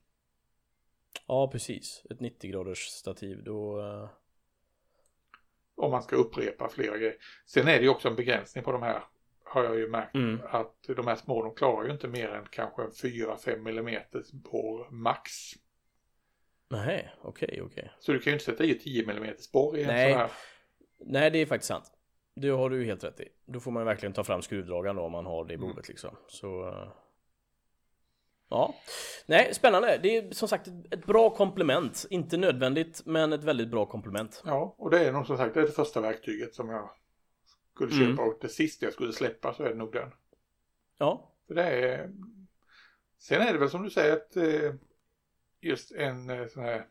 Ja 1.28 1.50
precis. 1.52 2.04
Ett 2.10 2.20
90 2.20 2.52
graders 2.52 2.80
stativ 2.88 3.44
då. 3.44 3.80
eh, 3.82 4.10
Om 5.76 5.92
man 5.92 6.04
ska 6.04 6.16
upprepa 6.16 6.70
flera 6.70 6.98
grejer. 6.98 7.16
Sen 7.46 7.68
är 7.68 7.78
det 7.78 7.84
ju 7.84 7.90
också 7.90 8.08
en 8.08 8.16
begränsning 8.16 8.64
på 8.64 8.72
de 8.72 8.82
här. 8.82 9.04
Har 9.54 9.64
jag 9.64 9.78
ju 9.78 9.88
märkt. 9.88 10.16
Mm. 10.16 10.40
Att 10.50 10.76
de 10.96 11.08
här 11.08 11.16
små 11.16 11.44
de 11.44 11.56
klarar 11.56 11.86
ju 11.86 11.92
inte 11.92 12.08
mer 12.08 12.30
än 12.30 12.46
kanske 12.52 12.82
en 12.84 12.90
4-5 12.92 13.58
millimeters 13.58 14.32
borr 14.32 14.88
max. 14.92 15.32
Nej, 16.70 17.12
okej 17.22 17.62
okej. 17.66 17.92
Så 18.00 18.12
du 18.12 18.20
kan 18.20 18.32
ju 18.32 18.34
inte 18.34 18.46
sätta 18.46 18.64
i 18.64 18.72
ett 18.72 18.82
10 18.82 19.06
millimeters 19.06 19.52
borr 19.52 19.78
i 19.78 19.82
en 19.82 19.88
Nej. 19.88 20.12
sån 20.12 20.20
här. 20.22 20.32
Nej 21.00 21.32
det 21.32 21.38
är 21.40 21.46
faktiskt 21.46 21.68
sant. 21.68 21.92
Det 22.36 22.50
har 22.50 22.70
du 22.70 22.86
helt 22.86 23.04
rätt 23.04 23.20
i. 23.20 23.28
Då 23.46 23.60
får 23.60 23.72
man 23.72 23.86
verkligen 23.86 24.14
ta 24.14 24.24
fram 24.24 24.42
skruvdragaren 24.42 24.96
då 24.96 25.02
om 25.04 25.12
man 25.12 25.26
har 25.26 25.46
det 25.46 25.54
i 25.54 25.56
Mm. 25.56 25.68
bordet 25.68 25.88
liksom. 25.88 26.16
Så 26.28 26.68
eh, 26.68 26.88
Ja, 28.50 28.76
nej 29.26 29.54
spännande. 29.54 30.00
Det 30.04 30.18
är 30.18 30.32
som 30.32 30.48
sagt 30.48 30.68
ett 30.92 31.06
bra 31.06 31.30
komplement. 31.30 32.06
Inte 32.10 32.38
nödvändigt, 32.38 33.02
men 33.06 33.34
ett 33.34 33.44
väldigt 33.44 33.68
bra 33.72 33.86
komplement. 33.86 34.44
Ja, 34.46 34.76
och 34.78 34.90
det 34.90 35.06
är 35.08 35.12
nog 35.12 35.26
som 35.28 35.38
sagt 35.38 35.54
det 35.54 35.60
är 35.60 35.66
det 35.66 35.72
första 35.72 36.02
verktyget 36.02 36.56
som 36.56 36.70
jag 36.70 36.90
skulle 37.76 37.96
Mm. 37.96 38.10
köpa 38.12 38.24
och 38.24 38.38
det 38.42 38.50
sista 38.50 38.86
jag 38.86 38.94
skulle 38.94 39.14
släppa 39.14 39.54
så 39.54 39.64
är 39.64 39.70
det 39.70 39.76
nog 39.76 39.94
den. 39.94 40.12
Ja, 40.98 41.32
För 41.48 41.56
det 41.56 41.64
är... 41.64 42.12
Sen 43.18 43.42
är 43.42 43.54
det 43.54 43.60
väl 43.60 43.70
som 43.70 43.84
du 43.84 43.90
säger 43.90 44.14
att 44.14 44.36
eh, 44.38 44.74
just 45.62 45.92
en 45.92 46.30
eh, 46.30 46.48
sån 46.48 46.64
här 46.64 46.88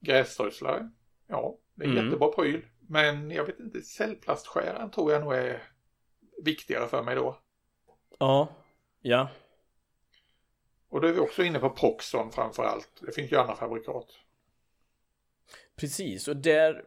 gräsströsslare. 0.00 0.90
Ja, 1.26 1.58
det 1.74 1.84
är 1.84 1.88
en 1.88 1.92
Mm. 1.92 2.04
jättebra 2.06 2.28
pryl. 2.28 2.66
Men 2.80 3.30
jag 3.30 3.44
vet 3.44 3.60
inte, 3.60 3.82
cellplastskäraren 3.82 4.90
tror 4.90 5.12
jag 5.12 5.20
nog 5.22 5.34
är 5.34 5.62
viktigare 6.42 6.88
för 6.88 7.02
mig 7.02 7.14
då. 7.14 7.38
ja, 8.18 8.48
ja. 9.00 9.28
Och 10.88 11.00
då 11.00 11.08
är 11.08 11.12
vi 11.12 11.18
också 11.20 11.42
inne 11.42 11.58
på 11.58 11.70
Proxon 11.70 12.32
framför 12.32 12.62
allt. 12.64 12.90
Det 13.00 13.12
finns 13.12 13.32
ju 13.32 13.36
andra 13.36 13.56
fabrikat. 13.56 14.06
Precis, 15.76 16.28
och 16.28 16.36
där 16.36 16.84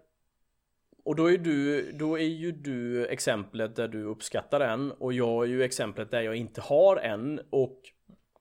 och 1.06 1.16
då 1.16 1.32
är, 1.32 1.38
du, 1.38 1.92
då 1.92 2.20
är 2.20 2.24
ju 2.28 2.52
du 2.52 3.06
exemplet 3.08 3.76
där 3.76 3.88
du 3.88 4.04
uppskattar 4.04 4.60
en 4.60 4.92
och 4.92 5.14
jag 5.14 5.44
är 5.44 5.48
ju 5.48 5.64
exemplet 5.64 6.12
där 6.12 6.22
jag 6.22 6.36
inte 6.36 6.62
har 6.62 6.98
en 6.98 7.42
och 7.50 7.82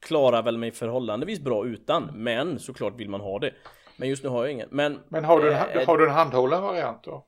klarar 0.06 0.42
väl 0.42 0.58
mig 0.58 0.70
förhållandevis 0.72 1.40
bra 1.40 1.66
utan 1.66 2.10
men 2.14 2.58
såklart 2.58 3.00
vill 3.00 3.08
man 3.10 3.20
ha 3.20 3.38
det. 3.38 3.54
Men 3.96 4.08
just 4.08 4.22
nu 4.22 4.28
har 4.28 4.44
jag 4.44 4.52
ingen. 4.52 4.68
Men 4.70 4.98
Men 5.08 5.24
har 5.24 5.40
du 5.40 5.48
en, 5.52 5.54
Eh, 5.80 5.86
har 5.86 5.98
du 5.98 6.04
en 6.04 6.10
handhållen 6.14 6.62
variant 6.62 7.04
då? 7.04 7.26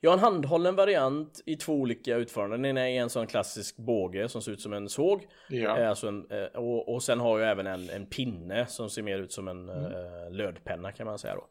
jag 0.00 0.10
har 0.10 0.16
en 0.18 0.22
handhållen 0.24 0.76
variant 0.76 1.40
i 1.46 1.56
två 1.56 1.72
olika 1.72 2.16
utföranden. 2.16 2.62
Den 2.62 2.70
ena 2.70 2.90
är 2.90 3.00
en 3.02 3.10
sån 3.10 3.26
klassisk 3.26 3.76
båge 3.76 4.28
som 4.28 4.42
ser 4.42 4.52
ut 4.52 4.60
som 4.60 4.72
en 4.72 4.88
såg. 4.88 5.26
Ja. 5.48 5.78
Eh, 5.78 5.88
Alltså 5.88 6.08
en, 6.08 6.30
eh, 6.30 6.44
och, 6.44 6.94
och 6.94 7.02
sen 7.02 7.20
har 7.20 7.38
jag 7.38 7.50
även 7.50 7.66
en, 7.66 7.90
en 7.90 8.06
pinne 8.06 8.66
som 8.66 8.90
ser 8.90 9.02
mer 9.02 9.18
ut 9.18 9.32
som 9.32 9.48
en 9.48 9.68
Mm. 9.68 10.32
lödpenna 10.32 10.92
kan 10.92 11.06
man 11.06 11.18
säga 11.18 11.34
då. 11.34 11.48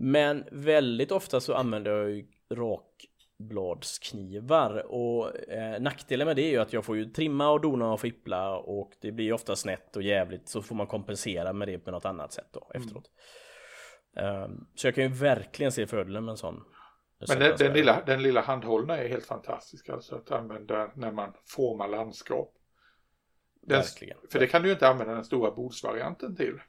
Men 0.00 0.44
väldigt 0.52 1.12
ofta 1.12 1.40
så 1.40 1.54
använder 1.54 1.90
jag 1.90 2.10
ju 2.10 2.26
rakbladsknivar 2.54 4.86
och 4.86 5.48
eh, 5.48 5.80
nackdelen 5.80 6.26
med 6.26 6.36
det 6.36 6.42
är 6.42 6.50
ju 6.50 6.58
att 6.58 6.72
jag 6.72 6.84
får 6.84 6.96
ju 6.96 7.04
trimma 7.04 7.50
och 7.50 7.60
dona 7.60 7.92
och 7.92 8.00
fippla 8.00 8.56
och 8.56 8.92
det 9.00 9.12
blir 9.12 9.24
ju 9.24 9.32
ofta 9.32 9.56
snett 9.56 9.96
och 9.96 10.02
jävligt 10.02 10.48
så 10.48 10.62
får 10.62 10.74
man 10.74 10.86
kompensera 10.86 11.52
med 11.52 11.68
det 11.68 11.78
på 11.78 11.90
något 11.90 12.04
annat 12.04 12.32
sätt 12.32 12.48
då 12.52 12.70
efteråt. 12.74 13.10
Ehm, 14.16 14.66
så 14.74 14.86
jag 14.86 14.94
kan 14.94 15.04
ju 15.04 15.10
verkligen 15.10 15.72
se 15.72 15.86
fördelen 15.86 16.24
med 16.24 16.32
en 16.32 16.36
sån. 16.36 16.64
Men 17.28 17.38
den, 17.38 17.56
den, 17.58 17.72
lilla, 17.72 18.02
den 18.06 18.22
lilla 18.22 18.40
handhållna 18.40 18.98
är 18.98 19.08
helt 19.08 19.26
fantastisk 19.26 19.88
alltså 19.88 20.16
att 20.16 20.30
använda 20.30 20.90
när 20.94 21.12
man 21.12 21.32
formar 21.44 21.88
landskap. 21.88 22.54
Den, 23.60 23.78
Verkligen. 23.78 24.18
för 24.30 24.38
det 24.38 24.46
kan 24.46 24.62
du 24.62 24.68
ju 24.68 24.72
inte 24.72 24.88
använda 24.88 25.14
den 25.14 25.24
stora 25.24 25.50
bordsvarianten 25.50 26.36
till. 26.36 26.60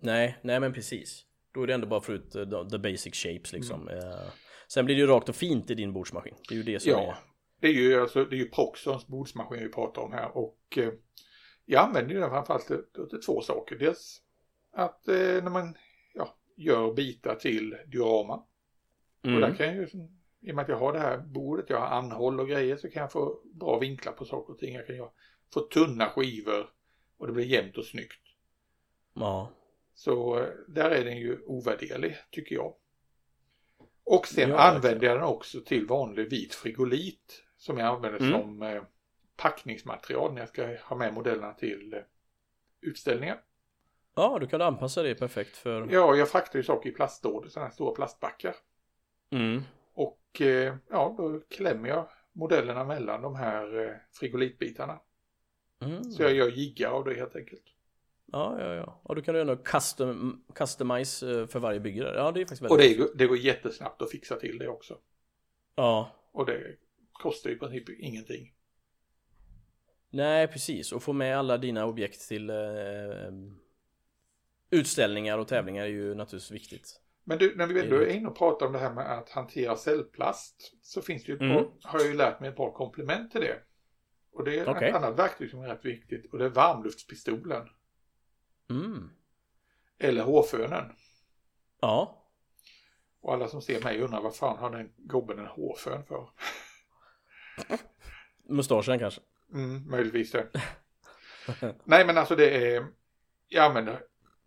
Nej, 0.00 0.38
nej 0.42 0.60
men 0.60 0.72
precis. 0.72 1.25
Då 1.56 1.62
är 1.62 1.66
det 1.66 1.74
ändå 1.74 1.86
bara 1.86 2.00
för 2.00 2.12
ut 2.12 2.36
uh, 2.36 2.68
the 2.68 2.78
basic 2.78 3.14
shapes 3.14 3.52
liksom. 3.52 3.88
Mm. 3.88 3.98
Eh, 3.98 4.28
sen 4.68 4.84
blir 4.84 4.94
det 4.94 5.00
ju 5.00 5.06
rakt 5.06 5.28
och 5.28 5.36
fint 5.36 5.70
i 5.70 5.74
din 5.74 5.92
bordsmaskin. 5.92 6.34
Det 6.48 6.54
är 6.54 6.56
ju 6.56 6.62
det 6.62 6.80
som 6.80 6.92
Ja, 6.92 7.00
är... 7.00 7.16
det 7.60 7.66
är 7.68 7.72
ju 7.72 8.00
alltså 8.00 8.24
det 8.24 8.36
är 8.36 8.38
ju 8.38 8.48
Proxons 8.50 9.06
bordsmaskin 9.06 9.62
vi 9.62 9.68
pratar 9.68 10.02
om 10.02 10.12
här 10.12 10.36
och 10.36 10.58
eh, 10.76 10.92
jag 11.64 11.84
använder 11.84 12.14
ju 12.14 12.20
den 12.20 12.30
framförallt 12.30 12.66
till, 12.66 13.08
till 13.10 13.20
två 13.26 13.40
saker. 13.40 13.76
Dels 13.76 14.22
att 14.72 15.08
eh, 15.08 15.14
när 15.16 15.50
man 15.50 15.74
ja, 16.14 16.36
gör 16.56 16.94
bitar 16.94 17.34
till 17.34 17.76
diorama 17.86 18.34
och 19.22 19.30
där 19.30 19.36
Mm. 19.36 19.56
kan 19.56 19.66
jag 19.66 19.76
ju 19.76 19.88
i 20.40 20.50
och 20.50 20.54
med 20.54 20.62
att 20.62 20.68
jag 20.68 20.78
har 20.78 20.92
det 20.92 20.98
här 20.98 21.18
bordet, 21.18 21.70
jag 21.70 21.80
har 21.80 21.86
anhåll 21.86 22.40
och 22.40 22.48
grejer 22.48 22.76
så 22.76 22.90
kan 22.90 23.02
jag 23.02 23.12
få 23.12 23.40
bra 23.54 23.78
vinklar 23.78 24.12
på 24.12 24.24
saker 24.24 24.52
och 24.52 24.58
ting. 24.58 24.74
Jag 24.74 24.86
kan 24.86 24.96
ju 24.96 25.06
få 25.54 25.60
tunna 25.60 26.08
skivor 26.08 26.70
och 27.18 27.26
det 27.26 27.32
blir 27.32 27.44
jämnt 27.44 27.78
och 27.78 27.84
snyggt. 27.84 28.22
Ja. 29.14 29.52
Så 29.96 30.38
eh, 30.38 30.48
där 30.68 30.90
är 30.90 31.04
den 31.04 31.16
ju 31.18 31.38
ovärderlig 31.46 32.16
tycker 32.30 32.54
jag. 32.54 32.74
Och 34.04 34.26
sen 34.26 34.50
Ja, 34.50 34.58
använder 34.58 35.06
jag 35.06 35.16
den 35.16 35.24
också 35.24 35.60
till 35.60 35.86
vanlig 35.86 36.30
vit 36.30 36.54
frigolit 36.54 37.42
som 37.56 37.78
jag 37.78 37.86
använder 37.88 38.20
Mm. 38.20 38.32
som 38.32 38.62
eh, 38.62 38.82
packningsmaterial 39.36 40.32
när 40.32 40.40
jag 40.40 40.48
ska 40.48 40.76
ha 40.84 40.96
med 40.96 41.14
modellerna 41.14 41.52
till 41.52 41.94
eh, 41.94 42.00
utställningar. 42.80 43.42
ja, 44.14 44.38
du 44.40 44.46
kan 44.46 44.62
anpassa 44.62 45.02
det 45.02 45.14
perfekt 45.14 45.56
för... 45.56 45.88
Ja, 45.90 46.14
jag 46.16 46.28
fraktar 46.28 46.58
ju 46.58 46.62
saker 46.62 46.90
i 46.90 46.92
plastlådor, 46.92 47.48
sådana 47.48 47.66
här 47.68 47.74
stora 47.74 47.94
plastbackar. 47.94 48.54
Mm. 49.30 49.62
Och 49.94 50.40
eh, 50.40 50.76
ja, 50.90 51.14
då 51.18 51.40
klämmer 51.40 51.88
jag 51.88 52.08
modellerna 52.32 52.84
mellan 52.84 53.22
de 53.22 53.34
här 53.36 54.00
frigolitbitarna. 54.12 55.00
Mm. 55.84 56.04
Så 56.04 56.22
jag 56.22 56.32
gör 56.34 56.48
jiggar 56.50 56.90
av 56.90 57.04
det 57.04 57.14
helt 57.14 57.36
enkelt. 57.36 57.62
Ja, 58.32 58.56
ja, 58.60 58.74
ja. 58.74 59.00
Och 59.04 59.14
då 59.16 59.22
kan 59.22 59.34
du 59.34 59.40
göra 59.40 59.56
custom, 59.56 60.44
customize 60.54 61.30
eh, 61.40 61.46
för 61.46 61.58
varje 61.60 61.80
bygge 61.80 62.02
där. 62.02 62.14
Ja, 62.14 62.32
det 62.32 62.40
är 62.40 62.44
faktiskt 62.44 62.62
väldigt 62.62 62.72
Och 62.72 62.78
det, 62.78 62.94
går- 62.94 63.16
det 63.18 63.26
går 63.26 63.36
jättesnabbt 63.38 64.02
att 64.02 64.10
fixa 64.10 64.36
till 64.36 64.58
det 64.58 64.68
också. 64.68 64.98
Ja. 65.74 66.10
Och 66.32 66.46
det 66.46 66.76
kostar 67.12 67.50
ju 67.50 67.56
i 67.56 67.58
princip 67.58 67.88
ingenting. 67.88 68.52
Nej, 70.10 70.48
precis. 70.48 70.92
Och 70.92 71.02
få 71.02 71.12
med 71.12 71.38
alla 71.38 71.58
dina 71.58 71.86
objekt 71.86 72.28
till 72.28 72.50
eh, 72.50 72.56
utställningar 74.70 75.38
och 75.38 75.48
tävlingar 75.48 75.84
är 75.84 75.88
ju 75.88 76.14
naturligtvis 76.14 76.50
viktigt. 76.50 77.00
Men 77.24 77.38
du, 77.38 77.56
när 77.56 77.66
vi 77.66 77.80
ändå 77.80 77.96
är 77.96 78.06
inne 78.06 78.28
och 78.28 78.36
pratar 78.38 78.66
om 78.66 78.72
det 78.72 78.78
här 78.78 78.92
med 78.94 79.18
att 79.18 79.30
hantera 79.30 79.76
cellplast 79.76 80.72
så 80.82 81.02
finns 81.02 81.24
det 81.24 81.32
ju 81.32 81.38
Mm. 81.38 81.56
par, 81.56 81.70
har 81.82 81.98
jag 81.98 82.08
ju 82.08 82.14
lärt 82.14 82.40
mig 82.40 82.48
ett 82.50 82.56
par 82.56 82.72
komplement 82.72 83.32
till 83.32 83.40
det. 83.40 83.58
Och 84.32 84.44
det 84.44 84.58
är 84.58 84.68
Okej. 84.68 84.88
ett 84.88 84.94
annat 84.96 85.18
verktyg 85.18 85.50
som 85.50 85.60
är 85.62 85.68
rätt 85.68 85.84
viktigt 85.84 86.32
och 86.32 86.38
det 86.38 86.44
är 86.44 86.48
varmluftspistolen. 86.48 87.68
Mm. 88.70 89.10
Eller 89.98 90.22
hårfönen. 90.22 90.92
Ja. 91.80 92.22
Och 93.20 93.32
alla 93.34 93.48
som 93.48 93.62
ser 93.62 93.82
mig 93.82 94.00
undrar 94.00 94.20
vad 94.20 94.36
fan 94.36 94.58
har 94.58 94.70
den 94.70 94.92
gobben 94.96 95.38
en 95.38 95.46
hårfön 95.46 96.04
för? 96.04 96.28
Mustaschen 98.48 98.98
kanske. 98.98 99.20
Mm, 99.52 99.90
möjligtvis 99.90 100.32
det. 100.32 100.48
Nej 101.84 102.06
men 102.06 102.18
alltså 102.18 102.36
det 102.36 102.74
är, 102.74 102.86
jag 103.48 103.64
använder, 103.64 104.00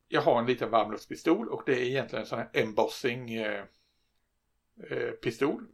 jag 0.07 0.21
har 0.21 0.39
en 0.39 0.45
liten 0.45 0.69
varmluftspistol 0.71 1.49
och 1.49 1.63
det 1.65 1.73
är 1.73 1.85
egentligen 1.85 2.23
en 2.23 2.29
sån 2.29 2.39
här 2.39 2.49
embossing 2.53 3.33
eh, 3.33 3.63
eh, 4.89 5.11
pistol. 5.11 5.65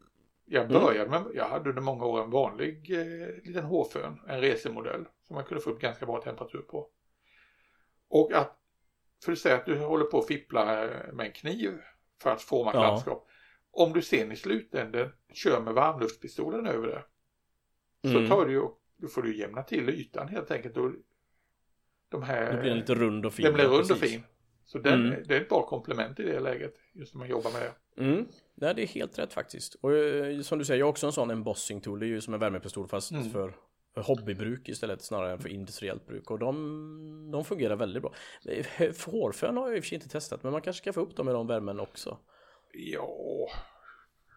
Jag 0.46 0.66
Mm. 0.66 0.82
började 0.84 1.10
med, 1.10 1.24
jag 1.34 1.50
hade 1.50 1.70
under 1.70 1.82
många 1.82 2.06
år 2.06 2.24
en 2.24 2.30
vanlig 2.30 2.92
eh, 2.92 3.28
liten 3.44 3.64
hårfön, 3.66 4.22
en 4.28 4.42
resemodell 4.42 5.06
som 5.28 5.36
man 5.36 5.46
kunde 5.46 5.64
få 5.64 5.70
upp 5.70 5.82
ganska 5.82 6.06
bra 6.06 6.22
temperatur 6.22 6.62
på. 6.62 6.90
Och 8.10 8.32
att, 8.34 8.58
för 9.26 9.32
att 9.32 9.38
säga 9.40 9.56
att 9.56 9.66
du 9.66 9.78
håller 9.80 10.06
på 10.06 10.20
att 10.20 10.28
fippla 10.28 10.66
med 11.14 11.26
en 11.26 11.32
kniv 11.32 11.78
för 12.22 12.30
att 12.32 12.42
forma 12.42 12.70
ett 12.70 12.76
Ja. 12.76 12.82
landskap. 12.82 13.28
Om 13.72 13.94
du 13.94 14.02
sen 14.02 14.32
i 14.32 14.36
slutänden 14.36 15.10
kör 15.34 15.62
med 15.62 15.74
varmluftspistolen 15.74 16.68
över 16.68 16.88
det 16.88 17.04
så 18.12 18.18
Mm. 18.18 18.30
tar 18.30 18.46
du 18.46 18.52
ju, 18.54 18.62
då 18.98 19.08
får 19.08 19.22
du 19.22 19.38
jämna 19.38 19.64
till 19.64 19.90
ytan 19.90 20.28
helt 20.28 20.52
enkelt. 20.52 20.78
Och 20.78 20.92
de 22.10 22.24
här, 22.24 22.54
Då 22.54 22.60
blir 22.60 22.70
den 22.70 22.80
lite 22.80 22.96
rund 22.96 23.26
och 23.26 23.34
fin. 23.34 23.46
den 23.46 23.54
blir 23.54 23.66
rund 23.66 23.92
och 23.92 23.98
fin. 23.98 24.24
Så 24.66 24.78
den, 24.80 25.06
Mm. 25.08 25.24
det 25.28 25.36
är 25.38 25.42
ett 25.42 25.50
bra 25.50 25.66
komplement 25.68 26.20
i 26.20 26.24
det 26.24 26.40
läget, 26.40 26.74
just 26.94 27.14
när 27.14 27.20
man 27.20 27.28
jobbar 27.30 27.52
med 27.52 27.62
det. 27.62 28.02
Mm. 28.04 28.26
Nej, 28.56 28.76
det 28.76 28.82
är 28.82 28.88
helt 28.88 29.20
rätt 29.20 29.34
faktiskt. 29.34 29.76
Och 29.76 29.94
eh, 29.94 30.42
som 30.42 30.60
du 30.60 30.66
säger, 30.66 30.80
jag 30.80 30.86
har 30.86 30.92
också 30.92 31.06
en 31.06 31.12
sån 31.14 31.32
embossing 31.32 31.82
tool. 31.82 32.00
Det 32.00 32.06
är 32.06 32.08
ju 32.08 32.22
som 32.22 32.34
en 32.34 32.40
värmepistol 32.40 32.88
fast 32.88 33.12
Mm. 33.12 33.30
för 33.30 33.54
hobbybruk 34.02 34.70
istället 34.70 35.02
snarare 35.02 35.32
än 35.32 35.40
för 35.40 35.50
industriellt 35.50 36.08
bruk. 36.08 36.32
Och 36.32 36.40
de, 36.40 37.30
de 37.32 37.46
fungerar 37.46 37.76
väldigt 37.76 38.02
bra. 38.02 38.14
Hårfön 39.06 39.58
har 39.58 39.68
jag 39.68 39.78
i 39.78 39.80
och 39.80 39.84
för 39.84 39.88
sig 39.90 39.96
inte 39.96 40.10
testat, 40.10 40.44
men 40.44 40.52
man 40.52 40.62
kanske 40.62 40.82
ska 40.82 40.94
få 40.94 41.02
upp 41.02 41.16
dem 41.16 41.30
i 41.30 41.32
de 41.32 41.48
värmen 41.48 41.80
också. 41.80 42.18
Ja, 42.74 43.50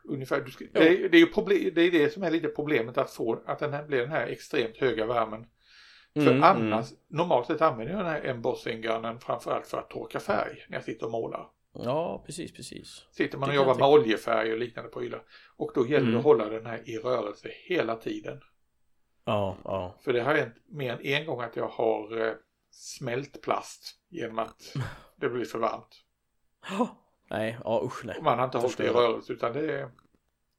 ungefär. 0.05 0.47
Ska, 0.47 0.64
det, 0.73 1.05
är, 1.05 1.09
det, 1.09 1.18
är 1.18 1.27
problem, 1.27 1.71
det 1.75 1.83
är 1.83 1.90
det 1.90 2.12
som 2.12 2.23
är 2.23 2.31
lite 2.31 2.49
problemet 2.49 2.99
att 2.99 3.11
få, 3.11 3.42
att 3.47 3.59
den 3.59 3.73
här 3.73 3.85
blir 3.87 3.99
den 3.99 4.11
här 4.11 4.27
extremt 4.27 4.77
höga 4.77 5.07
värmen. 5.07 5.47
För 6.14 6.21
Mm, 6.31 6.42
annars, 6.42 6.87
normalt 7.09 7.47
sett 7.47 7.61
använder 7.61 7.94
jag 7.94 8.05
den 8.05 8.12
här 8.12 8.25
embossing 8.25 8.81
gunnen 8.81 9.21
framförallt 9.21 9.66
för 9.66 9.79
att 9.79 9.90
torka 9.90 10.21
färg 10.21 10.64
när 10.68 10.77
jag 10.77 10.85
sitter 10.85 11.07
och 11.07 11.12
målar. 11.12 11.49
Ja, 11.73 12.23
precis, 12.27 12.53
precis. 12.53 13.05
Sitter 13.11 13.38
man 13.38 13.49
och 13.49 13.53
Det 13.53 13.57
jobbar 13.57 13.75
med 13.75 13.88
oljefärg 13.88 14.53
och 14.53 14.59
liknande 14.59 14.90
prylar. 14.90 15.23
Och 15.57 15.71
då 15.75 15.87
gäller 15.87 16.01
det 16.01 16.07
Mm. 16.07 16.18
att 16.18 16.25
hålla 16.25 16.49
den 16.49 16.66
här 16.66 16.90
i 16.90 16.99
rörelse 16.99 17.49
hela 17.68 17.97
tiden. 17.97 18.40
Ja, 19.29 19.57
ja. 19.64 19.95
För 20.01 20.12
det 20.12 20.21
har 20.21 20.35
hänt 20.35 20.55
mer 20.67 20.93
än 20.93 21.01
en 21.01 21.27
gång 21.27 21.41
att 21.41 21.57
jag 21.57 21.69
har 21.69 22.27
eh, 22.27 22.35
smält 22.71 23.43
plast 23.43 23.95
genom 24.09 24.38
att 24.38 24.62
det 25.17 25.29
blir 25.29 25.45
för 25.45 25.59
varmt. 25.59 26.05
Nej, 27.31 27.59
ja 27.64 27.83
usch 27.85 28.05
nej. 28.05 28.19
Och 28.19 28.25
man 28.25 28.38
har 28.38 28.45
inte 28.45 28.59
hållit 28.59 28.77
det 28.77 28.85
i 28.85 28.88
rörelse 28.91 29.33
utan 29.33 29.53
det 29.53 29.73
är, 29.81 29.91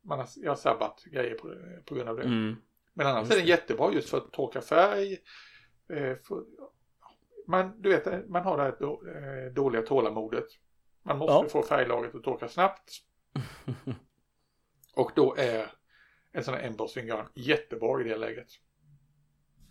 man 0.03 0.19
har, 0.19 0.27
jag 0.35 0.51
har 0.51 0.55
sabbat 0.55 1.03
grejer 1.03 1.35
på, 1.35 1.53
på 1.85 1.95
grund 1.95 2.09
av 2.09 2.15
det. 2.15 2.23
Mm. 2.23 2.55
Men 2.93 3.07
annars 3.07 3.21
Just 3.21 3.31
är 3.31 3.35
den 3.35 3.45
det. 3.45 3.49
jättebra 3.51 3.91
just 3.93 4.09
för 4.09 4.17
att 4.17 4.31
torka 4.31 4.61
färg. 4.61 5.13
Eh, 5.93 6.15
för, 6.27 6.43
man, 7.47 7.81
du 7.81 7.89
vet, 7.89 8.29
man 8.29 8.43
har 8.43 8.57
det 8.57 8.63
här 8.63 8.75
då, 8.79 9.01
eh, 9.07 9.53
dåliga 9.53 9.81
tålamodet. 9.81 10.45
Man 11.03 11.17
måste 11.17 11.33
Ja. 11.33 11.45
få 11.49 11.61
färglagret 11.63 12.15
att 12.15 12.23
torka 12.23 12.47
snabbt. 12.47 12.91
Och 14.95 15.11
då 15.15 15.35
är 15.37 15.71
en 16.33 16.43
sån 16.43 16.53
här 16.53 16.61
embossing 16.63 17.07
gun 17.07 17.25
jättebra 17.35 18.01
i 18.01 18.03
det 18.03 18.17
läget. 18.17 18.47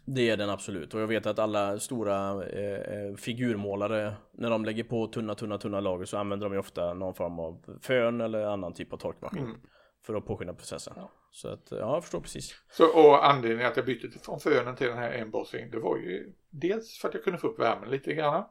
Det 0.05 0.31
är 0.31 0.37
den 0.37 0.51
absolut 0.51 0.95
och 0.95 1.01
jag 1.01 1.07
vet 1.07 1.27
att 1.27 1.39
alla 1.39 1.79
stora 1.79 2.45
eh, 2.47 2.75
eh, 2.75 3.15
figurmålare 3.15 4.15
när 4.33 4.51
de 4.51 4.65
lägger 4.65 4.85
på 4.85 5.07
tunna 5.07 5.35
tunna 5.35 5.59
tunna 5.59 5.81
lager 5.81 6.05
så 6.05 6.17
använder 6.19 6.47
de 6.47 6.53
ju 6.53 6.59
ofta 6.59 6.95
någon 6.95 7.15
form 7.15 7.39
av 7.39 7.79
fön 7.83 8.21
eller 8.21 8.43
annan 8.47 8.75
typ 8.75 8.93
av 8.93 8.97
torkmaskin 8.97 9.45
Mm. 9.45 9.61
för 10.07 10.15
att 10.15 10.27
påskynda 10.27 10.55
processen. 10.55 10.93
Ja. 10.97 11.11
Så 11.31 11.49
att 11.49 11.67
ja, 11.71 11.77
jag 11.77 12.03
förstår 12.03 12.21
precis. 12.21 12.55
Så, 12.71 12.87
och 12.87 13.27
anledningen 13.27 13.67
att 13.71 13.77
jag 13.77 13.87
bytte 13.87 14.19
från 14.19 14.41
fönen 14.41 14.77
till 14.77 14.87
den 14.87 14.99
här 14.99 15.13
embossing 15.13 15.71
det 15.71 15.79
var 15.79 15.97
ju 15.97 16.33
dels 16.51 16.99
för 16.99 17.09
att 17.09 17.15
jag 17.15 17.25
kunde 17.25 17.39
få 17.39 17.47
upp 17.47 17.59
värmen 17.61 17.91
lite 17.91 18.15
grann. 18.15 18.45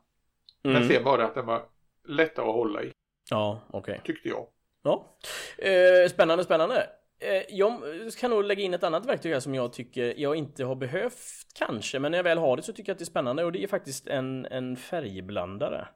Men 0.63 0.75
Mm. 0.75 0.87
sen 0.87 1.03
var 1.03 1.17
det 1.17 1.25
att 1.25 1.35
den 1.35 1.45
var 1.45 1.65
lättare 2.07 2.45
att 2.45 2.53
hålla 2.55 2.83
i, 2.83 2.91
Ja, 3.29 3.61
okej. 3.69 4.01
tyckte 4.03 4.29
jag. 4.29 4.47
Ja. 4.83 5.17
Eh, 5.57 6.09
spännande, 6.09 6.43
spännande. 6.43 6.89
Eh, 7.19 7.43
jag 7.49 7.81
kan 8.19 8.31
nog 8.31 8.43
lägga 8.43 8.63
in 8.63 8.73
ett 8.73 8.83
annat 8.83 9.05
verktyg 9.05 9.33
här 9.33 9.39
som 9.39 9.55
jag 9.55 9.73
tycker 9.73 10.13
jag 10.17 10.35
inte 10.35 10.63
har 10.63 10.75
behövt 10.75 11.47
kanske, 11.55 11.99
men 11.99 12.11
när 12.11 12.19
jag 12.19 12.23
väl 12.23 12.37
har 12.37 12.57
det 12.57 12.63
så 12.63 12.73
tycker 12.73 12.89
jag 12.89 12.95
att 12.95 12.99
det 12.99 13.03
är 13.03 13.05
spännande 13.05 13.43
och 13.43 13.51
det 13.51 13.63
är 13.63 13.67
faktiskt 13.67 14.07
en, 14.07 14.45
en 14.45 14.75
färgblandare. 14.75 15.87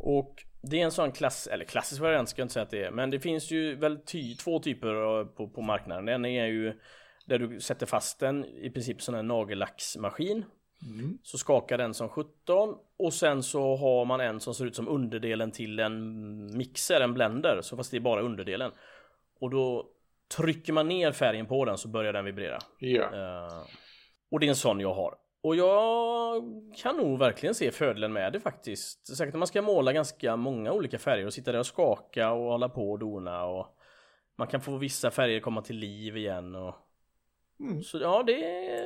Och 0.00 0.44
det 0.62 0.80
är 0.80 0.84
en 0.84 0.90
sån 0.90 1.12
klass, 1.12 1.46
eller 1.46 1.64
klassisk 1.64 2.00
variant 2.00 2.28
ska 2.28 2.40
jag 2.40 2.44
inte 2.44 2.52
säga 2.52 2.62
att 2.62 2.70
det 2.70 2.84
är, 2.84 2.90
men 2.90 3.10
det 3.10 3.20
finns 3.20 3.50
ju 3.50 3.74
väl 3.74 3.98
ty, 4.06 4.34
två 4.34 4.58
typer 4.58 5.24
på, 5.24 5.48
på 5.48 5.62
marknaden. 5.62 6.08
En 6.08 6.24
är 6.24 6.46
ju 6.46 6.72
där 7.26 7.38
du 7.38 7.60
sätter 7.60 7.86
fast 7.86 8.20
den 8.20 8.44
i 8.44 8.70
princip 8.70 9.02
sån 9.02 9.14
här 9.14 9.22
nagellacksmaskin 9.22 10.44
Mm. 10.82 11.18
så 11.22 11.38
skakar 11.38 11.78
den 11.78 11.94
som 11.94 12.08
17 12.08 12.74
och 12.96 13.14
sen 13.14 13.42
så 13.42 13.76
har 13.76 14.04
man 14.04 14.20
en 14.20 14.40
som 14.40 14.54
ser 14.54 14.66
ut 14.66 14.76
som 14.76 14.88
underdelen 14.88 15.50
till 15.50 15.78
en 15.78 16.56
mixer, 16.56 17.00
en 17.00 17.14
blender, 17.14 17.60
så 17.62 17.76
fast 17.76 17.90
det 17.90 17.96
är 17.96 18.00
bara 18.00 18.22
underdelen. 18.22 18.70
Och 19.40 19.50
då 19.50 19.86
trycker 20.36 20.72
man 20.72 20.88
ner 20.88 21.12
färgen 21.12 21.46
på 21.46 21.64
den 21.64 21.78
så 21.78 21.88
börjar 21.88 22.12
den 22.12 22.24
vibrera. 22.24 22.58
Ja. 22.78 23.02
Eh, 23.02 23.62
och 24.30 24.40
det 24.40 24.46
är 24.46 24.48
en 24.48 24.56
sån 24.56 24.80
jag 24.80 24.94
har. 24.94 25.14
Och 25.42 25.56
jag 25.56 26.42
kan 26.76 26.96
nog 26.96 27.18
verkligen 27.18 27.54
se 27.54 27.70
fördelen 27.70 28.12
med 28.12 28.32
det 28.32 28.40
faktiskt. 28.40 29.16
Säkert 29.16 29.34
när 29.34 29.38
man 29.38 29.48
ska 29.48 29.62
måla 29.62 29.92
ganska 29.92 30.36
många 30.36 30.72
olika 30.72 30.98
färger 30.98 31.26
och 31.26 31.34
sitta 31.34 31.52
där 31.52 31.58
och 31.58 31.66
skaka 31.66 32.30
och 32.32 32.50
hålla 32.50 32.68
på 32.68 32.90
och 32.90 32.98
dona 32.98 33.44
och 33.44 33.66
man 34.38 34.46
kan 34.48 34.60
få 34.60 34.76
vissa 34.76 35.10
färger 35.10 35.40
komma 35.40 35.62
till 35.62 35.76
liv 35.76 36.16
igen 36.16 36.54
och 36.54 36.74
Mm. 37.60 37.82
så 37.82 37.98
ja, 37.98 38.22
det 38.22 38.38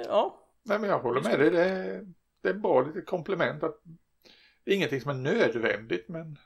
ja, 0.08 0.48
Nej 0.62 0.78
men 0.78 0.90
jag 0.90 0.98
håller 0.98 1.22
med 1.22 1.38
dig. 1.38 1.50
Det 1.50 1.64
är, 1.64 2.06
det 2.42 2.48
är 2.48 2.54
bra 2.54 2.82
lite 2.82 3.00
komplement. 3.00 3.62
Att, 3.62 3.80
det 4.64 4.70
är 4.70 4.74
ingenting 4.76 5.00
som 5.00 5.10
är 5.10 5.14
nödvändigt 5.14 6.08
men 6.08 6.38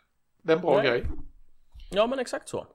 det 0.42 0.52
är 0.52 0.56
en 0.56 0.62
bra 0.62 0.76
Nej. 0.76 0.86
grej. 0.86 1.02
Ja 1.90 2.06
men 2.06 2.18
exakt 2.18 2.48
så. 2.48 2.66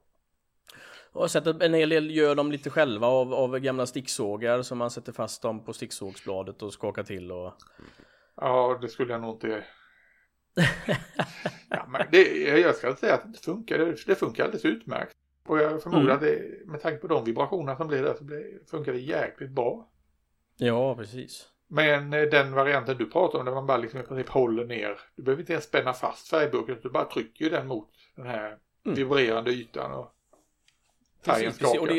Och 1.13 1.17
jag 1.17 1.21
har 1.23 1.27
sett 1.27 1.47
att 1.47 1.61
en 1.61 1.73
hel 1.73 1.89
del 1.89 2.11
gör 2.15 2.35
dem 2.35 2.51
lite 2.51 2.69
själva 2.69 3.07
av, 3.07 3.33
av 3.33 3.59
gamla 3.59 3.85
sticksågar 3.85 4.61
som 4.61 4.77
man 4.77 4.91
sätter 4.91 5.11
fast 5.11 5.41
dem 5.41 5.63
på 5.65 5.73
sticksågsbladet 5.73 6.61
och 6.61 6.73
skakar 6.73 7.03
till 7.03 7.31
och 7.31 7.53
Ja, 8.35 8.77
det 8.81 8.87
skulle 8.87 9.11
jag 9.13 9.21
nog 9.21 9.35
inte... 9.35 9.63
ja, 11.69 11.85
men 11.89 12.01
det, 12.11 12.23
jag 12.59 12.75
ska 12.75 12.95
säga 12.95 13.13
att 13.13 13.33
det 13.33 13.39
funkar. 13.39 13.77
Det, 14.07 14.15
funkar 14.15 14.43
alldeles 14.43 14.65
utmärkt. 14.65 15.15
Och 15.45 15.59
jag 15.59 15.83
förmodar 15.83 16.01
Mm. 16.03 16.15
att 16.15 16.21
det, 16.21 16.65
med 16.65 16.81
tanke 16.81 16.97
på 16.97 17.07
de 17.07 17.23
vibrationer 17.25 17.75
som 17.75 17.87
blir 17.87 18.03
där 18.03 18.13
så 18.13 18.23
blir, 18.23 18.59
funkar 18.71 18.91
det 18.93 18.99
jäkligt 18.99 19.51
bra. 19.51 19.87
Ja 20.57 20.95
precis. 20.95 21.47
Men 21.67 22.13
eh, 22.13 22.21
den 22.21 22.53
varianten 22.53 22.97
du 22.97 23.09
pratar 23.09 23.39
om 23.39 23.45
där 23.45 23.53
man 23.53 23.65
bara 23.67 23.77
liksom 23.77 23.99
i 23.99 24.03
princip 24.03 24.29
håller 24.29 24.65
ner. 24.65 24.99
Du 25.15 25.23
behöver 25.23 25.41
inte 25.41 25.53
ens 25.53 25.65
spänna 25.65 25.93
fast 25.93 26.27
färgburken. 26.27 26.77
Du 26.83 26.89
bara 26.89 27.05
trycker 27.05 27.45
ju 27.45 27.51
den 27.51 27.67
mot 27.67 27.89
den 28.15 28.25
här 28.25 28.57
Mm. 28.85 28.95
vibrerande 28.95 29.51
ytan 29.51 29.91
och 29.91 30.15
färgen 31.25 31.53
skakar. 31.53 31.91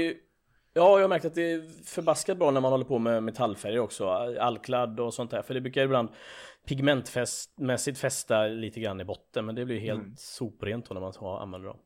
Ja, 0.74 0.98
jag 0.98 1.00
har 1.04 1.08
märkt 1.08 1.24
att 1.24 1.34
det 1.34 1.52
är 1.52 1.84
förbaskat 1.84 2.38
bra 2.38 2.50
när 2.50 2.60
man 2.60 2.72
håller 2.72 2.84
på 2.84 2.98
med 2.98 3.22
metallfärger 3.22 3.78
också. 3.78 4.08
Alkladd 4.40 5.00
och 5.00 5.14
sånt 5.14 5.30
där. 5.30 5.42
För 5.42 5.54
det 5.54 5.60
brukar 5.60 5.82
ibland 5.82 6.08
pigmentmässigt 6.66 7.98
fästa 7.98 8.46
lite 8.46 8.80
grann 8.80 9.00
i 9.00 9.04
botten. 9.04 9.46
Men 9.46 9.54
det 9.54 9.64
blir 9.64 9.80
helt 9.80 10.00
Mm. 10.02 10.14
soprent 10.16 10.90
när 10.90 11.00
man 11.00 11.12
tar- 11.12 11.38
använder 11.40 11.68
dem. 11.68 11.78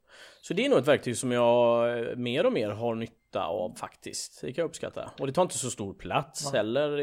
Så 0.42 0.54
det 0.54 0.64
är 0.66 0.68
nog 0.68 0.78
ett 0.78 0.88
verktyg 0.88 1.16
som 1.16 1.32
jag 1.32 1.98
eh, 1.98 2.16
mer 2.16 2.46
och 2.46 2.52
mer 2.52 2.70
har 2.70 2.94
nytta 2.94 3.44
av 3.46 3.74
faktiskt. 3.76 4.40
Det 4.40 4.52
kan 4.52 4.62
jag 4.62 4.68
uppskatta. 4.68 5.10
Och 5.18 5.26
det 5.26 5.32
tar 5.32 5.42
inte 5.42 5.58
så 5.58 5.70
stor 5.70 5.94
plats 5.94 6.44
Nej. 6.52 6.58
heller. 6.58 6.98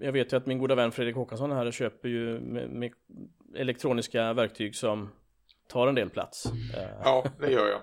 Jag 0.00 0.12
vet 0.12 0.32
ju 0.32 0.36
att 0.36 0.46
min 0.46 0.58
goda 0.58 0.74
vän 0.74 0.92
Fredrik 0.92 1.16
Håkansson 1.16 1.52
här 1.52 1.70
köper 1.70 2.08
ju 2.08 2.40
elektroniska 3.56 4.32
verktyg 4.32 4.76
som 4.76 5.10
tar 5.68 5.86
en 5.88 5.94
del 5.94 6.10
plats. 6.10 6.46
Eh, 6.46 6.88
Ja, 7.04 7.24
det 7.40 7.50
gör 7.52 7.68
jag. 7.68 7.80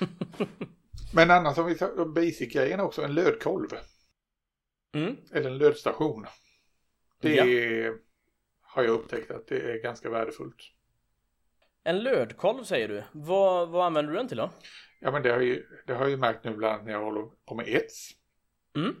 Men 1.14 1.30
annars 1.30 1.58
om 1.58 1.66
vi 1.66 1.74
basic-grejen 2.14 2.80
också, 2.80 3.02
en 3.02 3.14
lödkolv. 3.14 3.68
Mm. 4.94 5.16
Eller 5.32 5.50
en 5.50 5.58
lödstation. 5.58 6.26
Det 7.20 7.34
Ja. 7.34 7.44
är, 7.46 7.94
har 8.62 8.82
jag 8.82 8.92
upptäckt 8.92 9.30
att 9.30 9.46
det 9.46 9.60
är 9.60 9.82
ganska 9.82 10.10
värdefullt. 10.10 10.56
En 11.84 11.98
lödkolv 12.02 12.64
säger 12.64 12.88
du. 12.88 13.02
Vad, 13.12 13.68
vad 13.68 13.86
använder 13.86 14.12
du 14.12 14.18
den 14.18 14.28
till 14.28 14.36
då? 14.36 14.50
Ja 15.00 15.10
men 15.10 15.22
det 15.22 15.30
har, 15.30 15.40
ju, 15.40 15.66
det 15.86 15.92
har 15.94 16.00
jag 16.00 16.10
ju 16.10 16.16
märkt 16.16 16.44
nu 16.44 16.56
bland 16.56 16.74
annat 16.74 16.86
när 16.86 16.92
jag 16.92 17.04
håller 17.04 17.22
på 17.46 17.54
med 17.54 17.68
ets. 17.68 18.10
Mm. 18.76 18.96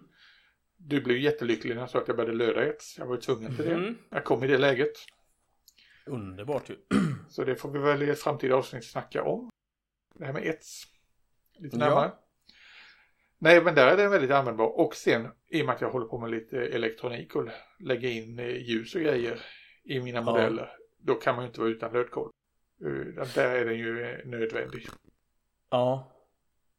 Du 0.76 1.00
blev 1.00 1.18
jättelycklig 1.18 1.74
när 1.74 1.82
jag 1.82 1.90
sa 1.90 1.98
att 1.98 2.08
jag 2.08 2.16
började 2.16 2.36
löda 2.36 2.66
ets. 2.66 2.98
Jag 2.98 3.06
var 3.06 3.14
ju 3.14 3.20
tvungen 3.20 3.56
till 3.56 3.64
det. 3.64 3.74
Mm. 3.74 3.98
Jag 4.10 4.24
kom 4.24 4.44
i 4.44 4.46
det 4.46 4.58
läget. 4.58 4.92
Underbart 6.06 6.70
ju. 6.70 6.76
Så 7.28 7.44
det 7.44 7.56
får 7.56 7.70
vi 7.70 7.78
väl 7.78 8.02
i 8.02 8.10
ett 8.10 8.20
framtida 8.20 8.54
avsnitt 8.54 8.84
snacka 8.84 9.22
om. 9.24 9.50
Det 10.20 10.26
här 10.26 10.32
med 10.32 10.46
ets. 10.46 10.82
Lite 11.58 11.76
Ja. 11.76 11.84
närmare. 11.88 12.12
Nej 13.38 13.62
men 13.64 13.74
där 13.74 13.86
är 13.86 13.96
den 13.96 14.10
väldigt 14.10 14.30
användbar. 14.30 14.80
Och 14.80 14.94
sen 14.94 15.28
i 15.48 15.62
och 15.62 15.66
med 15.66 15.74
att 15.74 15.80
jag 15.80 15.90
håller 15.90 16.06
på 16.06 16.18
med 16.18 16.30
lite 16.30 16.60
elektronik 16.66 17.36
och 17.36 17.48
lägger 17.78 18.08
in 18.08 18.38
eh, 18.38 18.56
ljus 18.56 18.94
och 18.94 19.00
grejer 19.00 19.42
i 19.84 20.00
mina 20.00 20.18
Ja. 20.18 20.22
modeller. 20.22 20.72
Då 20.98 21.14
kan 21.14 21.34
man 21.34 21.44
ju 21.44 21.48
inte 21.48 21.60
vara 21.60 21.70
utan 21.70 21.92
lödkolv. 21.92 22.30
Eh, 22.84 23.24
Där 23.34 23.54
är 23.54 23.64
den 23.64 23.78
ju 23.78 24.02
eh, 24.02 24.26
nödvändig. 24.26 24.86
Ja. 25.70 26.12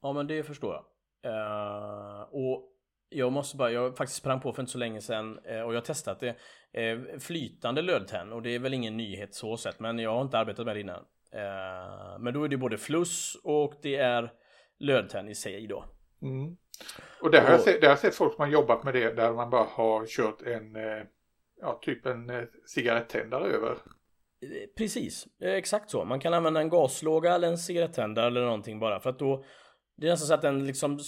Ja 0.01 0.13
men 0.13 0.27
det 0.27 0.43
förstår 0.43 0.73
jag. 0.73 0.85
Eh, 1.33 2.21
och 2.21 2.67
jag 3.09 3.31
måste 3.31 3.57
bara, 3.57 3.71
jag 3.71 3.97
faktiskt 3.97 4.17
sprang 4.19 4.39
på 4.41 4.53
för 4.53 4.61
inte 4.61 4.71
så 4.71 4.77
länge 4.77 5.01
sedan 5.01 5.37
och 5.37 5.45
jag 5.51 5.73
har 5.73 5.81
testat 5.81 6.19
det. 6.19 6.35
Uh, 6.77 7.19
flytande 7.19 7.81
lödtenn 7.81 8.31
och 8.33 8.41
det 8.41 8.55
är 8.55 8.59
väl 8.59 8.73
ingen 8.73 8.97
nyhet 8.97 9.35
så 9.35 9.57
sett 9.57 9.79
men 9.79 9.99
jag 9.99 10.13
har 10.13 10.21
inte 10.21 10.37
arbetat 10.37 10.65
med 10.65 10.75
det 10.75 10.79
innan. 10.79 11.05
Eh, 11.33 12.19
men 12.19 12.33
då 12.33 12.43
är 12.43 12.47
det 12.47 12.57
både 12.57 12.77
fluss 12.77 13.37
och 13.43 13.73
det 13.81 13.95
är 13.95 14.31
lödtenn 14.79 15.29
i 15.29 15.35
sig 15.35 15.67
då. 15.67 15.85
Mm. 16.21 16.57
Och 17.21 17.31
där 17.31 17.41
har, 17.41 17.49
jag 17.49 17.57
Och- 17.59 17.63
sett, 17.65 17.81
där 17.81 17.87
har 17.87 17.91
jag 17.91 17.99
sett 17.99 18.15
folk 18.15 18.35
som 18.35 18.41
har 18.45 18.51
jobbat 18.51 18.83
med 18.83 18.93
det 18.93 19.11
där 19.13 19.33
man 19.33 19.49
bara 19.49 19.63
har 19.63 20.05
kört 20.05 20.41
en, 20.41 20.75
eh, 20.75 21.03
ja 21.61 21.79
typ 21.81 22.05
en 22.05 22.29
eh, 22.29 22.43
cigarettändare 22.65 23.43
över. 23.47 23.77
Precis, 24.77 25.27
exakt 25.41 25.89
så. 25.89 26.05
Man 26.05 26.19
kan 26.19 26.33
använda 26.33 26.61
en 26.61 26.69
gaslåga 26.69 27.35
eller 27.35 27.47
en 27.47 27.57
cigarettändare 27.57 28.27
eller 28.27 28.41
någonting 28.41 28.79
bara 28.79 28.99
för 28.99 29.09
att 29.09 29.19
då 29.19 29.45
det 29.97 30.07
är 30.07 30.11
nästan 30.11 30.27
så 30.27 30.33
att 30.33 30.41
den 30.41 30.67
liksom 30.67 30.99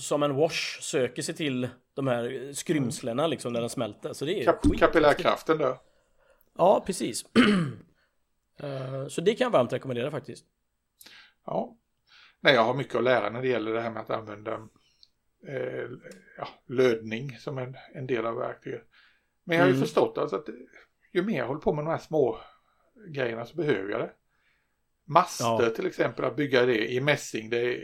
som 0.00 0.22
en 0.22 0.34
wash 0.34 0.80
söker 0.80 1.22
sig 1.22 1.34
till 1.34 1.68
de 1.94 2.06
här 2.06 2.52
skrymslena 2.52 3.26
liksom 3.26 3.52
när 3.52 3.60
den 3.60 3.70
smälter. 3.70 4.12
Så 4.12 4.24
det 4.24 4.40
är 4.40 4.44
Kap, 4.44 4.62
skit. 4.66 4.80
kapillärkraften 4.80 5.58
där. 5.58 5.76
Ja, 6.58 6.82
precis. 6.86 7.24
Eh, 8.60 9.06
så 9.08 9.20
det 9.20 9.34
kan 9.34 9.44
jag 9.44 9.50
varmt 9.50 9.72
rekommendera 9.72 10.10
faktiskt. 10.10 10.46
Ja. 11.46 11.76
Nej, 12.40 12.54
jag 12.54 12.64
har 12.64 12.74
mycket 12.74 12.94
att 12.94 13.04
lära 13.04 13.30
när 13.30 13.42
det 13.42 13.48
gäller 13.48 13.72
det 13.72 13.80
här 13.80 13.90
med 13.90 14.02
att 14.02 14.10
använda 14.10 14.52
eh, 15.48 15.88
ja, 16.38 16.48
lödning 16.66 17.36
som 17.38 17.58
en, 17.58 17.76
en 17.94 18.06
del 18.06 18.26
av 18.26 18.34
verktyget. 18.34 18.82
Men 19.44 19.56
jag 19.56 19.64
har 19.64 19.68
ju 19.68 19.74
Mm. 19.74 19.86
förstått 19.86 20.18
alltså 20.18 20.36
att 20.36 20.48
ju 21.12 21.22
mer 21.22 21.38
jag 21.38 21.46
håller 21.46 21.60
på 21.60 21.72
med 21.72 21.84
de 21.84 21.90
här 21.90 21.98
små 21.98 22.38
grejerna 23.08 23.46
så 23.46 23.56
behöver 23.56 23.90
jag 23.90 24.00
det. 24.00 24.10
Master 25.04 25.44
Ja. 25.44 25.70
till 25.76 25.86
exempel, 25.86 26.24
att 26.24 26.36
bygga 26.36 26.66
det 26.66 26.92
i 26.92 27.00
mässing, 27.00 27.50
det, 27.50 27.78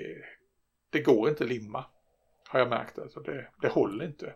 det 0.90 1.00
går 1.00 1.28
inte 1.28 1.44
limma. 1.44 1.84
Har 2.48 2.58
jag 2.58 2.68
märkt 2.68 2.98
alltså, 2.98 3.20
det, 3.20 3.48
det 3.62 3.68
håller 3.68 4.04
inte. 4.04 4.34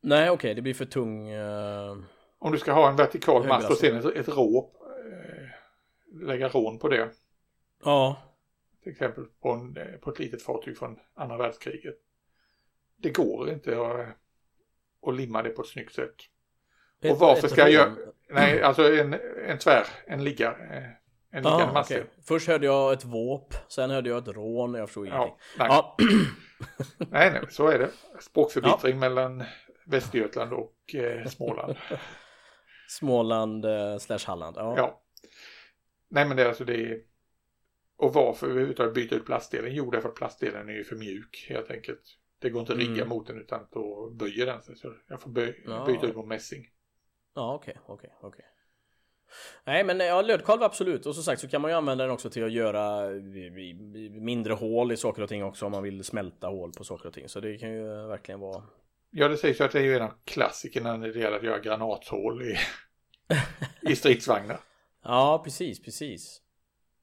Nej, 0.00 0.30
okej, 0.30 0.54
det 0.54 0.62
blir 0.62 0.74
för 0.74 0.84
tung. 0.84 1.28
eh, 1.28 1.96
Om 2.38 2.52
du 2.52 2.58
ska 2.58 2.72
ha 2.72 2.88
en 2.90 2.96
vertikal 2.96 3.46
mast 3.46 3.70
och 3.70 3.76
sen 3.76 3.96
ett, 3.96 4.04
ett 4.04 4.28
rå, 4.28 4.58
eh, 4.58 4.79
lägga 6.12 6.48
rån 6.48 6.78
på 6.78 6.88
det. 6.88 7.08
Ja, 7.84 8.16
Till 8.82 8.92
exempel 8.92 9.24
på, 9.42 9.50
en, 9.50 9.76
eh, 9.76 9.84
på 10.00 10.10
ett 10.10 10.18
litet 10.18 10.42
fartyg 10.42 10.78
från 10.78 10.98
andra 11.14 11.36
världskriget. 11.36 11.96
Det 12.96 13.10
går 13.10 13.50
inte 13.50 13.80
att, 13.86 14.06
att 15.08 15.14
limma 15.16 15.42
det 15.42 15.50
på 15.50 15.62
ett 15.62 15.68
snyggt 15.68 15.94
sätt. 15.94 16.14
ett- 17.00 17.12
och 17.12 17.18
varför 17.18 17.48
ska 17.48 17.60
jag 17.60 17.70
göra... 17.70 17.92
Nej, 18.28 18.62
alltså 18.62 18.94
en, 18.98 19.16
en 19.46 19.58
tvär, 19.58 19.86
en 20.06 20.24
ligga, 20.24 20.48
eh, 20.50 20.84
en 21.30 21.42
liggande 21.42 21.64
Ja, 21.64 21.72
mast. 21.72 21.90
okej. 21.90 22.04
Först 22.24 22.48
hörde 22.48 22.66
jag 22.66 22.92
ett 22.92 23.04
våp, 23.04 23.54
sen 23.68 23.90
hörde 23.90 24.08
jag 24.10 24.18
ett 24.28 24.34
rån, 24.36 24.74
jag 24.74 24.88
förstod 24.88 25.06
ingenting. 25.06 25.34
Ja, 25.58 25.66
Ja, 25.68 25.96
nej, 27.10 27.30
nej, 27.30 27.42
så 27.50 27.68
är 27.68 27.78
det. 27.78 27.90
Språkförbittring 28.20 28.98
mellan 28.98 29.44
Västergötland 29.86 30.52
och 30.52 30.94
eh, 30.94 31.26
Småland. 31.26 31.76
Småland 32.88 33.64
eh, 33.64 33.98
slash 33.98 34.18
Halland. 34.26 34.56
Ja. 34.56 34.74
Ja. 34.76 35.00
Nej, 36.10 36.26
men 36.28 36.36
det 36.36 36.42
är 36.42 36.46
alltså 36.48 36.64
det 36.64 36.74
är... 36.76 37.00
Och 37.96 38.14
varför 38.14 38.46
överhuvudtaget 38.50 38.94
byta 38.94 39.14
ut 39.14 39.26
plastdelen? 39.26 39.74
Jo, 39.74 39.90
därför 39.90 40.08
att 40.08 40.14
plastdelen 40.14 40.68
är 40.68 40.72
ju 40.72 40.84
för 40.84 40.96
mjuk 40.96 41.46
helt 41.48 41.70
enkelt. 41.70 42.00
Det 42.38 42.50
går 42.50 42.60
inte 42.60 42.72
att 42.72 42.78
rigga 42.78 42.92
Mm. 42.92 43.08
mot 43.08 43.26
den 43.26 43.40
utan 43.40 43.66
då 43.72 44.10
böjer 44.10 44.46
den 44.46 44.62
sig. 44.62 44.76
Så 44.76 44.94
jag 45.08 45.20
får 45.20 45.30
böj, 45.30 45.62
Ja. 45.66 45.84
byta 45.86 46.06
ut 46.06 46.16
mot 46.16 46.26
mässing. 46.26 46.66
Ja, 47.34 47.54
okej, 47.54 47.76
okej, 47.86 48.10
okej. 48.20 48.44
Nej, 49.64 49.84
men 49.84 50.00
ja, 50.00 50.22
lödkolv 50.22 50.62
absolut. 50.62 51.06
Och 51.06 51.14
som 51.14 51.24
sagt 51.24 51.40
så 51.40 51.48
kan 51.48 51.60
man 51.62 51.70
ju 51.70 51.76
använda 51.76 52.04
den 52.04 52.12
också 52.12 52.30
till 52.30 52.44
att 52.44 52.52
göra 52.52 53.12
i- 53.16 54.10
mindre 54.20 54.52
hål 54.52 54.92
i 54.92 54.96
saker 54.96 55.22
och 55.22 55.28
ting 55.28 55.44
också 55.44 55.66
om 55.66 55.72
man 55.72 55.82
vill 55.82 56.04
smälta 56.04 56.46
hål 56.46 56.72
på 56.72 56.84
saker 56.84 57.06
och 57.08 57.14
ting. 57.14 57.28
Så 57.28 57.40
det 57.40 57.58
kan 57.58 57.70
ju 57.72 57.92
eh, 57.92 58.06
verkligen 58.06 58.40
vara... 58.40 58.62
Ja, 59.10 59.28
det 59.28 59.36
sägs 59.36 59.60
ju 59.60 59.64
att 59.64 59.72
det 59.72 59.78
är 59.78 59.82
ju 59.84 59.96
en 59.96 60.02
av 60.02 60.12
klassikerna 60.24 60.96
när 60.96 61.08
det 61.08 61.18
gäller 61.18 61.36
att 61.36 61.42
göra 61.42 61.58
granathål 61.58 62.42
i, 62.42 62.56
i 63.90 63.96
stridsvagnar. 63.96 64.60
Ja, 65.02 65.40
precis, 65.44 65.82
precis. 65.82 66.42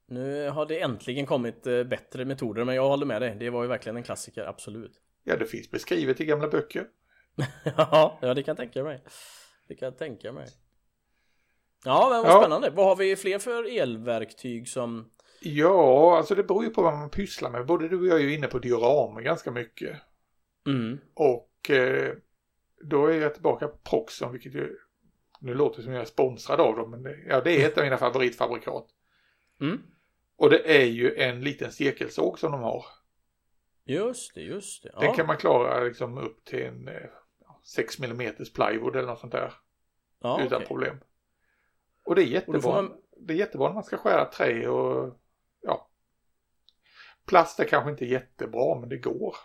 Nu 0.06 0.48
har 0.50 0.66
det 0.66 0.80
äntligen 0.80 1.26
kommit 1.26 1.66
eh, 1.66 1.84
bättre 1.84 2.24
metoder, 2.24 2.64
men 2.64 2.74
jag 2.74 2.88
håller 2.88 3.06
med 3.06 3.22
dig. 3.22 3.36
Det 3.38 3.50
var 3.50 3.62
ju 3.62 3.68
verkligen 3.68 3.96
en 3.96 4.02
klassiker, 4.02 4.44
absolut. 4.44 5.00
Ja, 5.24 5.36
det 5.36 5.46
finns 5.46 5.70
beskrivet 5.70 6.20
i 6.20 6.24
gamla 6.24 6.48
böcker. 6.48 6.86
ja, 7.76 8.18
det 8.20 8.42
kan 8.42 8.52
jag 8.52 8.56
tänka 8.56 8.84
mig. 8.84 9.02
Det 9.68 9.74
kan 9.74 9.86
jag 9.86 9.98
tänka 9.98 10.32
mig. 10.32 10.46
Ja, 11.84 12.08
men 12.10 12.22
vad 12.22 12.32
Ja. 12.32 12.40
spännande. 12.40 12.70
Vad 12.70 12.86
har 12.86 12.96
vi 12.96 13.16
fler 13.16 13.38
för 13.38 13.78
elverktyg 13.80 14.68
som... 14.68 15.10
Ja, 15.40 16.16
alltså 16.16 16.34
det 16.34 16.42
beror 16.44 16.64
ju 16.64 16.70
på 16.70 16.82
vad 16.82 16.94
man 16.94 17.10
pysslar 17.10 17.50
med. 17.50 17.66
Både 17.66 17.88
du 17.88 18.00
och 18.00 18.06
jag 18.06 18.16
är 18.20 18.22
ju 18.24 18.34
inne 18.34 18.46
på 18.46 18.58
dioramer 18.58 19.20
ganska 19.20 19.50
mycket. 19.50 19.96
Mm. 20.66 20.98
Och 21.14 21.70
eh, 21.70 22.14
då 22.84 23.06
är 23.06 23.20
jag 23.20 23.34
tillbaka 23.34 23.68
på 23.68 23.76
Proxon, 23.76 24.32
vilket 24.32 24.54
ju, 24.54 24.76
nu 25.38 25.54
låter 25.54 25.76
det 25.76 25.82
som 25.82 25.92
jag 25.92 26.02
är 26.02 26.06
sponsrad 26.06 26.60
av 26.60 26.76
dem, 26.76 26.90
men 26.90 27.02
det, 27.02 27.18
ja, 27.26 27.40
det 27.40 27.62
är 27.62 27.68
ett 27.68 27.78
av 27.78 27.84
mina 27.84 27.96
favoritfabrikat. 27.96 28.86
Mm. 29.60 29.82
Och 30.36 30.50
det 30.50 30.76
är 30.80 30.84
ju 30.86 31.14
en 31.16 31.40
liten 31.40 31.72
cirkelsåg 31.72 32.38
som 32.38 32.52
de 32.52 32.60
har. 32.60 32.84
Just 33.84 34.34
det, 34.34 34.40
just 34.40 34.82
det. 34.82 34.90
Ja. 34.92 35.00
Den 35.00 35.14
kan 35.14 35.26
man 35.26 35.36
klara 35.36 35.80
liksom 35.80 36.18
upp 36.18 36.44
till 36.44 36.62
en 36.62 36.88
eh, 36.88 37.10
6 37.64 37.98
mm 38.00 38.34
plywood 38.54 38.96
eller 38.96 39.08
något 39.08 39.18
sånt 39.20 39.32
där. 39.32 39.52
ja, 40.20 40.40
utan 40.42 40.56
okej. 40.56 40.66
problem. 40.66 41.00
Och 42.04 42.14
det 42.14 42.22
är 42.22 42.26
jättebra. 42.26 42.82
man- 42.82 43.00
Det 43.16 43.32
är 43.32 43.36
jättebra 43.38 43.68
när 43.68 43.74
man 43.74 43.84
ska 43.84 43.96
skära 43.96 44.24
trä 44.24 44.68
och 44.68 45.20
ja. 45.62 45.88
Plast 47.26 47.60
är 47.60 47.64
kanske 47.64 47.90
inte 47.90 48.04
jättebra 48.06 48.80
men 48.80 48.88
det 48.88 48.96
går. 48.98 49.36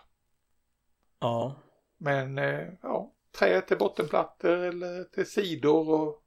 Ja. 1.18 1.56
Men 1.98 2.38
eh, 2.38 2.68
ja, 2.82 3.13
trä 3.38 3.60
till 3.60 3.78
bottenplattor 3.78 4.58
eller 4.58 5.04
till 5.04 5.26
sidor 5.26 5.90
och 5.90 6.24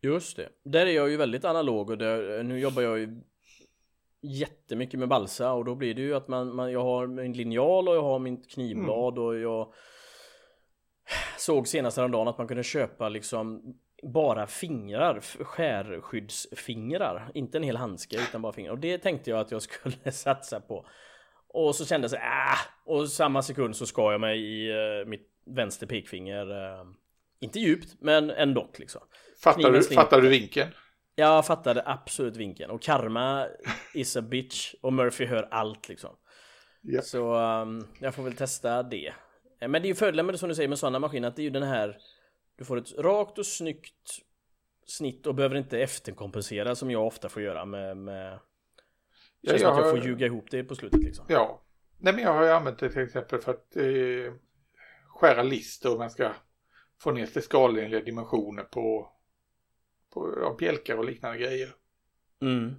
Just 0.00 0.36
det. 0.36 0.48
Där 0.64 0.86
är 0.86 0.90
jag 0.90 1.10
ju 1.10 1.16
väldigt 1.16 1.44
analog 1.44 1.90
och 1.90 1.98
där, 1.98 2.42
nu 2.42 2.58
jobbar 2.58 2.82
jag 2.82 2.98
ju 2.98 3.20
jättemycket 4.22 5.00
med 5.00 5.08
balsa 5.08 5.52
och 5.52 5.64
då 5.64 5.74
blir 5.74 5.94
det 5.94 6.02
ju 6.02 6.14
att 6.14 6.28
man, 6.28 6.54
man 6.54 6.72
jag 6.72 6.82
har 6.82 7.06
min 7.06 7.32
linjal 7.32 7.88
och 7.88 7.96
jag 7.96 8.02
har 8.02 8.18
mitt 8.18 8.50
knivblad 8.50 9.18
och 9.18 9.38
jag 9.38 9.72
såg 11.38 11.68
senast 11.68 11.96
häromdagen 11.96 12.28
att 12.28 12.38
man 12.38 12.48
kunde 12.48 12.62
köpa 12.62 13.08
liksom 13.08 13.74
bara 14.02 14.46
fingrar, 14.46 15.20
skärskyddsfingrar, 15.20 17.30
inte 17.34 17.58
en 17.58 17.62
hel 17.62 17.76
handske 17.76 18.16
utan 18.16 18.42
bara 18.42 18.52
fingrar 18.52 18.72
och 18.72 18.78
det 18.78 18.98
tänkte 18.98 19.30
jag 19.30 19.40
att 19.40 19.50
jag 19.50 19.62
skulle 19.62 19.96
satsa 20.12 20.60
på. 20.60 20.86
Och 21.48 21.74
så 21.74 21.86
kände 21.86 22.04
jag 22.04 22.10
så 22.10 22.16
ah! 22.16 22.58
och 22.84 23.08
samma 23.08 23.42
sekund 23.42 23.76
så 23.76 23.86
skar 23.86 24.12
jag 24.12 24.20
mig 24.20 24.40
i 24.40 24.70
eh, 24.70 25.06
mitt 25.06 25.35
vänster 25.46 25.86
pekfinger. 25.86 26.50
eh, 26.50 26.84
inte 27.40 27.58
djupt, 27.60 27.96
men 28.00 28.30
ändå 28.30 28.70
liksom. 28.78 29.00
fattar 29.42 29.70
du, 29.72 29.82
fattar 29.82 30.20
du 30.20 30.28
vinkeln? 30.28 30.70
Jag 31.14 31.46
fattade 31.46 31.82
absolut 31.86 32.36
vinkeln 32.36 32.70
och 32.70 32.82
karma 32.82 33.46
is 33.94 34.16
a 34.16 34.22
bitch 34.22 34.74
och 34.82 34.92
Murphy 34.92 35.24
hör 35.26 35.48
allt 35.50 35.88
liksom. 35.88 36.16
Ja. 36.80 37.02
Så 37.02 37.34
um, 37.34 37.86
jag 38.00 38.14
får 38.14 38.22
väl 38.22 38.32
testa 38.36 38.82
det. 38.82 39.06
Eh, 39.60 39.68
Men 39.68 39.72
det 39.82 39.86
är 39.86 39.88
ju 39.90 39.94
fördelen 39.94 40.26
med 40.26 40.34
det 40.34 40.38
som 40.38 40.48
du 40.48 40.54
säger 40.54 40.68
med 40.68 40.78
sådana 40.78 40.98
maskiner 40.98 41.28
att 41.28 41.36
det 41.36 41.42
är 41.42 41.44
ju 41.44 41.50
den 41.50 41.62
här 41.62 41.96
Du 42.56 42.64
får 42.64 42.76
ett 42.78 42.92
rakt 42.98 43.38
och 43.38 43.46
snyggt 43.46 44.18
snitt 44.86 45.26
och 45.26 45.34
behöver 45.34 45.56
inte 45.56 45.78
efterkompensera 45.80 46.74
som 46.74 46.90
jag 46.90 47.06
ofta 47.06 47.28
får 47.28 47.42
göra 47.42 47.64
med, 47.64 47.96
med 47.96 48.38
Ja, 49.40 49.50
Känns 49.50 49.62
som 49.62 49.70
att 49.72 49.76
jag 49.78 49.84
har- 49.84 49.90
får 49.96 50.06
ljuga 50.06 50.26
ihop 50.26 50.50
det 50.50 50.64
på 50.64 50.74
slutet 50.74 51.00
liksom. 51.02 51.24
Ja. 51.28 51.62
Nej 51.98 52.12
men 52.14 52.22
jag 52.22 52.32
har 52.32 52.44
ju 52.44 52.50
använt 52.50 52.78
det 52.78 52.90
till 52.90 53.02
exempel 53.02 53.40
för 53.40 53.50
att 53.52 53.76
eh, 53.76 53.84
skära 55.16 55.42
lister 55.42 55.92
och 55.92 55.98
man 55.98 56.10
ska 56.10 56.32
få 57.00 57.12
ner 57.12 57.26
till 57.26 57.42
skalenliga 57.42 58.00
dimensioner 58.00 58.62
på, 58.62 59.12
på 60.10 60.38
ja, 60.40 60.56
bjälkar 60.58 60.96
och 60.96 61.04
liknande 61.04 61.38
grejer. 61.38 61.74
Mm. 62.40 62.74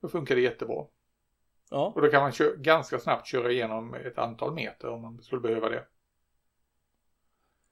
Då 0.00 0.08
funkar 0.08 0.34
det 0.34 0.40
jättebra. 0.40 0.84
Ja, 1.70 1.92
Och 1.94 2.02
då 2.02 2.08
kan 2.08 2.22
man 2.22 2.32
ganska 2.56 2.98
snabbt 2.98 3.26
köra 3.26 3.52
igenom 3.52 3.94
ett 3.94 4.18
antal 4.18 4.54
meter 4.54 4.88
om 4.88 5.02
man 5.02 5.22
skulle 5.22 5.40
behöva 5.40 5.68
det. 5.68 5.84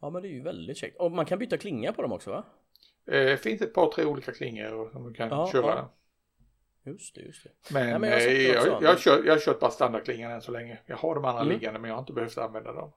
Ja 0.01 0.11
men 0.11 0.22
det 0.22 0.29
är 0.29 0.33
ju 0.33 0.43
väldigt 0.43 0.77
käckt. 0.77 1.01
Och 1.01 1.12
man 1.12 1.27
kan 1.27 1.39
byta 1.39 1.59
klinga 1.59 1.93
på 1.93 2.03
dem 2.03 2.12
också 2.12 2.31
va? 2.31 2.45
Det 3.05 3.33
eh, 3.33 3.37
finns 3.37 3.62
ett 3.62 3.74
par 3.74 3.91
tre 3.91 4.05
olika 4.05 4.33
klingor 4.33 4.91
som 4.91 5.05
du 5.05 5.14
kan 5.14 5.29
ja, 5.29 5.49
köra. 5.53 5.66
Ja. 5.66 5.93
Just 6.91 7.14
det, 7.14 7.20
just 7.20 7.45
det. 7.45 7.74
Men, 7.74 7.89
ja, 7.89 7.99
men 7.99 8.11
jag, 8.11 8.27
eh, 8.27 8.33
jag, 8.33 8.66
jag, 8.66 8.83
jag, 8.83 8.99
kör, 8.99 9.24
jag 9.24 9.33
har 9.33 9.41
kört 9.41 9.61
bara 9.61 9.70
standardklingan 9.70 10.33
än 10.33 10.43
så 10.43 10.53
länge. 10.53 10.79
Jag 10.87 10.97
har 10.97 11.14
de 11.14 11.24
andra 11.24 11.43
mm. 11.43 11.53
liggande 11.53 11.81
men 11.81 11.89
jag 11.89 11.97
har 11.97 12.01
inte 12.01 12.12
behövt 12.12 12.39
använda 12.39 12.72
dem. 12.72 12.93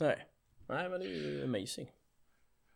Nej, 0.00 0.26
nej 0.68 0.88
men 0.88 1.00
det 1.00 1.06
är 1.06 1.10
ju 1.10 1.44
amazing. 1.44 1.90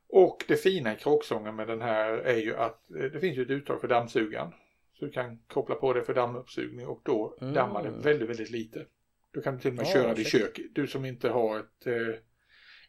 Och 0.09 0.45
det 0.49 0.57
fina 0.57 0.93
i 0.93 0.97
kråksången 0.97 1.57
med 1.57 1.69
den 1.69 1.81
här 1.81 2.13
är 2.13 2.37
ju 2.37 2.57
att 2.57 2.91
eh, 2.91 3.03
det 3.03 3.21
finns 3.21 3.39
ju 3.39 3.43
ett 3.43 3.51
uttag 3.51 3.81
för 3.81 3.89
dammsugaren. 3.89 4.53
Så 4.99 5.05
du 5.05 5.11
kan 5.11 5.39
koppla 5.39 5.75
på 5.75 5.93
det 5.93 6.05
för 6.05 6.15
dammuppsugning 6.15 6.87
och 6.87 7.01
då 7.05 7.39
mm. 7.41 7.55
dammar 7.55 7.83
det 7.83 7.91
väldigt, 7.91 8.29
väldigt 8.29 8.51
lite. 8.51 8.87
Då 9.33 9.43
kan 9.43 9.55
du 9.55 9.61
till 9.61 9.71
och 9.71 9.77
med 9.77 9.87
ja, 9.87 9.93
köra 9.93 10.15
det 10.15 10.21
i 10.21 10.25
kök. 10.25 10.61
Du 10.73 10.87
som 10.87 11.05
inte 11.05 11.29
har 11.29 11.59
ett 11.61 11.87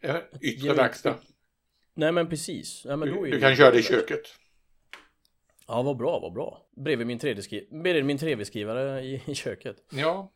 eh, 0.01 0.15
yttre 0.41 0.73
verkstad. 0.73 1.15
Nej 1.93 2.11
men 2.11 2.29
precis. 2.29 2.85
Ja, 2.85 2.95
men 2.95 3.07
du, 3.07 3.31
du 3.31 3.39
kan 3.39 3.55
köra 3.55 3.71
det 3.71 3.79
i 3.79 3.83
köket. 3.83 4.21
Ja 5.67 5.81
vad 5.81 5.97
bra, 5.97 6.19
vad 6.19 6.33
bra. 6.33 6.67
Bredvid 6.75 7.07
min 7.07 7.19
3D-skrivare, 7.19 7.81
bredvid 7.81 8.05
min 8.05 8.17
3D-skrivare 8.17 9.01
i, 9.01 9.21
i 9.25 9.35
köket. 9.35 9.75
Ja. 9.91 10.33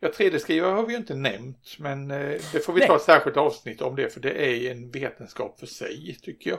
Ja 0.00 0.08
3D-skrivare 0.08 0.72
har 0.72 0.86
vi 0.86 0.92
ju 0.92 0.98
inte 0.98 1.14
nämnt 1.14 1.76
men 1.78 2.10
eh, 2.10 2.40
det 2.52 2.64
får 2.64 2.72
vi 2.72 2.78
Nej. 2.78 2.88
ta 2.88 2.96
ett 2.96 3.02
särskilt 3.02 3.36
avsnitt 3.36 3.82
om 3.82 3.96
det 3.96 4.12
för 4.12 4.20
det 4.20 4.66
är 4.66 4.70
en 4.70 4.90
vetenskap 4.90 5.60
för 5.60 5.66
sig 5.66 6.18
tycker 6.22 6.50
jag. 6.50 6.58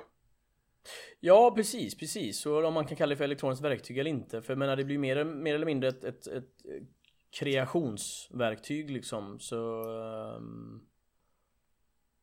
Ja 1.19 1.53
precis, 1.55 1.97
precis. 1.97 2.39
Så 2.39 2.67
om 2.67 2.73
man 2.73 2.85
kan 2.85 2.97
kalla 2.97 3.09
det 3.09 3.15
för 3.15 3.23
elektroniskt 3.23 3.63
verktyg 3.63 3.97
eller 3.97 4.09
inte. 4.09 4.41
För 4.41 4.53
jag 4.53 4.57
menar 4.57 4.75
det 4.75 4.83
blir 4.83 4.97
mer, 4.97 5.23
mer 5.23 5.55
eller 5.55 5.65
mindre 5.65 5.89
ett, 5.89 6.03
ett, 6.03 6.27
ett 6.27 6.49
kreationsverktyg 7.39 8.89
liksom. 8.89 9.39
Så... 9.39 9.83
Um... 10.35 10.83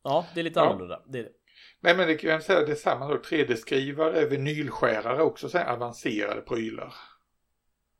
Ja, 0.03 0.25
det 0.33 0.39
är 0.39 0.43
lite 0.43 0.59
ja. 0.59 0.65
annorlunda. 0.65 1.01
Det 1.07 1.19
är 1.19 1.23
det. 1.23 1.31
Nej 1.79 1.97
men 1.97 2.07
det 2.07 2.15
kan 2.15 2.29
jag 2.29 2.43
säga 2.43 2.65
detsamma 2.65 3.07
då. 3.07 3.15
3D-skrivare, 3.15 4.25
vinylskärare 4.25 5.23
också 5.23 5.49
så 5.49 5.57
här 5.57 5.73
avancerade 5.73 6.41
prylar. 6.41 6.93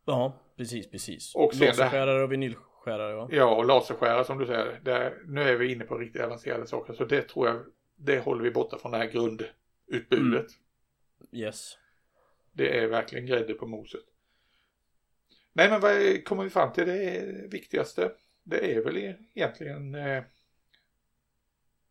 Ja, 0.06 0.34
precis, 0.58 0.92
precis. 0.92 1.36
Och 1.36 1.56
Laserskärare 1.56 2.24
och 2.24 2.32
vinylskärare 2.86 3.16
va? 3.16 3.28
Ja, 3.32 3.56
och 3.56 3.66
laserskärare 3.66 4.26
som 4.26 4.38
du 4.38 4.46
säger. 4.46 4.80
Där, 4.84 5.22
nu 5.26 5.42
är 5.42 5.56
vi 5.56 5.72
inne 5.72 5.86
på 5.86 5.98
riktigt 5.98 6.22
avancerade 6.22 6.68
saker. 6.68 6.94
Så 6.94 7.06
det 7.06 7.22
tror 7.22 7.48
jag, 7.48 7.66
det 7.96 8.20
håller 8.20 8.44
vi 8.44 8.52
borta 8.52 8.78
från 8.78 8.92
det 8.92 8.98
här 8.98 9.12
grundutbudet. 9.12 10.12
Mm. 10.12 10.46
Yes. 11.32 11.78
Det 12.52 12.80
är 12.80 12.88
verkligen 12.88 13.26
grädde 13.26 13.54
på 13.54 13.68
moset. 13.68 14.02
Nej 15.54 15.70
men 15.70 15.82
vad 15.82 16.24
kommer 16.24 16.44
vi 16.44 16.50
fram 16.50 16.74
till 16.74 16.88
det 16.88 17.52
viktigaste? 17.52 18.12
Det 18.44 18.76
är 18.76 18.84
väl 18.84 19.16
egentligen 19.34 19.96
eh, 19.96 20.24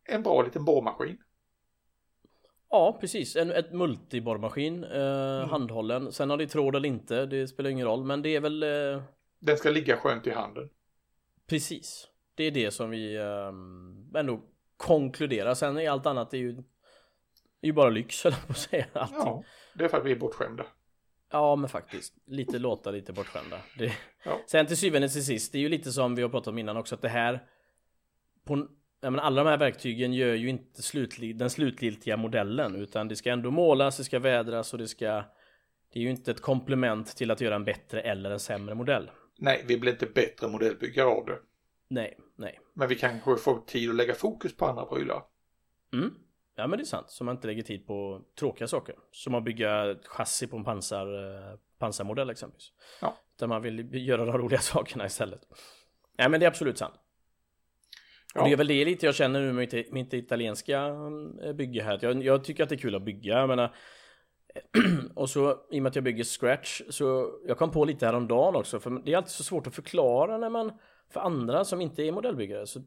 en 0.03 0.23
bra 0.23 0.41
liten 0.41 0.65
borrmaskin. 0.65 1.17
Ja, 2.69 2.97
precis. 3.01 3.35
En 3.35 3.51
ett 3.51 3.73
multiborrmaskin, 3.73 4.83
eh, 4.83 5.37
mm. 5.37 5.49
handhållen. 5.49 6.11
Sen 6.11 6.29
har 6.29 6.37
det 6.37 6.47
tråd 6.47 6.75
eller 6.75 6.89
inte, 6.89 7.25
det 7.25 7.47
spelar 7.47 7.69
ingen 7.69 7.87
roll. 7.87 8.03
Men 8.03 8.21
det 8.21 8.35
är 8.35 8.39
väl... 8.39 8.63
Eh... 8.63 9.03
Den 9.39 9.57
ska 9.57 9.69
ligga 9.69 9.97
skönt 9.97 10.27
i 10.27 10.31
handen. 10.31 10.69
Precis. 11.47 12.07
Det 12.35 12.43
är 12.43 12.51
det 12.51 12.71
som 12.71 12.89
vi 12.89 13.15
eh, 13.15 14.19
ändå 14.19 14.41
konkluderar. 14.77 15.53
Sen 15.53 15.77
är 15.77 15.89
allt 15.89 16.05
annat 16.05 16.33
är 16.33 16.37
ju, 16.37 16.49
är 17.61 17.67
ju 17.67 17.73
bara 17.73 17.89
lyx, 17.89 18.25
eller 18.25 18.37
på 18.37 18.51
att 18.51 18.57
säga. 18.57 18.85
Allting. 18.93 19.17
Ja, 19.17 19.43
det 19.73 19.83
är 19.83 19.87
för 19.87 19.97
att 19.97 20.05
vi 20.05 20.11
är 20.11 20.15
bortskämda. 20.15 20.65
Ja, 21.31 21.55
men 21.55 21.69
faktiskt. 21.69 22.13
Lite 22.25 22.59
låta 22.59 22.91
lite 22.91 23.13
bortskämda. 23.13 23.59
Det... 23.77 23.93
Ja. 24.23 24.39
Sen 24.47 24.65
till 24.65 24.77
syvende 24.77 25.09
till 25.09 25.25
sist, 25.25 25.51
det 25.51 25.57
är 25.57 25.61
ju 25.61 25.69
lite 25.69 25.91
som 25.91 26.15
vi 26.15 26.21
har 26.21 26.29
pratat 26.29 26.47
om 26.47 26.57
innan 26.57 26.77
också, 26.77 26.95
att 26.95 27.01
det 27.01 27.09
här 27.09 27.43
på 28.45 28.67
ja, 29.01 29.09
men 29.09 29.19
alla 29.19 29.43
de 29.43 29.49
här 29.49 29.57
verktygen 29.57 30.13
gör 30.13 30.33
ju 30.33 30.49
inte 30.49 30.81
slutlig, 30.81 31.37
den 31.37 31.49
slutgiltiga 31.49 32.17
modellen 32.17 32.75
utan 32.75 33.07
det 33.07 33.15
ska 33.15 33.31
ändå 33.31 33.51
målas, 33.51 33.97
det 33.97 34.03
ska 34.03 34.19
vädras 34.19 34.73
och 34.73 34.79
det 34.79 34.87
ska 34.87 35.23
Det 35.93 35.99
är 35.99 36.03
ju 36.03 36.09
inte 36.09 36.31
ett 36.31 36.41
komplement 36.41 37.15
till 37.17 37.31
att 37.31 37.41
göra 37.41 37.55
en 37.55 37.63
bättre 37.63 38.01
eller 38.01 38.31
en 38.31 38.39
sämre 38.39 38.75
modell. 38.75 39.09
Nej, 39.37 39.65
vi 39.67 39.77
blir 39.77 39.91
inte 39.91 40.05
bättre 40.05 40.47
modellbyggare 40.47 41.07
av 41.07 41.25
det. 41.25 41.39
Nej, 41.87 42.17
nej. 42.35 42.59
Men 42.73 42.87
vi 42.87 42.95
kanske 42.95 43.35
får 43.35 43.59
tid 43.59 43.89
att 43.89 43.95
lägga 43.95 44.13
fokus 44.13 44.57
på 44.57 44.65
andra 44.65 44.85
prylar. 44.85 45.23
Mm. 45.93 46.13
Ja 46.55 46.67
men 46.67 46.79
det 46.79 46.83
är 46.83 46.85
sant, 46.85 47.09
så 47.09 47.23
man 47.23 47.35
inte 47.35 47.47
lägger 47.47 47.63
tid 47.63 47.87
på 47.87 48.21
tråkiga 48.39 48.67
saker. 48.67 48.95
Som 49.11 49.35
att 49.35 49.43
bygga 49.43 49.95
chassi 50.03 50.47
på 50.47 50.57
en 50.57 50.63
pansar, 50.63 51.07
eh, 51.07 51.57
pansarmodell 51.77 52.29
exempelvis. 52.29 52.71
Ja. 53.01 53.17
Där 53.39 53.47
man 53.47 53.61
vill 53.61 54.07
göra 54.07 54.25
de 54.25 54.37
roliga 54.37 54.59
sakerna 54.61 55.05
istället. 55.05 55.41
Nej 56.17 56.29
men 56.29 56.39
det 56.39 56.45
är 56.45 56.47
absolut 56.47 56.77
sant. 56.77 56.93
Ja. 58.35 58.41
Och 58.41 58.47
det 58.47 58.53
är 58.53 58.57
väl 58.57 58.67
det 58.67 58.85
lite 58.85 59.05
jag 59.05 59.15
känner 59.15 59.41
nu 59.41 59.53
med 59.53 59.85
mitt 59.91 60.13
italienska 60.13 60.87
eh, 61.43 61.53
bygge 61.53 61.83
här. 61.83 61.99
Jag, 62.01 62.23
jag 62.23 62.43
tycker 62.43 62.63
att 62.63 62.69
det 62.69 62.75
är 62.75 62.79
kul 62.79 62.95
att 62.95 63.05
bygga. 63.05 63.39
Jag 63.39 63.47
menar, 63.47 63.75
och 65.15 65.29
så 65.29 65.51
i 65.71 65.79
och 65.79 65.83
med 65.83 65.89
att 65.89 65.95
jag 65.95 66.03
bygger 66.03 66.23
scratch 66.23 66.81
så 66.89 67.31
jag 67.47 67.57
kom 67.57 67.71
på 67.71 67.85
lite 67.85 68.05
häromdagen 68.05 68.55
också 68.55 68.79
för 68.79 69.01
det 69.05 69.13
är 69.13 69.17
alltid 69.17 69.31
så 69.31 69.43
svårt 69.43 69.67
att 69.67 69.75
förklara 69.75 70.37
när 70.37 70.49
man 70.49 70.71
för 71.09 71.19
andra 71.19 71.65
som 71.65 71.81
inte 71.81 72.03
är 72.03 72.11
modellbyggare 72.11 72.67
så 72.67 72.81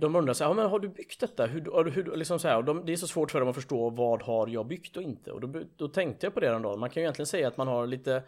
de 0.00 0.16
undrar 0.16 0.34
så 0.34 0.44
här, 0.44 0.50
ja, 0.50 0.54
men 0.54 0.70
har 0.70 0.78
du 0.78 0.88
byggt 0.88 1.20
detta? 1.20 1.46
Hur, 1.46 1.90
hur, 1.90 2.16
liksom 2.16 2.38
så 2.38 2.48
här, 2.48 2.56
och 2.56 2.64
de, 2.64 2.86
det 2.86 2.92
är 2.92 2.96
så 2.96 3.06
svårt 3.06 3.30
för 3.30 3.40
dem 3.40 3.48
att 3.48 3.54
förstå 3.54 3.90
vad 3.90 4.22
har 4.22 4.48
jag 4.48 4.66
byggt 4.66 4.96
och 4.96 5.02
inte 5.02 5.32
och 5.32 5.40
då, 5.40 5.62
då 5.76 5.88
tänkte 5.88 6.26
jag 6.26 6.34
på 6.34 6.40
det 6.40 6.46
häromdagen. 6.46 6.80
Man 6.80 6.90
kan 6.90 7.00
ju 7.00 7.04
egentligen 7.04 7.26
säga 7.26 7.48
att 7.48 7.56
man 7.56 7.68
har 7.68 7.86
lite 7.86 8.22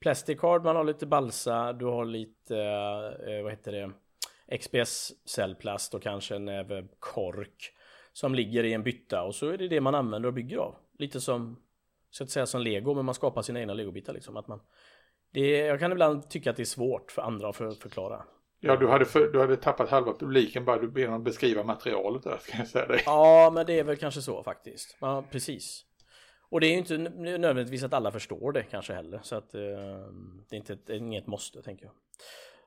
plasticard, 0.00 0.64
man 0.64 0.76
har 0.76 0.84
lite 0.84 1.06
balsa, 1.06 1.72
du 1.72 1.84
har 1.84 2.04
lite, 2.04 2.56
eh, 3.26 3.42
vad 3.42 3.52
heter 3.52 3.72
det 3.72 3.92
XPS 4.58 5.12
cellplast 5.24 5.94
och 5.94 6.02
kanske 6.02 6.36
en 6.36 6.44
näve 6.44 6.84
kork 6.98 7.72
som 8.12 8.34
ligger 8.34 8.64
i 8.64 8.72
en 8.72 8.82
bytta 8.82 9.22
och 9.22 9.34
så 9.34 9.48
är 9.48 9.58
det 9.58 9.68
det 9.68 9.80
man 9.80 9.94
använder 9.94 10.28
och 10.28 10.34
bygger 10.34 10.58
av. 10.58 10.74
Lite 10.98 11.20
som 11.20 11.56
så 12.10 12.24
att 12.24 12.30
säga 12.30 12.46
som 12.46 12.60
lego 12.60 12.94
men 12.94 13.04
man 13.04 13.14
skapar 13.14 13.42
sina 13.42 13.60
egna 13.60 13.74
legobitar 13.74 14.12
liksom. 14.12 14.36
Att 14.36 14.48
man, 14.48 14.60
det 15.32 15.40
är, 15.40 15.66
jag 15.66 15.78
kan 15.78 15.92
ibland 15.92 16.30
tycka 16.30 16.50
att 16.50 16.56
det 16.56 16.62
är 16.62 16.64
svårt 16.64 17.10
för 17.10 17.22
andra 17.22 17.48
att 17.48 17.56
för, 17.56 17.70
förklara. 17.70 18.24
Ja, 18.60 18.76
du 18.76 18.88
hade, 18.88 19.04
för, 19.04 19.32
du 19.32 19.40
hade 19.40 19.56
tappat 19.56 19.90
halva 19.90 20.12
publiken 20.12 20.64
bara 20.64 20.78
du 20.78 20.88
ber 20.88 21.06
dem 21.06 21.24
beskriva 21.24 21.62
materialet 21.62 22.22
där, 22.22 22.38
ska 22.38 22.58
jag 22.58 22.68
säga 22.68 22.86
dig. 22.86 23.02
Ja, 23.06 23.50
men 23.54 23.66
det 23.66 23.78
är 23.78 23.84
väl 23.84 23.96
kanske 23.96 24.22
så 24.22 24.42
faktiskt. 24.42 24.96
Ja, 25.00 25.24
precis. 25.30 25.84
Och 26.48 26.60
det 26.60 26.66
är 26.66 26.70
ju 26.70 26.78
inte 26.78 26.98
nödvändigtvis 26.98 27.82
att 27.82 27.92
alla 27.92 28.12
förstår 28.12 28.52
det 28.52 28.62
kanske 28.62 28.94
heller. 28.94 29.20
Så 29.22 29.36
att 29.36 29.54
eh, 29.54 29.60
det 30.48 30.56
är 30.56 30.58
inte 30.58 30.72
ett, 30.72 30.90
inget 30.90 31.26
måste, 31.26 31.62
tänker 31.62 31.84
jag. 31.84 31.94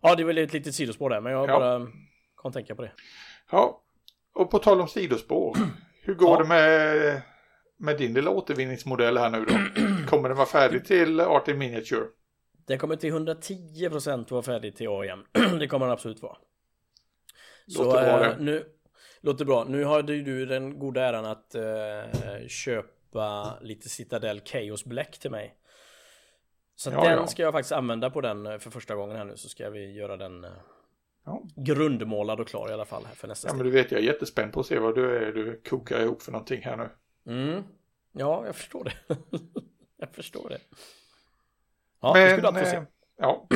Ja, 0.02 0.16
det 0.16 0.24
är 0.24 0.26
väl 0.26 0.38
ett 0.38 0.54
litet 0.54 0.76
sidospår 0.76 1.10
där, 1.10 1.22
men 1.22 1.34
jag 1.34 1.50
ja. 1.50 1.60
bara 1.60 1.88
kom 2.36 2.52
tänka 2.52 2.76
på 2.76 2.82
det. 2.82 2.92
Ja, 3.52 3.82
och 4.36 4.52
på 4.52 4.60
tal 4.60 4.82
om 4.82 4.88
sidospår. 4.88 5.58
Hur 6.02 6.16
går 6.16 6.30
ja. 6.30 6.38
det 6.38 6.48
med, 6.48 7.22
med 7.80 7.98
din 7.98 8.14
lilla 8.14 8.32
återvinningsmodell 8.32 9.18
här 9.18 9.30
nu 9.30 9.46
då? 9.46 9.54
Kommer 10.10 10.30
den 10.30 10.38
vara 10.38 10.48
färdig 10.48 10.86
till 10.86 11.20
Art 11.20 11.48
Miniature? 11.48 12.06
Den 12.68 12.78
kommer 12.80 12.96
till 12.96 13.14
110% 13.14 14.32
vara 14.32 14.42
färdig 14.42 14.76
till 14.76 14.88
AIM. 14.90 15.24
det 15.60 15.68
kommer 15.68 15.86
den 15.86 15.94
absolut 15.94 16.22
vara. 16.22 16.38
Låter 17.78 17.84
Så, 17.84 17.92
bra 17.92 18.26
äh, 18.26 18.40
nu 18.40 18.66
Låter 19.22 19.46
bra. 19.46 19.64
Nu 19.64 19.84
har 19.84 20.02
du 20.02 20.46
den 20.46 20.80
goda 20.80 21.02
äran 21.06 21.26
att 21.26 21.56
äh, 21.56 22.48
köpa 22.48 23.58
lite 23.62 23.90
Citadel 23.90 24.42
Chaos 24.46 24.86
Black 24.86 25.20
till 25.20 25.32
mig. 25.32 25.56
Så 26.76 26.90
ja, 26.90 27.04
den 27.04 27.12
ja. 27.12 27.28
ska 27.28 27.44
jag 27.44 27.54
faktiskt 27.54 27.72
använda 27.72 28.10
på 28.10 28.22
den 28.22 28.46
eh, 28.46 28.58
för 28.58 28.70
första 28.70 28.96
gången 28.96 29.18
här 29.18 29.26
nu 29.26 29.38
så 29.38 29.50
ska 29.50 29.70
vi 29.70 29.92
göra 29.92 30.18
den 30.18 30.44
eh, 30.44 30.52
ja. 31.26 31.44
grundmålad 31.56 32.40
och 32.40 32.48
klar 32.48 32.70
i 32.70 32.74
alla 32.74 32.86
fall 32.86 33.06
här 33.06 33.16
för 33.16 33.28
nästa 33.28 33.48
Ja 33.48 33.50
steg. 33.50 33.58
men 33.58 33.66
du 33.66 33.72
vet 33.72 33.92
jag 33.92 34.02
är 34.02 34.06
jättespänd 34.06 34.54
på 34.54 34.60
att 34.60 34.66
se 34.66 34.80
vad 34.80 34.96
du, 34.96 35.16
är, 35.16 35.32
du 35.32 35.62
kokar 35.70 36.02
ihop 36.02 36.22
för 36.22 36.32
någonting 36.32 36.62
här 36.62 36.78
nu. 36.78 36.90
Mm. 37.26 37.64
Ja, 38.12 38.46
jag 38.46 38.56
förstår 38.56 38.84
det. 38.84 38.94
jag 39.98 40.16
förstår 40.16 40.50
det. 40.50 40.60
Ja, 42.02 42.14
men, 42.14 42.38
skulle 42.38 42.60
få 42.60 42.70
se. 42.70 42.76
Eh, 42.76 42.84
ja. 43.18 43.48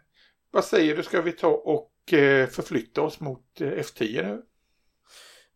vad 0.50 0.64
säger 0.64 0.96
du, 0.96 1.02
ska 1.02 1.22
vi 1.22 1.32
ta 1.32 1.48
och 1.48 1.92
förflytta 2.50 3.02
oss 3.02 3.20
mot 3.20 3.46
F10 3.60 4.22
nu? 4.22 4.42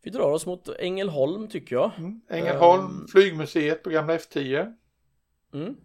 Vi 0.01 0.11
drar 0.11 0.31
oss 0.31 0.45
mot 0.45 0.69
Ängelholm 0.69 1.47
tycker 1.47 1.75
jag. 1.75 1.91
Mm. 1.97 2.21
Ängelholm, 2.29 2.85
um... 2.85 3.07
flygmuseet 3.07 3.83
på 3.83 3.89
gamla 3.89 4.17
F10. 4.17 4.73
Mm 5.53 5.75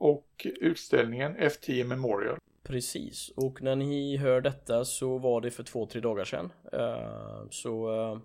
och 0.00 0.46
utställningen 0.60 1.36
F10 1.36 1.84
Memorial. 1.84 2.38
Precis, 2.62 3.32
och 3.36 3.62
när 3.62 3.76
ni 3.76 4.16
hör 4.16 4.40
detta 4.40 4.84
så 4.84 5.18
var 5.18 5.40
det 5.40 5.50
för 5.50 5.62
två, 5.62 5.86
tre 5.86 6.00
dagar 6.00 6.24
sedan. 6.24 6.52
Uh, 6.74 7.48
så 7.50 7.90
uh, 7.90 8.18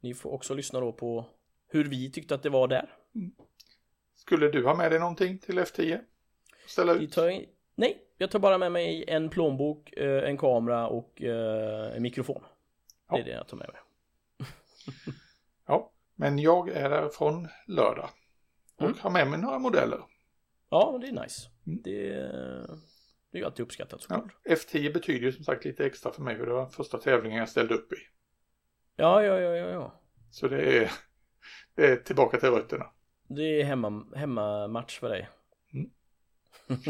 ni 0.00 0.14
får 0.14 0.30
också 0.32 0.54
lyssna 0.54 0.80
då 0.80 0.92
på 0.92 1.26
hur 1.68 1.84
vi 1.84 2.10
tyckte 2.10 2.34
att 2.34 2.42
det 2.42 2.50
var 2.50 2.68
där. 2.68 2.94
Mm. 3.14 3.32
Skulle 4.14 4.48
du 4.48 4.64
ha 4.64 4.74
med 4.74 4.92
dig 4.92 5.00
någonting 5.00 5.38
till 5.38 5.58
F10? 5.58 6.00
Ställa 6.66 6.94
ut? 6.94 7.12
Tar, 7.12 7.44
nej, 7.74 8.02
jag 8.18 8.30
tar 8.30 8.38
bara 8.38 8.58
med 8.58 8.72
mig 8.72 9.04
en 9.08 9.30
plånbok, 9.30 9.92
uh, 10.00 10.28
en 10.28 10.36
kamera 10.36 10.88
och 10.88 11.22
en 11.22 12.02
mikrofon. 12.02 12.42
Ja. 13.08 13.16
Det 13.16 13.22
är 13.22 13.24
det 13.24 13.30
jag 13.30 13.48
tar 13.48 13.56
med 13.56 13.68
mig. 13.72 13.80
ja, 15.66 15.92
men 16.14 16.38
jag 16.38 16.68
är 16.68 16.90
där 16.90 17.08
från 17.08 17.48
lördag 17.66 18.10
och 18.76 18.84
mm. 18.84 18.98
har 19.00 19.10
med 19.10 19.28
mig 19.28 19.40
några 19.40 19.58
modeller. 19.58 20.00
Ja, 20.70 20.98
det 21.00 21.08
är 21.08 21.22
nice. 21.22 21.48
Mm. 21.66 21.82
Det, 21.82 22.12
det 23.30 23.38
är 23.38 23.38
ju 23.38 23.44
alltid 23.44 23.62
uppskattat 23.62 24.02
såklart. 24.02 24.36
Ja, 24.44 24.54
F10 24.54 24.92
betyder 24.92 25.26
ju 25.26 25.32
som 25.32 25.44
sagt 25.44 25.64
lite 25.64 25.86
extra 25.86 26.12
för 26.12 26.22
mig 26.22 26.36
för 26.36 26.46
det 26.46 26.52
var 26.52 26.66
första 26.66 26.98
tävlingen 26.98 27.38
jag 27.38 27.48
ställde 27.48 27.74
upp 27.74 27.92
i. 27.92 27.96
Ja, 28.96 29.22
ja, 29.22 29.40
ja, 29.40 29.56
ja, 29.56 29.68
ja. 29.68 30.00
Så 30.30 30.48
det 30.48 30.78
är, 30.78 30.92
det 31.78 31.86
är 31.86 31.96
tillbaka 31.96 32.40
till 32.40 32.50
rötterna. 32.50 32.86
Det 33.28 33.60
är 33.60 33.64
hemma, 33.64 34.04
hemmamatch 34.16 34.98
för 34.98 35.08
dig. 35.08 35.28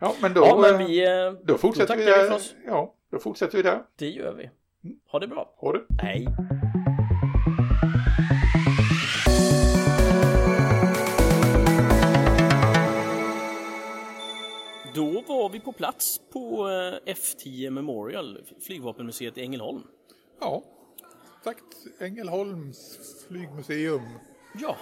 Ja, 0.00 0.14
men 0.22 0.34
då, 0.34 0.40
Ja, 0.46 0.58
men 0.60 0.74
eh, 0.80 0.86
vi, 0.86 1.04
eh, 1.26 1.32
då 1.44 1.58
fortsätter 1.58 1.94
då 1.94 1.98
vi 1.98 2.04
vi 2.04 2.10
där. 2.10 2.28
för 2.28 2.34
oss. 2.36 2.54
Ja, 2.66 2.94
då 3.10 3.18
fortsätter 3.18 3.56
vi 3.56 3.62
där. 3.62 3.82
det 3.96 4.08
gör 4.08 4.34
vi. 4.34 4.50
Ha 5.10 5.18
det 5.18 5.28
bra. 5.28 5.54
Ha 5.56 5.72
det. 5.72 5.82
Hej. 5.98 6.26
Då 14.94 15.20
var 15.28 15.48
vi 15.48 15.60
på 15.60 15.72
plats 15.72 16.20
på 16.32 16.68
eh, 16.68 17.12
F10 17.12 17.70
Memorial, 17.70 18.38
flygvapenmuseet 18.66 19.38
i 19.38 19.42
Ängelholm. 19.42 19.82
Ja, 20.40 20.62
tack 21.44 21.56
Ängelholms 21.98 22.98
flygmuseum. 23.28 24.02
Ja, 24.60 24.76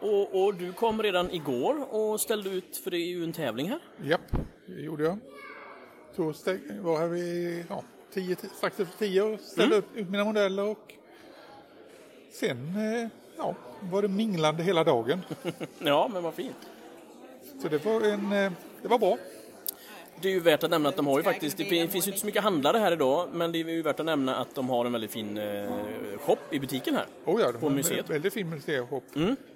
och, 0.00 0.44
och 0.44 0.54
du 0.54 0.72
kom 0.72 1.02
redan 1.02 1.30
igår 1.30 1.94
och 1.94 2.20
ställde 2.20 2.50
ut, 2.50 2.76
för 2.76 2.90
det 2.90 2.98
är 2.98 3.06
ju 3.06 3.24
en 3.24 3.32
tävling 3.32 3.68
här. 3.68 3.80
Japp, 4.04 4.20
det 4.66 4.82
gjorde 4.82 5.04
jag. 5.04 5.18
Torsdag 6.16 6.58
var 6.80 6.98
här 6.98 7.08
vid 7.08 7.64
ja, 7.68 7.82
tio, 8.12 8.36
strax 8.36 8.80
efter 8.80 8.98
tio 8.98 9.22
och 9.22 9.40
ställde 9.40 9.76
upp 9.76 9.96
ut 9.96 10.10
mina 10.10 10.24
modeller 10.24 10.64
och 10.64 10.94
sen 12.32 12.76
eh, 12.76 13.08
ja, 13.36 13.54
var 13.80 14.02
det 14.02 14.08
minglande 14.08 14.62
hela 14.62 14.84
dagen. 14.84 15.20
Ja, 15.78 16.10
men 16.12 16.22
vad 16.22 16.34
fint. 16.34 16.68
Så 17.62 17.68
det 17.68 17.84
var, 17.84 18.00
en, 18.00 18.32
eh, 18.32 18.52
det 18.82 18.88
var 18.88 18.98
bra. 18.98 19.18
Det 20.20 20.28
är 20.28 20.32
ju 20.32 20.40
värt 20.40 20.62
att 20.62 20.70
nämna 20.70 20.88
att 20.88 20.96
de 20.96 21.06
har 21.06 21.18
ju 21.18 21.22
faktiskt, 21.22 21.56
det 21.56 21.64
finns 21.64 21.94
ju 21.94 21.98
inte 21.98 22.20
så 22.20 22.26
mycket 22.26 22.42
handlare 22.42 22.78
här 22.78 22.92
idag, 22.92 23.28
men 23.32 23.52
det 23.52 23.60
är 23.60 23.68
ju 23.68 23.82
värt 23.82 24.00
att 24.00 24.06
nämna 24.06 24.36
att 24.36 24.54
de 24.54 24.68
har 24.68 24.84
en 24.84 24.92
väldigt 24.92 25.10
fin 25.10 25.38
eh, 25.38 25.70
shop 26.18 26.36
i 26.50 26.58
butiken 26.58 26.94
här. 26.94 27.06
Oh 27.24 27.40
ja, 27.40 27.52
de 27.52 27.58
På 27.58 27.70
museet. 27.70 28.10
Väldigt 28.10 28.32
fin 28.32 28.50
museishop 28.50 29.04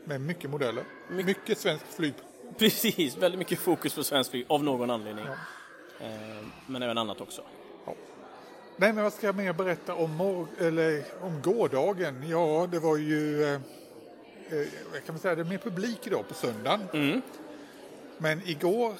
med 0.05 0.21
mycket 0.21 0.51
modeller. 0.51 0.85
mycket 1.11 1.59
svenskt 1.59 1.95
flyg. 1.95 2.15
Precis, 2.59 3.17
väldigt 3.17 3.39
mycket 3.39 3.59
fokus 3.59 3.95
på 3.95 4.05
svensk 4.05 4.31
flyg 4.31 4.45
av 4.49 4.65
någon 4.65 4.91
anledning. 4.91 5.27
Eh, 6.01 6.09
men 6.67 6.83
även 6.83 6.99
annat 6.99 7.21
också. 7.21 7.43
Nej, 8.77 8.93
men 8.93 9.05
vad 9.05 9.13
ska 9.13 9.27
jag 9.27 9.37
mer 9.37 9.53
berätta 9.53 9.95
om, 9.95 10.47
eller, 10.59 11.05
om 11.21 11.43
gårdagen? 11.43 12.29
Ja, 12.29 12.69
det 12.73 12.79
var 12.79 12.97
ju, 12.97 13.45
eh, 13.45 13.53
eh, 13.53 14.67
kan 15.07 15.15
man 15.15 15.19
säga, 15.19 15.35
det 15.35 15.41
är 15.41 15.45
mer 15.45 15.59
publik 15.59 16.07
idag 16.07 16.29
på 16.29 16.35
söndagen. 16.35 17.23
Men 18.19 18.49
igår 18.49 18.95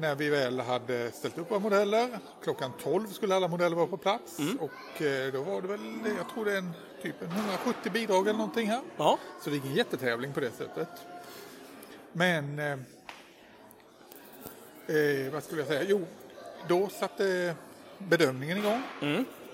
när 0.00 0.14
vi 0.14 0.28
väl 0.28 0.60
hade 0.60 1.10
ställt 1.12 1.38
upp 1.38 1.50
våra 1.50 1.58
modeller, 1.60 2.18
klockan 2.42 2.72
12 2.82 3.06
skulle 3.06 3.34
alla 3.34 3.48
modeller 3.48 3.76
vara 3.76 3.86
på 3.86 3.96
plats 3.96 4.38
och 4.60 5.02
eh, 5.02 5.32
då 5.32 5.42
var 5.42 5.62
det 5.62 5.68
väl, 5.68 5.80
jag 6.16 6.28
tror 6.34 6.44
det 6.44 6.52
är 6.52 6.58
en 6.58 6.72
typ 7.02 7.22
en 7.22 7.28
170 7.30 7.92
bidrag 7.92 8.28
eller 8.28 8.38
någonting 8.38 8.66
här. 8.68 8.80
Ja, 8.96 9.18
Så 9.42 9.50
det 9.50 9.56
är 9.56 9.58
ingen 9.64 9.74
jättetävling 9.76 10.32
på 10.32 10.40
det 10.40 10.50
sättet. 10.50 10.88
Men, 12.12 12.58
eh, 12.58 12.72
eh, 14.96 15.32
vad 15.32 15.42
skulle 15.44 15.60
jag 15.60 15.68
säga, 15.68 15.82
jo, 15.82 16.06
då 16.68 16.88
satte 16.88 17.54
bedömningen 17.98 18.58
igång. 18.58 18.82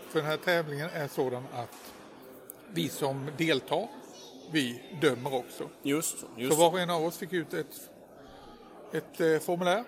För 0.09 0.19
den 0.19 0.25
här 0.29 0.37
tävlingen 0.37 0.89
är 0.95 1.09
sådan 1.09 1.45
att 1.55 1.93
vi 2.73 2.89
som 2.89 3.31
deltar, 3.39 3.89
vi 4.53 4.83
dömer 5.01 5.35
också. 5.35 5.69
just 5.83 6.19
så. 6.19 6.27
Så 6.27 6.41
Just 6.41 6.59
var 6.59 6.67
så. 6.71 6.73
och 6.73 6.81
en 6.81 6.91
av 6.91 7.05
oss 7.05 7.19
fick 7.19 7.33
ut 7.33 7.55
ett, 7.55 7.91
ett 8.93 9.21
eh, 9.21 9.39
formulär 9.39 9.85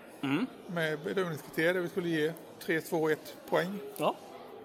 med 0.67 0.99
bedömningskriterier 1.05 1.75
där 1.75 1.81
vi 1.81 1.89
skulle 1.89 2.09
ge 2.09 2.33
3, 2.61 2.81
2, 2.81 3.09
1 3.11 3.37
poäng 3.51 3.79
Ja, 3.97 4.17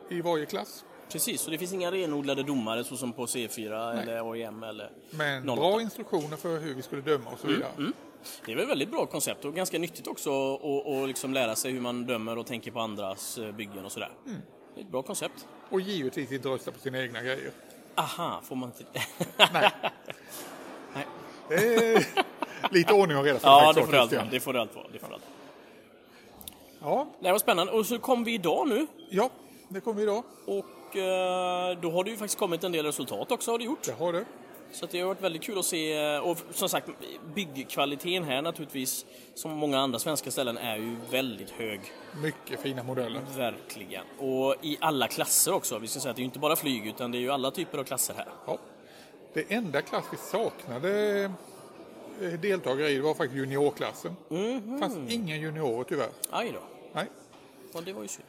i 0.10 0.22
varje 0.22 0.46
klass. 0.46 0.86
precis. 1.12 1.42
Så 1.42 1.52
det 1.52 1.58
finns 1.58 1.74
inga 1.74 1.92
renodlade 1.92 2.44
domare 2.44 2.84
så 2.84 2.98
som 2.98 3.14
på 3.14 3.26
C4 3.26 4.02
eller 4.02 4.22
OEM 4.22 4.64
eller 4.64 4.92
Men 5.12 5.50
08. 5.50 5.62
bra 5.62 5.82
instruktioner 5.82 6.38
för 6.38 6.60
hur 6.60 6.74
vi 6.74 6.82
skulle 6.82 7.02
döma 7.02 7.30
och 7.32 7.40
så 7.40 7.48
vidare. 7.48 7.72
Det 8.46 8.52
är 8.52 8.56
väl 8.56 8.64
ett 8.64 8.70
väldigt 8.70 8.92
bra 8.92 9.06
koncept 9.06 9.46
och 9.46 9.54
ganska 9.56 9.80
nyttigt 9.80 10.08
också 10.08 10.56
att 10.56 11.08
liksom 11.08 11.34
lära 11.34 11.56
sig 11.56 11.72
hur 11.72 11.82
man 11.82 12.06
dömer 12.06 12.38
och 12.38 12.46
tänker 12.48 12.72
på 12.72 12.80
andras 12.80 13.38
eh, 13.38 13.52
byggen 13.52 13.86
och 13.86 13.92
sådär. 13.92 14.12
Det 14.76 14.82
är 14.82 14.84
ett 14.86 14.92
bra 14.92 15.02
koncept. 15.02 15.48
Och 15.70 15.82
givetvis 15.82 16.32
inte 16.32 16.50
rösta 16.50 16.72
på 16.72 16.80
sina 16.80 17.00
egna 17.02 17.22
grejer. 17.22 17.52
Aha, 17.96 18.42
får 18.44 18.56
man 18.56 18.72
inte... 18.78 19.00
Nej. 19.54 19.72
Nej. 20.94 21.06
Det 21.50 21.56
är 21.96 22.06
lite 22.72 22.94
ordning 22.94 23.18
och 23.18 23.24
reda. 23.24 23.40
Ja, 23.44 23.74
det 23.76 23.84
får 23.84 23.92
det 23.92 24.00
allt 24.02 24.12
vara. 24.14 24.26
Det 24.32 24.40
får 24.40 24.54
det 24.54 24.62
allt 24.62 24.76
vara. 24.76 24.86
Det 24.94 25.00
får 25.00 25.14
allt. 25.14 25.24
Ja, 26.82 27.08
Det 27.20 27.32
var 27.32 27.40
spännande. 27.40 27.74
Och 27.74 27.86
så 27.86 28.00
kom 28.00 28.24
vi 28.24 28.34
idag 28.34 28.68
nu 28.68 28.88
ja, 29.10 29.30
det 29.70 29.80
kommer 29.82 30.02
idag. 30.02 30.24
och 30.46 30.96
eh, 30.98 31.78
då 31.82 31.92
har 31.92 32.04
det 32.04 32.10
ju 32.10 32.18
faktiskt 32.18 32.40
kommit 32.40 32.64
en 32.64 32.72
del 32.72 32.86
resultat 32.86 33.32
också 33.32 33.52
har 33.52 33.58
det 33.58 33.64
gjort. 33.66 33.84
Det 33.84 33.94
har 34.00 34.14
det. 34.14 34.26
Så 34.72 34.86
det 34.86 35.00
har 35.00 35.08
varit 35.08 35.22
väldigt 35.22 35.44
kul 35.44 35.60
att 35.60 35.66
se 35.66 35.98
eh, 36.14 36.20
och 36.20 36.38
som 36.52 36.70
sagt 36.70 36.90
byggkvaliteten 37.36 38.24
här 38.24 38.42
naturligtvis 38.42 39.06
som 39.36 39.52
många 39.52 39.80
andra 39.80 40.00
svenska 40.00 40.32
ställen 40.32 40.58
är 40.58 40.78
ju 40.78 40.96
väldigt 41.12 41.50
hög. 41.50 41.82
Mycket 42.24 42.62
fina 42.62 42.84
modeller. 42.84 43.22
Verkligen. 43.38 44.04
Och 44.20 44.56
i 44.62 44.78
alla 44.82 45.08
klasser 45.08 45.54
också. 45.54 45.80
Vi 45.80 45.88
ska 45.88 46.00
säga 46.00 46.10
att 46.10 46.16
det 46.16 46.20
är 46.20 46.24
ju 46.24 46.26
inte 46.26 46.40
bara 46.40 46.56
flyg 46.56 46.88
utan 46.88 47.12
det 47.12 47.18
är 47.18 47.20
ju 47.20 47.32
alla 47.32 47.52
typer 47.52 47.78
av 47.78 47.84
klasser 47.84 48.14
här. 48.14 48.28
Ja. 48.48 48.58
Det 49.34 49.54
enda 49.54 49.82
klass 49.82 50.06
vi 50.12 50.18
saknade 50.18 51.32
deltagare 52.42 52.90
i 52.90 53.00
var 53.00 53.14
faktiskt 53.14 53.38
juniorklassen. 53.38 54.16
Mhm. 54.30 54.74
Det 54.74 54.80
fanns 54.80 55.12
inga 55.12 55.38
juniorer 55.38 55.84
tyvärr. 55.84 56.10
Aj 56.30 56.52
då. 56.52 56.60
Nej. 56.94 57.06
Ja, 57.74 57.82
det 57.82 57.94
var 57.94 58.02
ju 58.02 58.08
synd. 58.08 58.28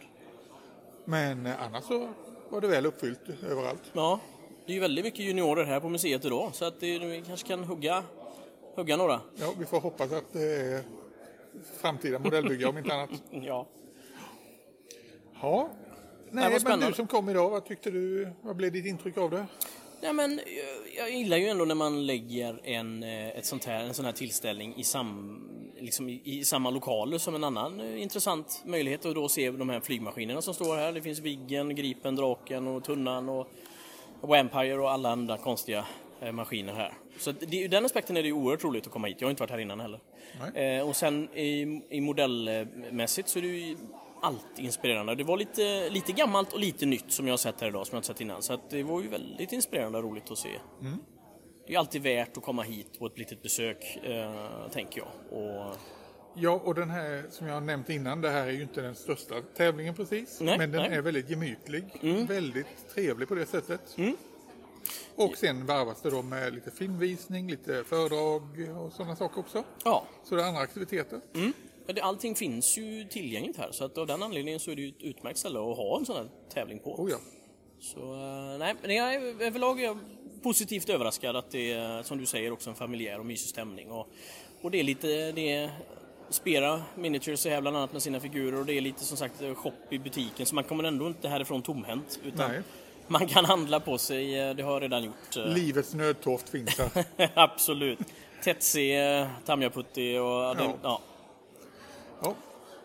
Men 1.05 1.47
eh, 1.47 1.63
annars 1.63 1.85
så 1.85 2.09
var 2.49 2.61
det 2.61 2.69
väl 2.69 2.87
uppfyllt 2.87 3.21
överallt. 3.51 3.83
Ja, 3.93 4.21
det 4.67 4.73
är 4.73 4.75
ju 4.75 4.81
väldigt 4.81 5.05
mycket 5.05 5.21
juniorer 5.21 5.65
här 5.65 5.81
på 5.81 5.89
museet 5.89 6.25
idag 6.25 6.51
så 6.55 6.65
att 6.65 6.81
det, 6.81 6.99
vi 6.99 7.23
kanske 7.27 7.49
kan 7.49 7.65
hugga, 7.65 8.03
hugga 8.75 8.97
några. 8.97 9.21
Ja, 9.37 9.53
vi 9.59 9.65
får 9.67 9.81
hoppas 9.81 10.13
att 10.13 10.33
det 10.33 10.57
är 10.57 10.83
framtida 11.81 12.19
modellbyggare 12.19 12.71
om 12.71 12.79
inte 12.79 12.95
annat. 12.95 13.11
Ja. 13.31 13.67
Ja. 15.43 15.69
Nej, 16.31 16.59
men 16.65 16.81
du 16.81 16.93
som 16.93 17.07
kom 17.07 17.29
idag, 17.29 17.51
vad 17.51 17.65
tyckte 17.65 17.91
du? 17.91 18.29
Vad 18.43 18.57
blev 18.57 18.73
ditt 18.73 18.87
intryck 18.87 19.19
av 19.19 19.31
det? 19.31 19.47
Nej, 20.03 20.13
men 20.13 20.39
eh, 20.39 20.45
jag 20.97 21.11
gillar 21.11 21.37
ju 21.37 21.49
ändå 21.49 21.65
när 21.65 21.75
man 21.75 22.07
lägger 22.07 22.61
en, 22.65 23.03
eh, 23.03 23.29
ett 23.29 23.47
sånt 23.47 23.65
här, 23.65 23.85
en 23.85 23.95
sån 23.95 24.05
här 24.05 24.13
tillställning 24.13 24.75
i, 24.77 24.85
sam, 24.85 25.41
liksom 25.79 26.09
i, 26.09 26.21
i 26.25 26.45
samma 26.45 26.71
lokaler 26.71 27.19
som 27.19 27.35
en 27.35 27.45
annan 27.45 27.81
eh, 27.81 28.03
intressant 28.03 28.63
möjlighet 28.65 29.07
att 29.07 29.15
då 29.15 29.29
se 29.29 29.51
de 29.51 29.69
här 29.69 29.81
flygmaskinerna 29.81 30.43
som 30.43 30.55
står 30.55 30.77
här. 30.77 30.93
Det 30.93 31.03
finns 31.03 31.19
Viggen, 31.19 31.75
Gripen, 31.75 32.17
Draken 32.17 32.67
och 32.67 32.85
Tunnan 32.85 33.29
och 33.29 33.49
Vampire 34.21 34.79
och 34.79 34.91
alla 34.91 35.11
andra 35.11 35.39
konstiga 35.39 35.85
maskiner 36.33 36.73
här. 36.73 36.93
Så 37.19 37.33
det, 37.33 37.63
ur 37.63 37.69
den 37.69 37.85
aspekten 37.85 38.17
är 38.17 38.23
det 38.23 38.29
ju 38.29 38.35
oerhört 38.35 38.65
roligt 38.65 38.87
att 38.87 38.93
komma 38.93 39.09
hit. 39.09 39.17
Jag 39.21 39.27
har 39.27 39.31
inte 39.31 39.43
varit 39.43 39.51
här 39.51 39.59
innan 39.59 39.81
heller. 39.81 40.01
Eh, 40.55 40.89
och 40.89 40.97
sen 40.97 41.29
i, 41.35 41.83
i 41.91 42.01
modellmässigt 42.01 43.29
så 43.29 43.39
är 43.39 43.43
det 43.43 43.49
ju 43.49 43.77
allt 44.23 44.59
inspirerande. 44.59 45.15
Det 45.15 45.25
var 45.25 45.37
lite, 45.37 45.91
lite 45.91 46.13
gammalt 46.13 46.53
och 46.53 46.61
lite 46.61 46.87
nytt 46.87 47.13
som 47.13 47.27
jag 47.27 47.33
har 47.33 47.39
sett 47.39 47.61
här 47.61 47.69
idag, 47.69 47.87
som 47.87 47.97
jag 47.97 47.99
inte 47.99 48.07
sett 48.07 48.21
innan. 48.21 48.43
Så 48.43 48.53
att 48.53 48.71
det 48.71 48.83
var 48.83 49.01
ju 49.01 49.09
väldigt 49.09 49.53
inspirerande 49.53 49.99
och 49.99 50.05
roligt 50.05 50.31
att 50.31 50.39
se. 50.39 50.61
Det 51.67 51.75
är 51.75 51.79
alltid 51.79 52.03
värt 52.03 52.37
att 52.37 52.43
komma 52.43 52.63
hit 52.63 52.99
på 52.99 53.07
ett 53.07 53.19
litet 53.19 53.43
besök, 53.43 53.99
eh, 54.05 54.69
tänker 54.71 55.01
jag. 55.01 55.39
Och, 55.39 55.77
Ja, 56.35 56.61
och 56.65 56.75
den 56.75 56.91
här 56.91 57.25
som 57.31 57.47
jag 57.47 57.55
har 57.55 57.61
nämnt 57.61 57.91
innan, 57.91 58.21
det 58.21 58.31
här 58.31 58.47
är 58.47 58.51
ju 58.51 58.63
inte 58.63 58.81
den 58.81 58.95
största 58.95 59.35
tävlingen 59.57 59.95
precis. 59.95 60.41
Nej, 60.41 60.59
men 60.59 60.73
den 60.73 60.83
nej. 60.83 60.99
är 60.99 61.03
väldigt 61.03 61.31
gemytlig. 61.31 61.85
Väldigt 62.29 62.89
trevlig 62.95 63.29
på 63.29 63.35
det 63.35 63.47
sättet. 63.47 63.97
Och 65.15 65.37
sen 65.37 65.67
varvas 65.67 66.03
det 66.03 66.11
då 66.11 66.23
med 66.23 66.55
lite 66.55 66.71
filmvisning, 66.71 67.51
lite 67.51 67.85
föredrag 67.85 68.43
och 68.79 68.93
sådana 68.93 69.17
saker 69.17 69.41
också. 69.41 69.65
ja, 69.85 70.07
Så 70.25 70.35
det 70.35 70.43
är 70.43 70.47
andra 70.47 70.61
aktiviteter. 70.61 71.21
Men 71.87 71.95
det, 71.95 72.03
allting 72.03 72.35
finns 72.35 72.79
ju 72.79 73.05
tillgängligt 73.05 73.57
här. 73.57 73.69
Så 73.73 73.85
att 73.85 73.99
av 73.99 74.07
den 74.07 74.23
anledningen 74.23 74.61
så 74.61 74.71
är 74.71 74.77
det 74.77 74.83
ju 74.83 74.89
ett 74.89 75.03
utmärkt 75.03 75.39
ställe 75.39 75.59
att 75.59 75.77
ha 75.77 75.99
en 75.99 76.07
sån 76.07 76.17
här 76.17 76.29
tävling 76.55 76.79
på. 76.79 76.95
Oh 76.95 77.11
ja. 77.11 77.17
Så 77.81 78.01
eh, 78.15 78.59
nej, 78.59 78.75
men 78.83 78.97
jag 78.97 79.15
är 79.15 79.43
överlag 79.43 79.81
är 79.81 79.85
jag 79.85 79.99
positivt 80.43 80.89
överraskad 80.89 81.37
att 81.37 81.51
det 81.51 81.73
är, 81.73 82.03
som 82.03 82.19
du 82.19 82.27
säger, 82.27 82.53
också 82.53 82.71
en 82.71 82.77
familjär 82.77 83.19
och 83.19 83.27
mysig 83.27 83.49
stämning. 83.49 83.91
Och, 83.91 84.09
och 84.63 84.71
det 84.71 84.79
är 84.81 84.83
lite, 84.83 85.33
det 85.33 85.53
är 85.53 85.71
Spera 86.31 86.83
Miniatures 86.95 87.47
är 87.47 87.51
här 87.51 87.61
bland 87.61 87.77
annat 87.77 87.93
med 87.93 88.03
sina 88.03 88.21
figurer 88.21 88.59
och 88.61 88.67
det 88.67 88.73
är 88.73 88.81
lite 88.81 89.05
som 89.05 89.17
sagt 89.17 89.35
shop 89.57 89.73
i 89.91 89.99
butiken 89.99 90.47
så 90.47 90.55
man 90.55 90.65
kommer 90.65 90.85
ändå 90.85 91.07
inte 91.07 91.29
härifrån 91.29 91.63
tomhänt. 91.63 92.21
Utan 92.25 92.51
Nej. 92.51 92.63
man 93.07 93.27
kan 93.27 93.45
handla 93.45 93.81
på 93.81 93.99
sig, 93.99 94.39
eh, 94.41 94.55
det 94.55 94.63
har 94.63 94.73
jag 94.73 94.83
redan 94.83 95.05
gjort. 95.05 95.37
eh. 95.37 95.47
Livets 95.47 95.95
nödtorft 95.95 96.49
finns 96.49 96.79
här. 96.79 97.05
Absolut. 97.35 97.99
Tetsy, 98.45 98.93
Tamjaputti 99.47 100.19
och 100.19 100.25
ja. 100.25 100.55
Det, 100.55 100.73
ja. 100.83 101.01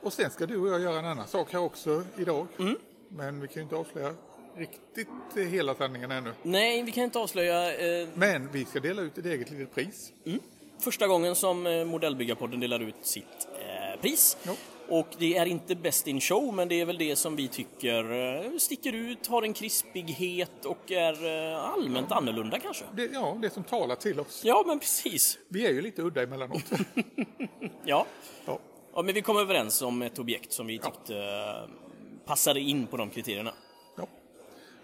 Och 0.05 0.13
sen 0.13 0.31
ska 0.31 0.45
du 0.45 0.57
och 0.57 0.67
jag 0.67 0.81
göra 0.81 0.99
en 0.99 1.05
annan 1.05 1.27
sak 1.27 1.53
här 1.53 1.59
också 1.59 2.03
idag. 2.17 2.47
Mm. 2.59 2.77
Men 3.09 3.41
vi 3.41 3.47
kan 3.47 3.55
ju 3.55 3.61
inte 3.61 3.75
avslöja 3.75 4.13
riktigt 4.57 5.07
eh, 5.35 5.43
hela 5.43 5.75
sanningen 5.75 6.11
ännu. 6.11 6.33
Nej, 6.43 6.83
vi 6.83 6.91
kan 6.91 7.03
inte 7.03 7.19
avslöja. 7.19 7.73
Eh, 8.01 8.07
Men 8.13 8.51
vi 8.51 8.65
ska 8.65 8.79
dela 8.79 9.01
ut 9.01 9.17
ett 9.17 9.25
eget 9.25 9.51
litet 9.51 9.75
pris. 9.75 10.11
första 10.79 11.07
gången 11.07 11.35
som 11.35 11.67
eh, 11.67 11.85
Modellbyggarpodden 11.85 12.59
delar 12.59 12.79
ut 12.79 12.95
sitt 13.01 13.47
eh, 13.59 14.01
pris. 14.01 14.37
Ja. 14.43 14.53
Och 14.89 15.07
det 15.17 15.37
är 15.37 15.45
inte 15.45 15.75
best 15.75 16.07
in 16.07 16.21
show, 16.21 16.53
men 16.53 16.67
det 16.67 16.81
är 16.81 16.85
väl 16.85 16.97
det 16.97 17.15
som 17.15 17.35
vi 17.35 17.47
tycker 17.47 18.11
eh, 18.45 18.57
sticker 18.57 18.93
ut, 18.93 19.27
har 19.27 19.43
en 19.43 19.53
krispighet 19.53 20.65
och 20.65 20.91
är 20.91 21.23
allmänt 21.55 22.11
annorlunda 22.11 22.59
kanske. 22.59 22.85
Det, 22.93 23.05
ja, 23.13 23.37
det 23.41 23.49
som 23.49 23.63
talar 23.63 23.95
till 23.95 24.19
oss. 24.19 24.41
Ja, 24.45 24.63
men 24.67 24.79
precis. 24.79 25.37
Vi 25.47 25.65
är 25.65 25.71
ju 25.71 25.81
lite 25.81 26.01
udda 26.01 26.23
emellanåt. 26.23 26.63
Ja. 27.87 28.05
ja. 28.45 28.59
Ja, 28.95 29.01
men 29.01 29.13
vi 29.13 29.21
kom 29.21 29.37
överens 29.37 29.81
om 29.81 30.01
ett 30.01 30.19
objekt 30.19 30.53
som 30.53 30.67
vi 30.67 30.79
tyckte 30.79 31.17
eh, 31.17 31.69
passade 32.25 32.59
in 32.59 32.87
på 32.87 32.97
de 32.97 33.09
kriterierna. 33.09 33.53
ja. 33.97 34.07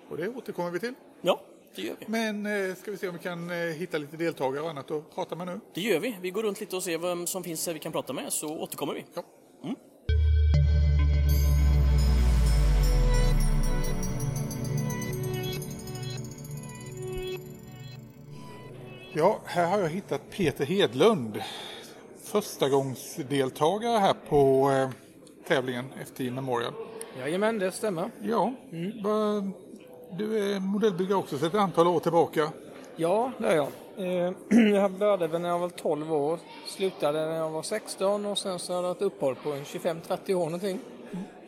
Och 0.09 0.18
det 0.18 0.28
återkommer 0.28 0.72
vi 0.72 0.80
till. 0.80 0.93
Ja, 1.22 1.41
det 1.76 1.82
gör 1.82 1.95
vi. 1.99 2.05
Men 2.07 2.45
eh, 2.45 2.76
ska 2.76 2.91
vi 2.91 2.97
se 2.97 3.07
om 3.07 3.14
vi 3.14 3.20
kan 3.24 3.49
eh, 3.49 3.57
hitta 3.57 3.97
lite 3.97 4.18
deltagare 4.18 4.64
och 4.64 4.70
annat 4.70 4.91
att 4.91 5.16
prata 5.16 5.36
med 5.36 5.47
nu. 5.47 5.59
Det 5.74 5.82
gör 5.82 5.99
vi. 5.99 6.18
Vi 6.22 6.32
går 6.32 6.43
runt 6.43 6.59
lite 6.59 6.76
och 6.76 6.84
ser 6.84 6.97
vem 6.97 7.28
som 7.28 7.43
finns 7.43 7.68
här 7.68 7.74
vi 7.74 7.80
kan 7.80 7.91
prata 7.91 8.14
med, 8.14 8.34
så 8.34 8.57
återkommer 8.57 8.93
vi. 8.93 9.05
Ja. 9.14 9.24
Ja, 19.14 19.41
här 19.45 19.68
har 19.68 19.80
jag 19.80 19.89
hittat 19.89 20.30
Peter 20.30 20.66
Hedlund. 20.66 21.41
Första 22.32 22.70
gångsdeltagare 22.70 23.98
här 24.00 24.16
på 24.30 24.72
eh, 24.72 24.90
tävlingen 25.48 25.86
FT 26.06 26.20
Memorial. 26.32 26.74
Jajamän, 27.20 27.60
det 27.60 27.72
stämmer. 27.72 28.12
Ja, 28.22 28.54
vad- 29.04 29.52
du 30.18 30.54
är 30.56 30.60
modellbyggare 30.60 31.18
också 31.18 31.38
sedan 31.38 31.48
ett 31.48 31.54
antal 31.56 31.88
år 31.88 32.00
tillbaka. 32.00 32.52
Ja, 32.96 33.32
det 33.38 33.48
är 33.48 33.56
jag. 33.56 33.68
Eh, 33.98 34.34
Jag 34.74 34.92
började 34.92 35.40
när 35.40 35.50
jag 35.50 35.60
var 35.60 35.70
12 35.70 36.14
år, 36.14 36.40
slutade 36.68 37.26
när 37.26 37.36
jag 37.38 37.50
var 37.50 37.64
16 37.64 38.26
och 38.26 38.38
sen 38.38 38.60
så 38.60 38.74
har 38.74 38.84
jag 38.84 38.92
ett 38.92 39.02
uppehåll 39.02 39.36
på 39.36 39.52
en 39.52 39.64
25-30 39.64 40.34
år 40.34 40.46
någonting. 40.46 40.80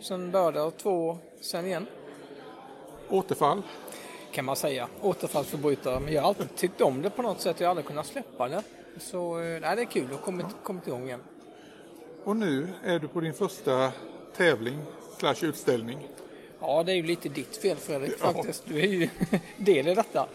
Sen 0.01 0.31
började 0.31 0.59
jag 0.59 0.77
två 0.77 0.89
år 1.07 1.17
sen 1.41 1.65
igen, 1.65 1.85
Återfall. 3.09 3.61
kan 4.31 4.45
man 4.45 4.55
säga. 4.55 4.87
Återfallsförbrytare. 5.01 5.99
Men 5.99 6.13
jag 6.13 6.21
har 6.21 6.27
alltid 6.29 6.55
tyckt 6.55 6.81
om 6.81 7.01
det 7.01 7.09
på 7.09 7.21
något 7.21 7.41
sätt. 7.41 7.59
Jag 7.59 7.67
har 7.67 7.69
aldrig 7.69 7.85
kunnat 7.87 8.05
släppa 8.05 8.47
det. 8.47 8.63
Så 8.97 9.39
eh, 9.39 9.61
nej, 9.61 9.75
det 9.75 9.81
är 9.81 9.85
kul 9.85 10.05
att 10.05 10.11
ha 10.11 10.17
kommit, 10.17 10.45
kommit 10.63 10.87
igång 10.87 11.05
igen. 11.05 11.19
Och 12.23 12.35
nu 12.35 12.67
är 12.83 12.99
du 12.99 13.07
på 13.07 13.19
din 13.21 13.33
första 13.33 13.91
tävling 14.37 14.79
slash 15.17 15.35
utställning. 15.41 16.07
Ja, 16.59 16.83
det 16.83 16.91
är 16.91 16.95
ju 16.95 17.03
lite 17.03 17.29
ditt 17.29 17.57
fel 17.57 17.77
Fredrik 17.77 18.13
Ja. 18.19 18.33
faktiskt. 18.33 18.63
Du 18.67 18.79
är 18.79 18.87
ju 18.87 19.09
del 19.57 19.87
i 19.87 19.95
detta. 19.95 20.27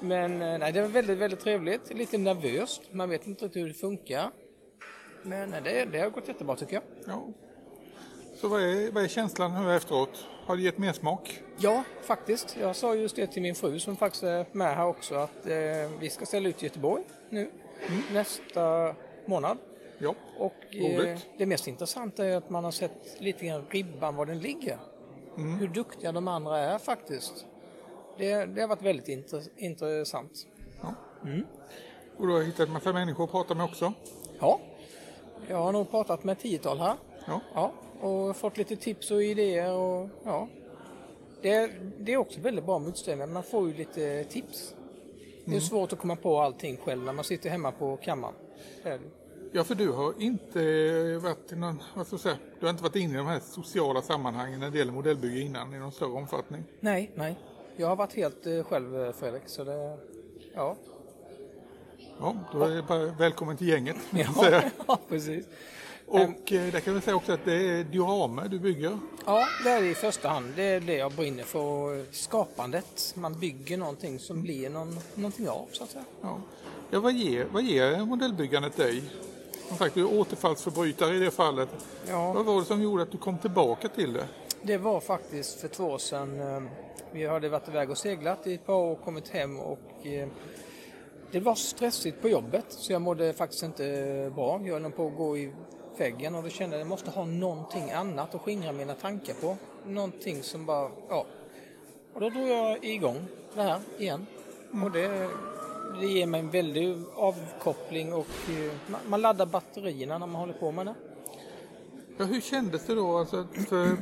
Men 0.00 0.42
eh, 0.42 0.58
nej, 0.58 0.72
det 0.72 0.80
är 0.80 0.88
väldigt, 0.88 1.18
väldigt 1.18 1.40
trevligt. 1.40 1.94
Lite 1.94 2.18
nervöst. 2.18 2.82
Man 2.90 3.08
vet 3.08 3.26
inte 3.26 3.50
hur 3.54 3.68
det 3.68 3.74
funkar. 3.74 4.30
Men 5.22 5.54
eh, 5.54 5.62
det, 5.62 5.84
det 5.84 5.98
har 5.98 6.10
gått 6.10 6.28
jättebra 6.28 6.56
tycker 6.56 6.74
jag. 6.74 6.82
Ja. 7.06 7.28
Så 8.40 8.48
vad 8.48 8.62
är, 8.62 8.90
vad 8.90 9.04
är 9.04 9.08
känslan 9.08 9.64
nu 9.64 9.74
efteråt? 9.76 10.26
Har 10.46 10.56
det 10.56 10.62
gett 10.62 10.78
mer 10.78 10.92
smak? 10.92 11.42
Ja, 11.56 11.84
faktiskt. 12.02 12.56
Jag 12.60 12.76
sa 12.76 12.94
just 12.94 13.16
det 13.16 13.26
till 13.26 13.42
min 13.42 13.54
fru 13.54 13.78
som 13.78 13.96
faktiskt 13.96 14.22
är 14.24 14.46
med 14.52 14.76
här 14.76 14.86
också 14.86 15.14
att 15.14 15.46
eh, 15.46 15.54
vi 16.00 16.10
ska 16.10 16.26
ställa 16.26 16.48
ut 16.48 16.62
i 16.62 16.66
Göteborg 16.66 17.02
nu 17.30 17.50
nästa 18.12 18.94
månad. 19.26 19.58
Ja. 19.98 20.14
Och 20.38 20.76
eh, 20.76 21.18
det 21.38 21.46
mest 21.46 21.66
intressanta 21.68 22.26
är 22.26 22.36
att 22.36 22.50
man 22.50 22.64
har 22.64 22.70
sett 22.70 23.16
lite 23.20 23.46
grann 23.46 23.64
ribban 23.70 24.16
var 24.16 24.26
den 24.26 24.40
ligger. 24.40 24.78
Hur 25.60 25.68
duktiga 25.68 26.12
de 26.12 26.28
andra 26.28 26.58
är 26.58 26.78
faktiskt. 26.78 27.46
Det, 28.18 28.44
det 28.44 28.60
har 28.60 28.68
varit 28.68 28.82
väldigt 28.82 29.08
intre- 29.08 29.48
intressant. 29.56 30.46
Och 32.16 32.26
du 32.26 32.32
har 32.32 32.42
hittat 32.42 32.70
massa 32.70 32.92
människor 32.92 33.24
att 33.24 33.30
prata 33.30 33.54
med 33.54 33.64
också. 33.64 33.92
Ja, 34.40 34.60
jag 35.48 35.56
har 35.56 35.72
nog 35.72 35.90
pratat 35.90 36.24
med 36.24 36.32
ett 36.32 36.38
tiotal 36.42 36.78
här. 36.78 36.94
Ja. 37.26 37.40
Ja, 37.54 37.72
och 38.08 38.36
fått 38.36 38.56
lite 38.56 38.76
tips 38.76 39.10
och 39.10 39.22
idéer 39.22 39.72
och 39.72 40.08
ja. 40.24 40.48
Det, 41.42 41.70
det 41.98 42.12
är 42.12 42.16
också 42.16 42.40
väldigt 42.40 42.64
bra 42.64 42.78
med 42.78 42.88
utställningar, 42.88 43.26
man 43.26 43.42
får 43.42 43.68
ju 43.68 43.74
lite 43.74 44.24
tips. 44.24 44.74
Det 45.48 45.56
är 45.56 45.60
svårt 45.60 45.92
att 45.92 45.98
komma 45.98 46.16
på 46.16 46.40
allting 46.40 46.76
själv 46.76 47.02
när 47.02 47.12
man 47.12 47.24
sitter 47.24 47.50
hemma 47.50 47.72
på 47.72 47.96
kammaren. 47.96 48.34
Ja, 49.52 49.64
för 49.64 49.74
du 49.74 49.88
har 49.88 50.14
inte 50.22 50.58
varit 51.22 51.52
i 51.52 51.56
någon, 51.56 51.82
vad 51.94 52.06
ska 52.06 52.18
säga, 52.18 52.36
du 52.60 52.66
har 52.66 52.70
inte 52.70 52.82
varit 52.82 52.96
inne 52.96 53.14
i 53.14 53.16
de 53.16 53.26
här 53.26 53.40
sociala 53.40 54.02
sammanhangen 54.02 54.60
när 54.60 54.70
det 54.70 54.78
gäller 54.78 54.92
modellbygge 54.92 55.40
innan 55.40 55.74
i 55.74 55.78
någon 55.78 55.92
större 55.92 56.10
omfattning. 56.10 56.64
Nej, 56.80 57.10
nej. 57.14 57.36
Jag 57.76 57.88
har 57.88 57.96
varit 57.96 58.12
helt 58.14 58.46
eh, 58.46 58.62
själv 58.62 59.02
eh, 59.02 59.12
Fredrik, 59.12 59.42
så 59.46 59.64
det... 59.64 59.98
Ja. 60.54 60.76
Ja, 62.20 62.36
då 62.52 62.62
är 62.62 62.70
det 62.70 62.82
bara 62.82 63.06
välkommen 63.06 63.56
till 63.56 63.68
gänget. 63.68 63.96
säga. 64.40 64.70
ja, 64.86 64.98
precis. 65.08 65.46
Och 66.08 66.52
eh, 66.52 66.72
där 66.72 66.80
kan 66.80 66.94
vi 66.94 67.00
säga 67.00 67.16
också 67.16 67.32
att 67.32 67.44
det 67.44 67.52
är 67.54 67.84
dioramer 67.84 68.48
du 68.48 68.58
bygger. 68.58 68.98
Ja, 69.26 69.46
det 69.64 69.70
är 69.70 69.82
det 69.82 69.88
i 69.88 69.94
första 69.94 70.28
hand. 70.28 70.52
Det 70.56 70.62
är 70.62 70.80
det 70.80 70.96
jag 70.96 71.12
brinner 71.12 71.44
för. 71.44 72.04
Skapandet. 72.12 73.14
Man 73.16 73.38
bygger 73.40 73.76
någonting 73.76 74.18
som 74.18 74.42
blir 74.42 74.70
någon, 74.70 74.98
någonting 75.14 75.48
av, 75.48 75.68
så 75.72 75.84
att 75.84 75.90
säga. 75.90 76.04
Ja, 76.22 76.40
ja 76.90 77.00
vad, 77.00 77.12
ger, 77.12 77.44
vad 77.52 77.62
ger 77.62 78.04
modellbyggandet 78.04 78.76
dig? 78.76 79.02
Som 79.68 79.76
sagt, 79.76 79.94
du 79.94 80.00
är 80.00 80.18
återfallsförbrytare 80.20 81.16
i 81.16 81.18
det 81.18 81.30
fallet. 81.30 81.68
Ja. 82.08 82.32
Vad 82.32 82.44
var 82.44 82.58
det 82.60 82.64
som 82.64 82.82
gjorde 82.82 83.02
att 83.02 83.12
du 83.12 83.18
kom 83.18 83.38
tillbaka 83.38 83.88
till 83.88 84.12
det? 84.12 84.26
Det 84.62 84.78
var 84.78 85.00
faktiskt 85.00 85.60
för 85.60 85.68
två 85.68 85.84
år 85.84 85.98
sedan. 85.98 86.40
eh, 86.40 86.62
Vi 87.12 87.26
hade 87.26 87.48
varit 87.48 87.68
iväg 87.68 87.90
och 87.90 87.98
seglat 87.98 88.46
i 88.46 88.54
ett 88.54 88.66
par 88.66 88.74
år 88.74 88.92
och 88.92 89.04
kommit 89.04 89.28
hem 89.28 89.60
och 89.60 90.06
eh, 90.06 90.28
det 91.30 91.40
var 91.40 91.54
stressigt 91.54 92.22
på 92.22 92.28
jobbet 92.28 92.64
så 92.68 92.92
jag 92.92 93.02
mådde 93.02 93.32
faktiskt 93.32 93.62
inte 93.62 94.32
bra. 94.34 94.60
Jag 94.64 94.80
höll 94.80 94.92
på 94.92 95.06
att 95.06 95.16
gå 95.16 95.36
i 95.38 95.52
väggen 95.98 96.34
och 96.34 96.42
då 96.42 96.48
kände 96.48 96.76
jag 96.76 96.80
att 96.80 96.86
jag 96.86 96.90
måste 96.90 97.10
ha 97.10 97.24
någonting 97.24 97.90
annat 97.90 98.34
att 98.34 98.40
skingra 98.40 98.72
mina 98.72 98.94
tankar 98.94 99.34
på. 99.34 99.56
Någonting 99.86 100.42
som 100.42 100.66
bara, 100.66 100.90
ja. 101.08 101.26
Och 102.12 102.20
då 102.20 102.30
drog 102.30 102.48
jag 102.48 102.84
igång 102.84 103.26
det 103.54 103.62
här 103.62 103.80
igen. 103.98 104.26
Och 104.84 104.90
det, 104.90 105.28
det 106.00 106.06
ger 106.06 106.26
mig 106.26 106.40
en 106.40 106.50
väldig 106.50 106.96
avkoppling 107.14 108.12
och 108.12 108.26
eh, 108.50 108.72
man, 108.86 109.00
man 109.06 109.20
laddar 109.20 109.46
batterierna 109.46 110.18
när 110.18 110.26
man 110.26 110.40
håller 110.40 110.54
på 110.54 110.72
med 110.72 110.86
det. 110.86 110.94
Ja, 112.18 112.24
hur 112.24 112.40
kändes 112.40 112.86
det 112.86 112.94
då? 112.94 113.18
Alltså, 113.18 113.46
för 113.68 113.96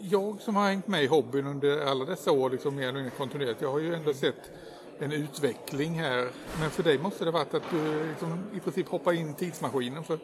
jag 0.00 0.40
som 0.40 0.56
har 0.56 0.68
hängt 0.68 0.86
med 0.86 1.04
i 1.04 1.06
hobbyn 1.06 1.46
under 1.46 1.86
alla 1.86 2.04
dessa 2.04 2.32
år, 2.32 2.50
liksom 2.50 2.76
mer 2.76 2.82
eller 2.82 2.92
mindre 2.92 3.10
kontinuerligt, 3.10 3.62
jag 3.62 3.72
har 3.72 3.78
ju 3.78 3.94
ändå 3.94 4.14
sett 4.14 4.50
en 4.98 5.12
utveckling 5.12 5.92
här. 5.92 6.28
Men 6.60 6.70
för 6.70 6.82
dig 6.82 6.98
måste 6.98 7.24
det 7.24 7.30
varit 7.30 7.54
att 7.54 7.70
du 7.70 8.08
liksom, 8.08 8.44
i 8.54 8.60
princip 8.60 8.88
hoppar 8.88 9.12
in 9.12 9.30
i 9.30 9.34
tidsmaskinen. 9.34 10.04
För 10.04 10.18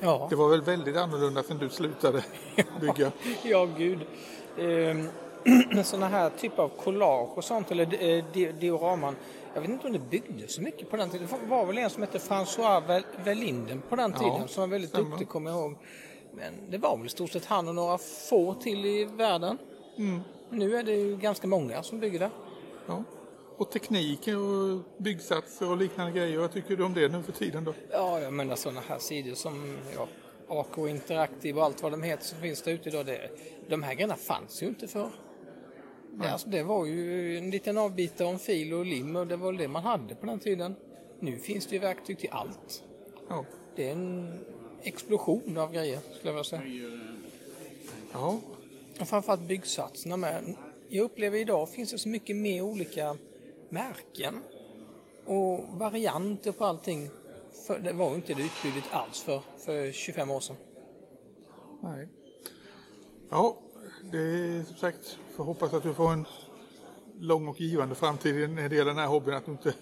Ja. 0.00 0.26
det 0.30 0.36
var 0.36 0.48
väl 0.48 0.62
väldigt 0.62 0.96
annorlunda 0.96 1.42
sedan 1.42 1.58
du 1.58 1.68
slutade 1.68 2.24
bygga. 2.80 3.12
Ja, 3.42 3.64
gud. 3.78 3.98
Ehm, 4.58 5.08
sådana 5.84 6.08
här 6.08 6.30
typer 6.30 6.62
av 6.62 6.68
collage 6.68 7.38
och 7.38 7.44
sånt, 7.44 7.70
eller 7.70 7.84
eh, 7.84 8.24
di- 8.32 8.52
dioraman. 8.52 9.16
Jag 9.54 9.60
vet 9.60 9.70
inte 9.70 9.86
om 9.86 9.92
det 9.92 9.98
byggdes 10.10 10.54
så 10.54 10.62
mycket 10.62 10.90
på 10.90 10.96
den 10.96 11.10
tiden. 11.10 11.28
Det 11.42 11.46
var 11.50 11.66
väl 11.66 11.78
en 11.78 11.90
som 11.90 12.02
hette 12.02 12.18
François 12.18 13.02
Verlinden 13.24 13.82
på 13.88 13.96
den 13.96 14.12
tiden 14.12 14.48
som 14.48 14.60
var 14.60 14.68
väldigt 14.68 14.90
stämmer. 14.90 15.10
duktig, 15.10 15.28
kommer 15.28 15.50
jag 15.50 15.60
ihåg. 15.60 15.74
Men 16.32 16.54
det 16.70 16.78
var 16.78 16.96
väl 16.96 17.06
i 17.06 17.08
stort 17.08 17.30
sett 17.30 17.44
han 17.46 17.68
och 17.68 17.74
några 17.74 17.98
få 17.98 18.54
till 18.54 18.86
i 18.86 19.04
världen. 19.04 19.58
Nu 20.50 20.76
är 20.76 20.82
det 20.82 20.92
ju 20.94 21.16
ganska 21.16 21.46
många 21.46 21.82
som 21.82 22.00
bygger 22.00 22.18
det. 22.18 22.30
Ja. 22.86 23.04
Och 23.60 23.70
tekniker 23.70 24.38
och 24.38 24.82
byggsatser 24.98 25.70
och 25.70 25.76
liknande 25.76 26.12
grejer. 26.12 26.38
Vad 26.38 26.52
tycker 26.52 26.76
du 26.76 26.84
om 26.84 26.94
det 26.94 27.08
nu 27.08 27.22
för 27.22 27.32
tiden 27.32 27.64
då? 27.64 27.74
Ja, 27.90 28.20
jag 28.20 28.32
menar 28.32 28.56
sådana 28.56 28.80
här 28.80 28.98
sidor 28.98 29.34
som 29.34 29.78
ja, 29.94 30.08
AK 30.48 30.78
Interactive 30.78 31.58
och 31.58 31.64
allt 31.64 31.82
vad 31.82 31.92
de 31.92 32.02
heter 32.02 32.24
som 32.24 32.38
finns 32.38 32.62
där 32.62 32.72
ute 32.72 32.88
idag. 32.88 33.06
Det, 33.06 33.30
de 33.68 33.82
här 33.82 33.94
grejerna 33.94 34.16
fanns 34.16 34.62
ju 34.62 34.66
inte 34.66 34.88
förr. 34.88 35.10
Det, 36.10 36.28
alltså, 36.28 36.48
det 36.48 36.62
var 36.62 36.86
ju 36.86 37.38
en 37.38 37.50
liten 37.50 37.78
avbitare 37.78 38.28
en 38.28 38.38
fil 38.38 38.72
och 38.72 38.86
lim 38.86 39.16
och 39.16 39.26
det 39.26 39.36
var 39.36 39.52
det 39.52 39.68
man 39.68 39.82
hade 39.82 40.14
på 40.14 40.26
den 40.26 40.38
tiden. 40.38 40.76
Nu 41.18 41.38
finns 41.38 41.66
det 41.66 41.74
ju 41.74 41.80
verktyg 41.80 42.18
till 42.18 42.30
allt. 42.32 42.82
Ja. 43.28 43.44
Det 43.76 43.88
är 43.88 43.92
en 43.92 44.38
explosion 44.82 45.58
av 45.58 45.72
grejer 45.72 45.98
skulle 45.98 46.18
jag 46.22 46.32
vilja 46.32 46.44
säga. 46.44 46.62
ja. 48.12 48.40
Och 49.00 49.08
framförallt 49.08 49.42
byggsatserna 49.42 50.16
med. 50.16 50.54
Jag 50.88 51.04
upplever 51.04 51.38
idag 51.38 51.68
finns 51.68 51.90
det 51.90 51.98
så 51.98 52.08
mycket 52.08 52.36
mer 52.36 52.62
olika 52.62 53.16
märken 53.70 54.42
och 55.26 55.64
varianter 55.68 56.52
på 56.52 56.64
allting. 56.64 57.10
För 57.66 57.78
det 57.78 57.92
var 57.92 58.08
ju 58.10 58.14
inte 58.14 58.34
det 58.34 58.42
utbudet 58.42 58.84
alls 58.92 59.22
för, 59.22 59.40
för 59.58 59.92
25 59.92 60.30
år 60.30 60.40
sedan. 60.40 60.56
Nej. 61.82 62.08
Ja, 63.30 63.56
det 64.12 64.18
är 64.18 64.62
som 64.64 64.76
sagt, 64.76 65.18
får 65.36 65.44
hoppas 65.44 65.72
att 65.74 65.82
du 65.82 65.94
får 65.94 66.12
en 66.12 66.26
lång 67.20 67.48
och 67.48 67.60
givande 67.60 67.94
framtid 67.94 68.50
när 68.50 68.68
det 68.68 68.76
gäller 68.76 68.90
den 68.90 68.98
här 68.98 69.06
hobbyn, 69.06 69.34
att 69.34 69.44
du 69.46 69.52
inte 69.52 69.74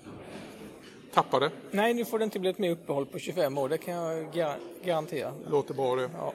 tappar 1.15 1.41
det. 1.41 1.51
Nej, 1.71 1.95
nu 1.95 2.05
får 2.05 2.19
det 2.19 2.25
inte 2.25 2.39
bli 2.39 2.51
ett 2.51 2.59
mer 2.59 2.71
uppehåll 2.71 3.07
på 3.07 3.19
25 3.19 3.59
år, 3.59 3.69
det 3.69 3.79
kan 3.79 3.95
jag 3.95 4.33
gar- 4.35 4.59
garantera. 4.85 5.33
Låter 5.47 5.75
bra 5.75 5.97
det. 5.97 6.11
Ja. 6.15 6.33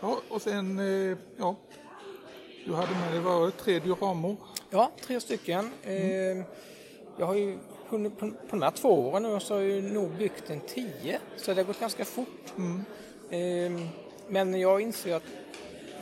Ja, 0.00 0.18
och 0.28 0.42
sen, 0.42 0.78
eh, 0.78 1.18
ja, 1.36 1.56
du 2.66 2.74
hade 2.74 2.90
med 2.92 3.12
dig, 3.12 3.20
vad 3.20 3.38
var 3.40 3.46
det, 3.46 3.52
tre 3.52 3.78
dioramor? 3.78 4.36
Ja, 4.70 4.92
tre 5.06 5.20
stycken. 5.20 5.70
Eh, 5.82 6.44
jag 7.16 7.26
har 7.26 7.34
ju 7.34 7.58
hunnit, 7.88 8.18
på, 8.18 8.30
på 8.30 8.36
de 8.50 8.62
här 8.62 8.70
två 8.70 9.08
åren 9.08 9.22
nu 9.22 9.40
så 9.40 9.54
har 9.54 9.60
jag 9.60 9.70
ju 9.70 9.82
nog 9.82 10.10
byggt 10.10 10.50
en 10.50 10.60
tio, 10.60 11.18
så 11.36 11.54
det 11.54 11.60
har 11.60 11.66
gått 11.66 11.80
ganska 11.80 12.04
fort. 12.04 12.52
Eh, 13.30 13.72
Men 14.28 14.60
jag 14.60 14.80
inser 14.80 15.14
att 15.14 15.22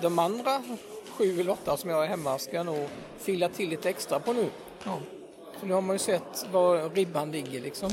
de 0.02 0.18
andra 0.18 0.62
sju 1.10 1.40
eller 1.40 1.52
åtta 1.52 1.76
som 1.76 1.90
jag 1.90 1.96
har 1.96 2.06
hemma 2.06 2.38
ska 2.38 2.56
jag 2.56 2.66
nog 2.66 2.88
fila 3.18 3.48
till 3.48 3.68
lite 3.68 3.88
extra 3.88 4.20
på 4.20 4.32
nu. 4.32 4.46
Ja. 4.84 4.98
Så 5.60 5.66
nu 5.66 5.74
har 5.74 5.80
man 5.80 5.94
ju 5.94 5.98
sett 5.98 6.46
var 6.52 6.90
ribban 6.90 7.32
ligger 7.32 7.60
liksom. 7.60 7.90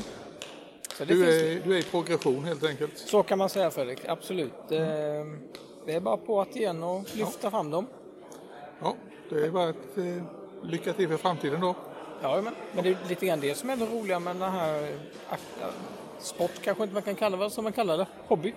Så 0.97 1.05
det 1.05 1.13
Du, 1.13 1.25
finns 1.25 1.43
är, 1.43 1.69
du 1.69 1.75
är 1.75 1.79
i 1.79 1.83
progression 1.83 2.45
helt 2.45 2.63
enkelt. 2.63 2.97
Så 2.97 3.23
kan 3.23 3.37
man 3.37 3.49
säga 3.49 3.71
Fredrik, 3.71 4.05
absolut. 4.05 4.53
Det, 4.69 4.85
det 5.85 5.93
är 5.93 5.99
bara 5.99 6.17
på 6.17 6.41
att 6.41 6.55
igen 6.55 6.83
och 6.83 7.15
lyfta 7.15 7.51
fram 7.51 7.71
dem. 7.71 7.87
Ja, 8.81 8.95
det 9.29 9.45
är 9.45 9.49
bara 9.49 9.69
ett 9.69 9.97
eh, 9.97 10.23
lycka 10.63 10.93
till 10.93 11.07
för 11.07 11.17
framtiden 11.17 11.61
då. 11.61 11.75
Ja, 12.21 12.41
men, 12.41 12.53
men 12.73 12.83
det 12.83 12.89
är 12.89 12.97
lite 13.09 13.25
grann 13.25 13.39
det 13.39 13.55
som 13.55 13.69
är 13.69 13.75
det 13.75 13.85
roliga 13.85 14.19
med 14.19 14.35
den 14.35 14.51
här 14.51 14.95
sport 16.19 16.51
kanske 16.61 16.83
inte 16.83 16.93
man 16.93 17.03
kan 17.03 17.15
kalla 17.15 17.37
det, 17.37 17.49
som 17.49 17.63
man 17.63 17.73
kallar 17.73 17.97
det, 17.97 18.07
hobby. 18.27 18.53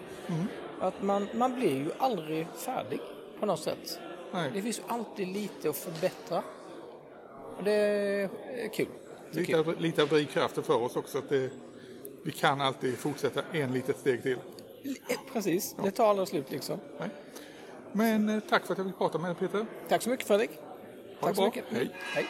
Att 0.80 1.02
man, 1.02 1.28
man 1.34 1.54
blir 1.54 1.70
ju 1.76 1.90
aldrig 1.98 2.46
färdig 2.56 3.00
på 3.40 3.46
något 3.46 3.60
sätt. 3.60 4.00
Nej. 4.32 4.50
Det 4.54 4.62
finns 4.62 4.78
ju 4.78 4.82
alltid 4.88 5.28
lite 5.28 5.70
att 5.70 5.76
förbättra. 5.76 6.42
Och 7.56 7.64
det 7.64 7.72
är 7.72 8.28
kul. 8.74 8.86
Lite 9.30 9.38
Tycker 9.40 9.52
jag. 9.52 9.68
av, 9.68 9.80
lite 9.80 10.02
av 10.02 10.08
drivkraften 10.08 10.62
för 10.64 10.82
oss 10.82 10.96
också 10.96 11.18
att 11.18 11.28
det, 11.28 11.50
vi 12.24 12.32
kan 12.32 12.60
alltid 12.60 12.98
fortsätta 12.98 13.42
en 13.52 13.72
litet 13.72 13.98
steg 13.98 14.22
till. 14.22 14.38
Eh, 14.84 15.16
Precis, 15.32 15.76
det 15.82 15.90
tar 15.90 16.06
aldrig 16.10 16.28
slut 16.28 16.50
liksom. 16.50 16.78
Nej. 16.98 17.08
Men 17.92 18.28
eh, 18.28 18.40
tack 18.48 18.66
för 18.66 18.72
att 18.72 18.78
jag 18.78 18.86
fick 18.86 18.98
prata 18.98 19.18
med 19.18 19.30
dig 19.30 19.48
Peter. 19.48 19.66
Tack 19.88 20.02
så 20.02 20.10
mycket 20.10 20.26
Fredrik. 20.26 20.50
Ha 20.50 20.56
Tack 21.20 21.30
det 21.30 21.34
så 21.34 21.40
bra. 21.42 21.46
mycket. 21.46 21.64
Hej. 21.70 21.90
Hej. 22.14 22.26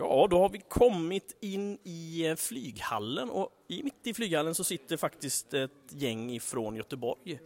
Ja, 0.00 0.26
då 0.30 0.38
har 0.38 0.48
vi 0.48 0.58
kommit 0.68 1.36
in 1.40 1.78
i 1.84 2.26
eh, 2.26 2.36
flyghallen 2.36 3.30
och 3.30 3.50
i, 3.68 3.82
mitt 3.82 3.94
i 4.06 4.14
flyghallen 4.14 4.54
så 4.54 4.64
sitter 4.64 4.96
faktiskt 4.96 5.54
ett 5.54 5.70
gäng 5.88 6.30
ifrån 6.30 6.76
Göteborg 6.76 7.40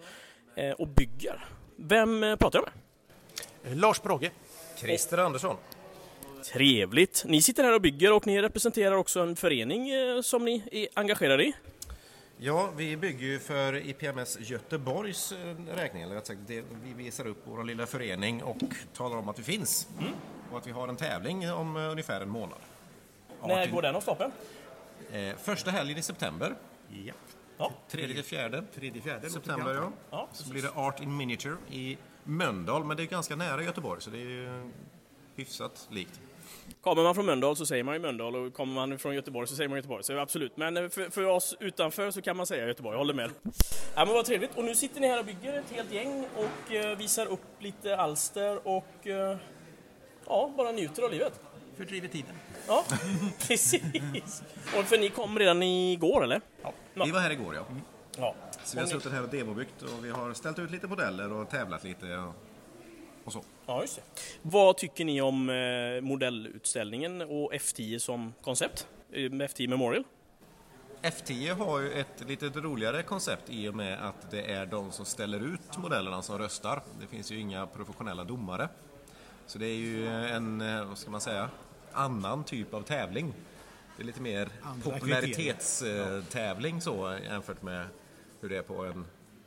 eh, 0.57 0.71
och 0.71 0.89
bygger. 0.89 1.45
Vem 1.77 2.23
eh, 2.23 2.37
pratar 2.37 2.59
jag 2.59 2.69
med? 3.65 3.79
Lars 3.79 4.03
Brogge. 4.03 4.31
Christer 4.77 5.19
Andersson. 5.19 5.57
Trevligt! 6.53 7.25
Ni 7.27 7.43
sitter 7.43 7.65
här 7.65 7.75
och 7.75 7.81
bygger 7.81 8.13
och 8.13 8.27
ni 8.27 8.43
representerar 8.43 8.97
också 8.97 9.21
en 9.21 9.37
förening 9.37 9.91
som 10.23 10.45
ni 10.45 10.63
är 10.73 10.89
engagerade 10.95 11.45
i. 11.45 11.53
Ja, 12.37 12.73
vi 12.77 12.97
bygger 12.97 13.27
ju 13.27 13.39
för 13.39 13.87
IPMS 13.87 14.39
Göteborgs 14.41 15.35
räkning, 15.75 16.03
eller 16.03 16.15
rätt 16.15 16.27
sagt, 16.27 16.41
det, 16.47 16.65
vi 16.85 17.05
visar 17.05 17.27
upp 17.27 17.43
vår 17.45 17.65
lilla 17.65 17.87
förening 17.87 18.43
och 18.43 18.57
talar 18.95 19.17
om 19.17 19.29
att 19.29 19.39
vi 19.39 19.43
finns. 19.43 19.89
Och 20.53 20.59
att 20.59 20.67
vi 20.67 20.71
har 20.71 20.89
en 20.89 20.97
tävling 20.97 21.51
om 21.53 21.77
eh, 21.77 21.91
ungefär 21.91 22.21
en 22.21 22.29
månad. 22.29 22.59
När 23.47 23.67
går 23.67 23.83
den 23.83 23.97
av 23.97 24.01
stapeln? 24.01 24.33
Eh, 25.13 25.37
första 25.37 25.71
helgen 25.71 25.99
i 25.99 26.03
september, 26.03 26.55
Ja. 26.89 27.13
Ja. 27.59 27.73
tredje 27.89 28.15
till 28.15 28.25
fjärde 28.25 28.65
Tredje, 28.75 29.03
fjärde. 29.03 29.31
september, 29.31 29.75
ja. 29.75 29.91
Ja, 30.11 30.29
Så 30.33 30.51
blir 30.51 30.63
det 30.63 30.71
Art 30.75 31.01
in 31.01 31.17
Miniature 31.17 31.57
i 31.71 31.99
Mölndal, 32.25 32.85
men 32.85 32.97
det 32.97 33.03
är 33.03 33.07
ganska 33.07 33.37
nära 33.37 33.63
Göteborg, 33.63 34.01
så 34.03 34.11
det 34.11 34.19
är 34.19 34.21
ju 34.31 34.71
hyfsat 35.37 35.89
likt. 35.91 36.21
Kommer 36.81 37.03
man 37.03 37.15
från 37.15 37.27
Mölndal 37.27 37.57
så 37.57 37.67
säger 37.67 37.85
man 37.85 37.95
ju 37.95 38.01
Mölndal 38.01 38.37
och 38.37 38.55
kommer 38.55 38.75
man 38.75 38.99
från 38.99 39.15
Göteborg 39.15 39.47
så 39.49 39.57
säger 39.57 39.69
man 39.69 39.77
Göteborg. 39.77 40.05
Så 40.05 40.19
absolut, 40.19 40.57
men 40.57 40.77
eh, 40.77 40.89
för, 40.89 41.11
för 41.11 41.25
oss 41.27 41.57
utanför 41.61 42.11
så 42.11 42.23
kan 42.23 42.37
man 42.37 42.47
säga 42.47 42.67
Göteborg, 42.67 42.95
jag 42.95 42.99
håller 42.99 43.15
med. 43.15 43.31
Ja 43.95 44.05
men 44.05 44.15
vad 44.15 44.25
trevligt, 44.25 44.57
och 44.57 44.65
nu 44.65 44.75
sitter 44.75 45.01
ni 45.01 45.09
här 45.09 45.19
och 45.19 45.25
bygger 45.27 45.59
ett 45.59 45.71
helt 45.71 45.93
gäng 45.93 46.27
och 46.37 46.73
eh, 46.75 46.97
visar 46.99 47.27
upp 47.27 47.41
lite 47.63 47.97
alster 47.97 48.69
och 48.69 49.07
ja, 50.27 50.51
bara 50.57 50.73
njuter 50.73 51.03
av 51.03 51.11
livet. 51.11 51.41
Fördriver 51.77 52.09
tiden. 52.09 52.35
Ja, 52.67 52.85
precis. 53.49 54.43
Och 54.79 54.85
för 54.85 54.99
ni 54.99 55.09
kom 55.09 55.39
redan 55.39 55.63
igår 55.63 56.25
eller? 56.25 56.41
Ja. 56.63 56.73
Vi 57.05 57.11
var 57.11 57.21
här 57.21 57.31
igår, 57.31 57.55
ja. 57.55 57.65
ja. 58.17 58.35
Så 58.65 58.77
vi 58.77 58.81
har 58.81 58.89
suttit 58.89 59.13
här 59.13 59.23
och 59.23 59.29
demobyggt 59.29 59.83
och 59.83 60.05
vi 60.05 60.11
har 60.11 60.33
ställt 60.35 60.59
ut 60.59 60.71
lite 60.71 60.87
modeller 60.87 61.33
och 61.33 61.51
tävlat 61.51 61.85
lite 61.85 62.17
och, 62.17 62.33
och 63.25 63.33
så. 63.33 63.43
Ja, 63.67 63.81
just 63.81 63.97
det. 63.97 64.03
Vad 64.43 64.77
tycker 64.77 65.05
ni 65.05 65.21
om 65.21 65.51
eh, 65.51 66.01
modellutställningen 66.01 67.21
och 67.23 67.53
F10 67.53 67.99
som 67.99 68.35
koncept? 68.43 68.87
Eh, 69.13 69.31
Med 69.31 69.51
F10 69.51 69.69
Memorial? 69.69 70.05
F10 71.03 71.55
har 71.55 71.81
ju 71.81 71.93
ett 71.93 72.25
lite 72.29 72.47
roligare 72.47 73.03
koncept 73.03 73.43
i 73.51 73.69
och 73.69 73.75
med 73.75 74.09
att 74.09 74.31
det 74.31 74.53
är 74.53 74.67
de 74.67 74.93
som 74.93 75.05
ställer 75.05 75.41
ut 75.55 75.79
modellerna 75.79 76.23
som 76.23 76.39
röstar. 76.39 76.83
Det 77.01 77.07
finns 77.07 77.33
ju 77.33 77.39
inga 77.41 77.67
professionella 77.67 78.25
domare. 78.25 78.69
Så 79.47 79.59
det 79.59 79.67
är 79.67 79.77
ju 79.77 80.09
en, 80.09 80.61
eh, 80.61 80.85
vad 80.85 80.99
ska 80.99 81.11
man 81.11 81.21
säga, 81.21 81.51
annan 81.93 82.45
typ 82.45 82.75
av 82.75 82.83
tävling. 82.83 83.35
Det 83.97 84.03
är 84.03 84.07
lite 84.07 84.21
mer 84.21 84.49
popularitetstävling 84.83 86.81
så 86.81 87.19
jämfört 87.25 87.63
med 87.63 87.87
hur 88.41 88.49
det 88.49 88.57
är 88.57 88.63
på 88.63 88.85
en 88.85 89.05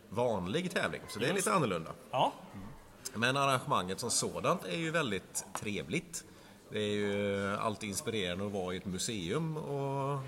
vanlig 0.09 0.71
tävling. 0.71 1.01
Så 1.07 1.19
det 1.19 1.29
är 1.29 1.33
lite 1.33 1.53
annorlunda. 1.53 1.91
Ja. 2.11 2.33
Men 3.13 3.37
arrangemanget 3.37 3.99
som 3.99 4.11
sådant 4.11 4.65
är 4.65 4.77
ju 4.77 4.91
väldigt 4.91 5.45
trevligt. 5.53 6.23
Det 6.69 6.79
är 6.79 6.93
ju 6.93 7.55
alltid 7.55 7.89
inspirerande 7.89 8.45
att 8.45 8.51
vara 8.51 8.73
i 8.73 8.77
ett 8.77 8.85
museum 8.85 9.57
och 9.57 10.19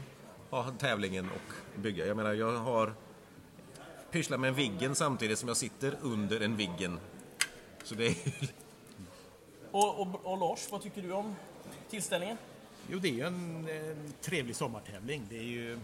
ha 0.49 0.71
tävlingen 0.77 1.25
och 1.25 1.53
bygga. 1.81 2.05
Jag 2.05 2.17
menar, 2.17 2.33
jag 2.33 2.51
har 2.51 2.93
pysslat 4.11 4.39
med 4.39 4.47
en 4.47 4.55
Viggen 4.55 4.95
samtidigt 4.95 5.39
som 5.39 5.47
jag 5.47 5.57
sitter 5.57 5.97
under 6.01 6.39
en 6.41 6.55
Viggen. 6.55 6.99
Så 7.83 7.95
det 7.95 8.07
är. 8.07 8.66
Och, 9.77 9.99
och, 10.01 10.07
och 10.23 10.37
Lars, 10.37 10.67
vad 10.71 10.81
tycker 10.81 11.01
du 11.01 11.11
om 11.11 11.35
tillställningen? 11.89 12.37
Jo, 12.89 12.99
det 12.99 13.07
är 13.07 13.11
ju 13.13 13.21
en, 13.21 13.67
en 13.69 14.13
trevlig 14.21 14.55
sommartävling. 14.55 15.23
Det 15.29 15.37
är 15.37 15.43
ju... 15.43 15.79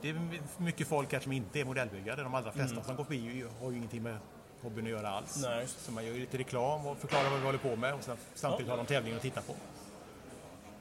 Det 0.00 0.08
är 0.08 0.40
mycket 0.58 0.86
folk 0.88 1.12
här 1.12 1.20
som 1.20 1.32
inte 1.32 1.60
är 1.60 1.64
modellbyggare. 1.64 2.22
De 2.22 2.34
allra 2.34 2.52
flesta 2.52 2.82
som 2.82 2.96
går 2.96 3.04
förbi 3.04 3.16
ju- 3.16 3.48
har 3.60 3.70
ju 3.70 3.76
ingenting 3.76 4.02
med 4.02 4.18
hobbyn 4.62 4.84
att 4.84 4.90
göra 4.90 5.08
alls. 5.10 5.36
Nej. 5.42 5.66
Så 5.66 5.92
man 5.92 6.06
gör 6.06 6.12
ju 6.14 6.20
lite 6.20 6.38
reklam 6.38 6.86
och 6.86 6.98
förklarar 6.98 7.30
vad 7.30 7.38
vi 7.40 7.46
håller 7.46 7.58
på 7.58 7.76
med 7.76 7.94
och 7.94 8.02
sen, 8.02 8.16
samtidigt 8.34 8.70
har 8.70 8.76
de 8.76 8.86
tävlingen 8.86 9.16
att 9.16 9.22
titta 9.22 9.40
på. 9.40 9.54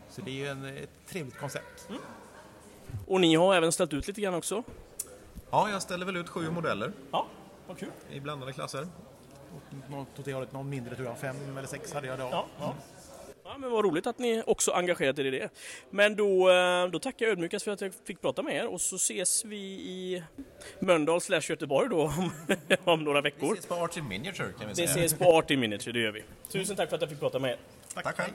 Så 0.09 0.21
det 0.21 0.31
är 0.31 0.35
ju 0.35 0.47
en, 0.47 0.65
ett 0.65 0.89
trevligt 1.07 1.37
koncept. 1.37 1.89
Och 3.07 3.21
ni 3.21 3.35
har 3.35 3.55
även 3.55 3.71
ställt 3.71 3.93
ut 3.93 4.07
lite 4.07 4.21
grann 4.21 4.33
också? 4.33 4.63
Ja, 5.51 5.69
jag 5.69 5.81
ställer 5.81 6.05
väl 6.05 6.15
ut 6.17 6.29
sju 6.29 6.51
modeller 6.51 6.91
Ja, 7.11 7.25
vad 7.67 7.77
kul. 7.77 7.91
i 8.11 8.19
blandade 8.19 8.53
klasser. 8.53 8.87
Något 9.89 10.19
åt 10.19 10.25
det 10.25 10.33
hållet, 10.33 10.53
någon 10.53 10.69
mindre 10.69 10.95
tror 10.95 11.07
jag, 11.07 11.17
fem 11.19 11.57
eller 11.57 11.67
sex 11.67 11.93
hade 11.93 12.07
jag 12.07 12.19
då. 12.19 12.27
Ja, 12.31 12.45
ja. 12.59 12.75
ja, 13.43 13.57
men 13.57 13.71
vad 13.71 13.85
roligt 13.85 14.07
att 14.07 14.19
ni 14.19 14.43
också 14.47 14.71
engagerat 14.71 15.19
er 15.19 15.25
i 15.25 15.29
det. 15.31 15.49
Men 15.89 16.15
då, 16.15 16.49
eh, 16.51 16.87
då 16.87 16.99
tackar 16.99 17.25
jag 17.25 17.31
ödmjukast 17.31 17.65
för 17.65 17.71
att 17.71 17.81
jag 17.81 17.93
fick 18.07 18.21
prata 18.21 18.43
med 18.43 18.55
er 18.55 18.67
och 18.67 18.81
så 18.81 18.95
ses 18.95 19.45
vi 19.45 19.57
i 19.65 20.23
Mölndal 20.79 21.21
slash 21.21 21.41
Göteborg 21.49 21.89
då 21.89 22.01
om, 22.01 22.31
om 22.83 23.03
några 23.03 23.21
Vi 23.21 23.29
veckor. 23.29 23.53
ses 23.53 23.65
på 23.65 23.75
Arts 23.75 23.97
in 23.97 24.07
Miniature 24.07 24.51
kan 24.59 24.67
vi 24.67 24.73
Det 24.73 24.87
säga. 24.87 25.05
ses 25.05 25.13
på 25.19 25.25
Art 25.25 25.51
in 25.51 25.59
Miniature, 25.59 25.91
det 25.91 25.99
gör 25.99 26.11
vi. 26.11 26.23
Tusen 26.51 26.75
tack 26.75 26.89
för 26.89 26.95
att 26.95 27.01
jag 27.01 27.09
fick 27.09 27.19
prata 27.19 27.39
med 27.39 27.51
er. 27.51 27.57
Tack, 28.03 28.17
hej. 28.17 28.33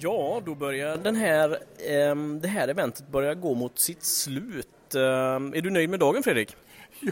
Ja, 0.00 0.42
då 0.46 0.54
börjar 0.54 0.96
den 0.96 1.16
här, 1.16 1.58
ehm, 1.88 2.40
det 2.40 2.48
här 2.48 2.68
eventet 2.68 3.08
börja 3.08 3.34
gå 3.34 3.54
mot 3.54 3.78
sitt 3.78 4.02
slut. 4.04 4.94
Ehm, 4.94 5.54
är 5.54 5.60
du 5.60 5.70
nöjd 5.70 5.90
med 5.90 6.00
dagen 6.00 6.22
Fredrik? 6.22 6.56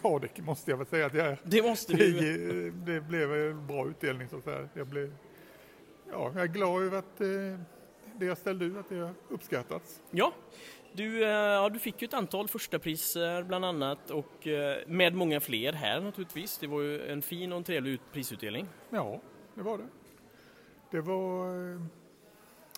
Ja, 0.02 0.20
det 0.36 0.42
måste 0.42 0.70
jag 0.70 0.78
väl 0.78 0.86
säga 0.86 1.06
att 1.06 1.14
jag 1.14 1.26
är. 1.26 1.38
Det 1.44 1.62
måste 1.62 1.92
Det, 1.96 2.10
du. 2.10 2.70
det 2.86 3.00
blev 3.00 3.32
en 3.34 3.66
bra 3.66 3.88
utdelning 3.88 4.28
så 4.28 4.36
att 4.36 4.44
säga. 4.44 4.68
Jag, 4.74 4.86
blev, 4.86 5.12
ja, 6.12 6.30
jag 6.34 6.42
är 6.42 6.46
glad 6.46 6.82
över 6.82 6.98
att 6.98 7.20
eh, 7.20 7.26
det 8.18 8.26
jag 8.26 8.38
ställde 8.38 8.64
ut, 8.64 8.76
att 8.76 8.88
det 8.88 8.96
har 8.96 9.14
uppskattats. 9.28 10.00
Ja, 10.10 10.32
du, 10.92 11.22
eh, 11.24 11.30
ja, 11.30 11.68
du 11.68 11.78
fick 11.78 12.02
ju 12.02 12.06
ett 12.06 12.14
antal 12.14 12.48
första 12.48 12.78
priser 12.78 13.42
bland 13.42 13.64
annat 13.64 14.10
och 14.10 14.46
eh, 14.46 14.76
med 14.86 15.14
många 15.14 15.40
fler 15.40 15.72
här 15.72 16.00
naturligtvis. 16.00 16.58
Det 16.58 16.66
var 16.66 16.80
ju 16.80 17.06
en 17.08 17.22
fin 17.22 17.52
och 17.52 17.58
en 17.58 17.64
trevlig 17.64 17.90
ut- 17.92 18.12
prisutdelning. 18.12 18.66
Ja, 18.90 19.20
det 19.54 19.62
var 19.62 19.78
det. 19.78 19.84
Det 20.90 21.00
var... 21.00 21.46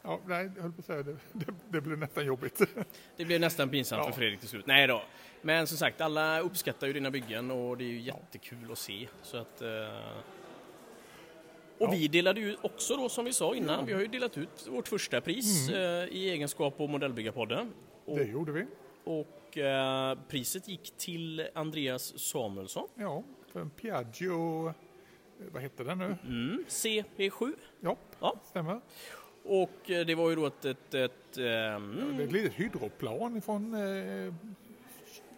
Ja, 0.03 0.21
nej, 0.27 0.51
jag 0.57 0.63
höll 0.63 0.73
på 0.73 0.79
att 0.79 0.85
säga 0.85 1.03
det. 1.03 1.17
Det, 1.33 1.47
det 1.69 1.81
blev 1.81 1.99
nästan 1.99 2.27
jobbigt. 2.27 2.61
Det 3.17 3.25
blev 3.25 3.41
nästan 3.41 3.69
pinsamt 3.71 4.03
för 4.05 4.11
Ja. 4.11 4.17
Fredrik 4.17 4.41
till 4.41 4.49
slut. 4.49 4.67
Nej 4.67 4.87
då. 4.87 5.03
Men 5.43 5.67
som 5.67 5.77
sagt, 5.79 6.01
alla 6.01 6.41
uppskattar 6.41 6.87
ju 6.87 6.93
dina 6.93 7.11
byggen 7.11 7.51
och 7.51 7.77
det 7.77 7.85
är 7.85 7.89
ju 7.89 8.01
jättekul 8.01 8.73
att 8.73 8.79
se. 8.79 9.09
Så 9.23 9.37
att, 9.37 9.63
eh... 9.63 9.69
Och 11.79 11.87
Ja. 11.87 11.91
vi 11.91 12.09
delade 12.09 12.41
ju 12.41 12.57
också 12.63 12.97
då 12.97 13.09
som 13.09 13.25
vi 13.25 13.33
sa 13.33 13.55
innan, 13.55 13.87
vi 13.87 13.93
har 13.93 14.01
ju 14.01 14.07
delat 14.07 14.39
ut 14.39 14.67
vårt 14.71 14.89
första 14.89 15.21
pris 15.21 15.71
eh, 15.71 16.05
i 16.05 16.31
egenskap 16.31 16.77
på 16.77 16.87
Modellbyggarpodden. 16.87 17.73
Och, 18.05 18.19
Det 18.19 18.25
gjorde 18.25 18.53
vi. 18.53 18.67
och 19.05 19.59
eh, 19.59 20.19
priset 20.29 20.69
gick 20.69 20.91
till 20.97 21.49
Andreas 21.55 22.19
Samuelsson, 22.19 22.89
Ja, 22.95 23.25
för 23.53 23.61
en 23.61 23.71
Piaggio... 23.71 24.75
Vad 25.53 25.63
hette 25.63 25.85
den 25.85 25.99
nu? 25.99 26.17
mm, 26.25 26.65
CP7. 26.69 27.53
Ja, 27.81 27.97
Ja. 28.21 28.41
stämmer. 28.45 28.81
Och 29.49 29.91
eh, 29.91 30.07
det 30.07 30.15
var 30.15 30.31
ju 30.31 30.37
då 30.37 30.47
ett... 30.47 30.65
ett, 30.65 30.95
ett 30.95 31.13
Det 31.33 31.49
är 31.49 32.21
ett 32.21 32.33
litet 32.33 32.53
hydroplan 32.53 33.41
från... 33.43 33.75
Eh, 33.75 34.35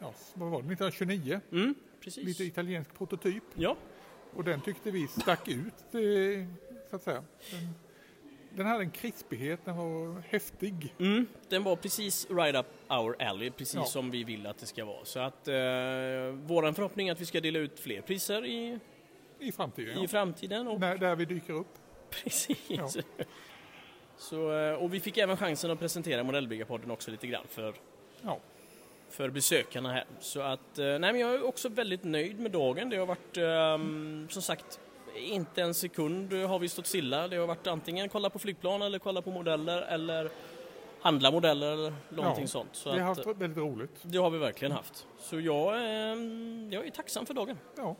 ja, 0.01 0.15
vad 0.35 0.51
var 0.51 0.63
det? 0.63 0.73
1929. 0.73 1.41
mm, 1.53 1.75
precis. 2.01 2.25
Lite 2.25 2.45
italiensk 2.45 2.95
prototyp. 2.99 3.43
Ja, 3.55 3.77
Och 4.35 4.45
den 4.45 4.61
tyckte 4.61 4.91
vi 4.91 5.09
stack 5.09 5.49
ut, 5.49 5.75
så 6.91 6.97
att 6.97 7.03
säga. 7.03 7.25
Den, 7.51 7.75
den 8.57 8.67
hade 8.67 8.85
en 8.85 8.91
krispighet, 8.91 9.61
den 9.65 9.77
var 9.77 10.23
häftig. 10.29 10.95
Mm, 10.99 11.27
den 11.49 11.63
var 11.65 11.77
precis 11.77 12.27
right 12.31 12.57
up 12.57 12.67
our 12.89 13.23
alley, 13.23 13.51
precis 13.51 13.75
Ja. 13.75 13.85
som 13.85 14.11
vi 14.11 14.25
vill 14.25 14.47
att 14.47 14.59
det 14.59 14.67
ska 14.67 14.85
vara. 14.85 15.05
Så 15.05 15.21
att 15.21 15.49
eh, 15.49 15.55
våran 16.47 16.75
förhoppning 16.75 17.09
är 17.09 17.13
att 17.13 17.21
vi 17.21 17.27
ska 17.27 17.41
dela 17.41 17.59
ut 17.59 17.81
fler 17.81 18.01
priser 18.01 18.47
i, 18.47 18.79
I 19.39 19.53
framtiden, 19.53 19.99
i 19.99 20.03
ja. 20.03 20.09
framtiden. 20.09 20.69
Och 20.69 20.81
När, 20.81 20.99
där 20.99 21.17
vi 21.17 21.25
dyker 21.25 21.53
upp. 21.53 21.79
Precis. 22.11 22.59
Ja. 22.69 22.91
Så, 24.21 24.53
eh, 24.59 24.75
och 24.75 24.95
vi 24.95 25.01
fick 25.01 25.18
även 25.18 25.37
chansen 25.37 25.71
att 25.71 25.79
presentera 25.79 26.23
Modellbyggarpodden 26.25 26.91
också 26.91 27.11
lite 27.11 27.27
grann 27.27 27.45
för, 27.49 27.75
Ja. 28.23 28.39
för 29.11 29.31
besökarna 29.31 29.93
här. 29.93 30.05
Så 30.21 30.41
att, 30.41 30.79
eh, 30.79 30.85
nej 30.85 30.99
men 31.01 31.18
jag 31.18 31.35
är 31.35 31.45
också 31.47 31.68
väldigt 31.68 32.05
nöjd 32.05 32.41
med 32.41 32.51
dagen. 32.51 32.91
Det 32.91 32.97
har 32.97 33.07
varit, 33.07 33.37
ehm, 33.37 34.27
som 34.31 34.43
sagt, 34.43 34.81
inte 35.16 35.62
en 35.62 35.75
sekund 35.75 36.33
har 36.33 36.59
vi 36.59 36.68
stått 36.68 36.87
stilla. 36.87 37.29
Det 37.29 37.37
har 37.37 37.47
varit 37.47 37.66
antingen 37.66 38.09
kolla 38.09 38.31
på 38.31 38.39
flygplan 38.39 38.83
eller 38.83 38.99
kolla 38.99 39.23
på 39.23 39.31
modeller 39.31 39.83
eller 39.83 40.31
handla 41.01 41.31
modeller 41.31 41.73
eller 41.73 41.93
någonting 42.09 42.45
Ja, 42.45 42.49
sånt. 42.49 42.68
Så 42.73 42.93
vi 42.93 42.99
har 42.99 43.12
att, 43.12 43.16
haft 43.27 43.41
väldigt 43.41 43.59
roligt. 43.59 43.91
det 44.03 44.18
har 44.18 44.31
vi 44.31 44.39
verkligen 44.39 44.73
haft. 44.73 45.07
Så 45.18 45.41
jag, 45.41 45.75
ehm, 45.77 46.68
jag 46.73 46.87
är 46.87 46.91
tacksam 46.91 47.27
för 47.27 47.35
dagen. 47.35 47.59
Ja, 47.77 47.97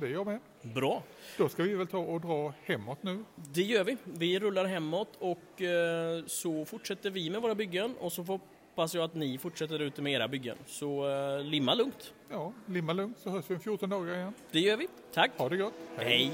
det 0.00 0.06
är 0.06 0.12
jag 0.12 0.26
med. 0.26 0.40
Bra. 0.62 1.02
Då 1.38 1.48
ska 1.48 1.62
vi 1.62 1.74
väl 1.74 1.86
ta 1.86 1.98
och 1.98 2.20
dra 2.20 2.54
hemåt 2.64 3.02
nu. 3.02 3.24
Det 3.34 3.62
gör 3.62 3.84
vi. 3.84 3.96
Vi 4.04 4.38
rullar 4.38 4.64
hemåt 4.64 5.16
och 5.18 5.62
eh, 5.62 6.24
så 6.26 6.64
fortsätter 6.64 7.10
vi 7.10 7.30
med 7.30 7.42
våra 7.42 7.54
byggen 7.54 7.94
och 8.00 8.12
så 8.12 8.22
hoppas 8.22 8.94
jag 8.94 9.04
att 9.04 9.14
ni 9.14 9.38
fortsätter 9.38 9.78
ute 9.78 10.02
med 10.02 10.12
era 10.12 10.28
byggen. 10.28 10.56
Så 10.66 11.08
eh, 11.08 11.44
limma 11.44 11.74
lugnt. 11.74 12.12
Ja, 12.30 12.52
limma 12.66 12.92
lugnt 12.92 13.18
så 13.18 13.30
hörs 13.30 13.44
vi 13.48 13.54
om 13.54 13.60
14 13.60 13.90
dagar 13.90 14.14
igen. 14.14 14.32
Det 14.50 14.60
gör 14.60 14.76
vi. 14.76 14.88
Tack. 15.14 15.30
Ha 15.36 15.48
det 15.48 15.56
gott. 15.56 15.74
Hej. 15.96 16.32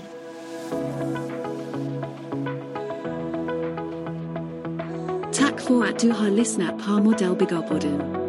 Tack 5.33 5.61
för 5.61 5.85
att 5.85 5.99
du 5.99 6.11
har 6.11 6.31
lyssnat 6.31 6.85
på 6.85 6.91
Modellbyggarpodden. 6.91 8.26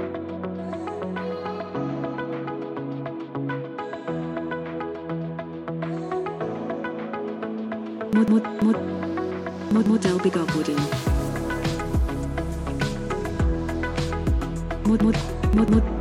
Mod, 8.18 8.30
mod, 8.30 8.42
mod, 8.64 8.76
mod, 9.72 9.88
Modellbyggarpodden. 9.88 10.76
Mod, 14.88 15.02
mod, 15.04 15.16
mod, 15.54 15.70
mod, 15.70 15.97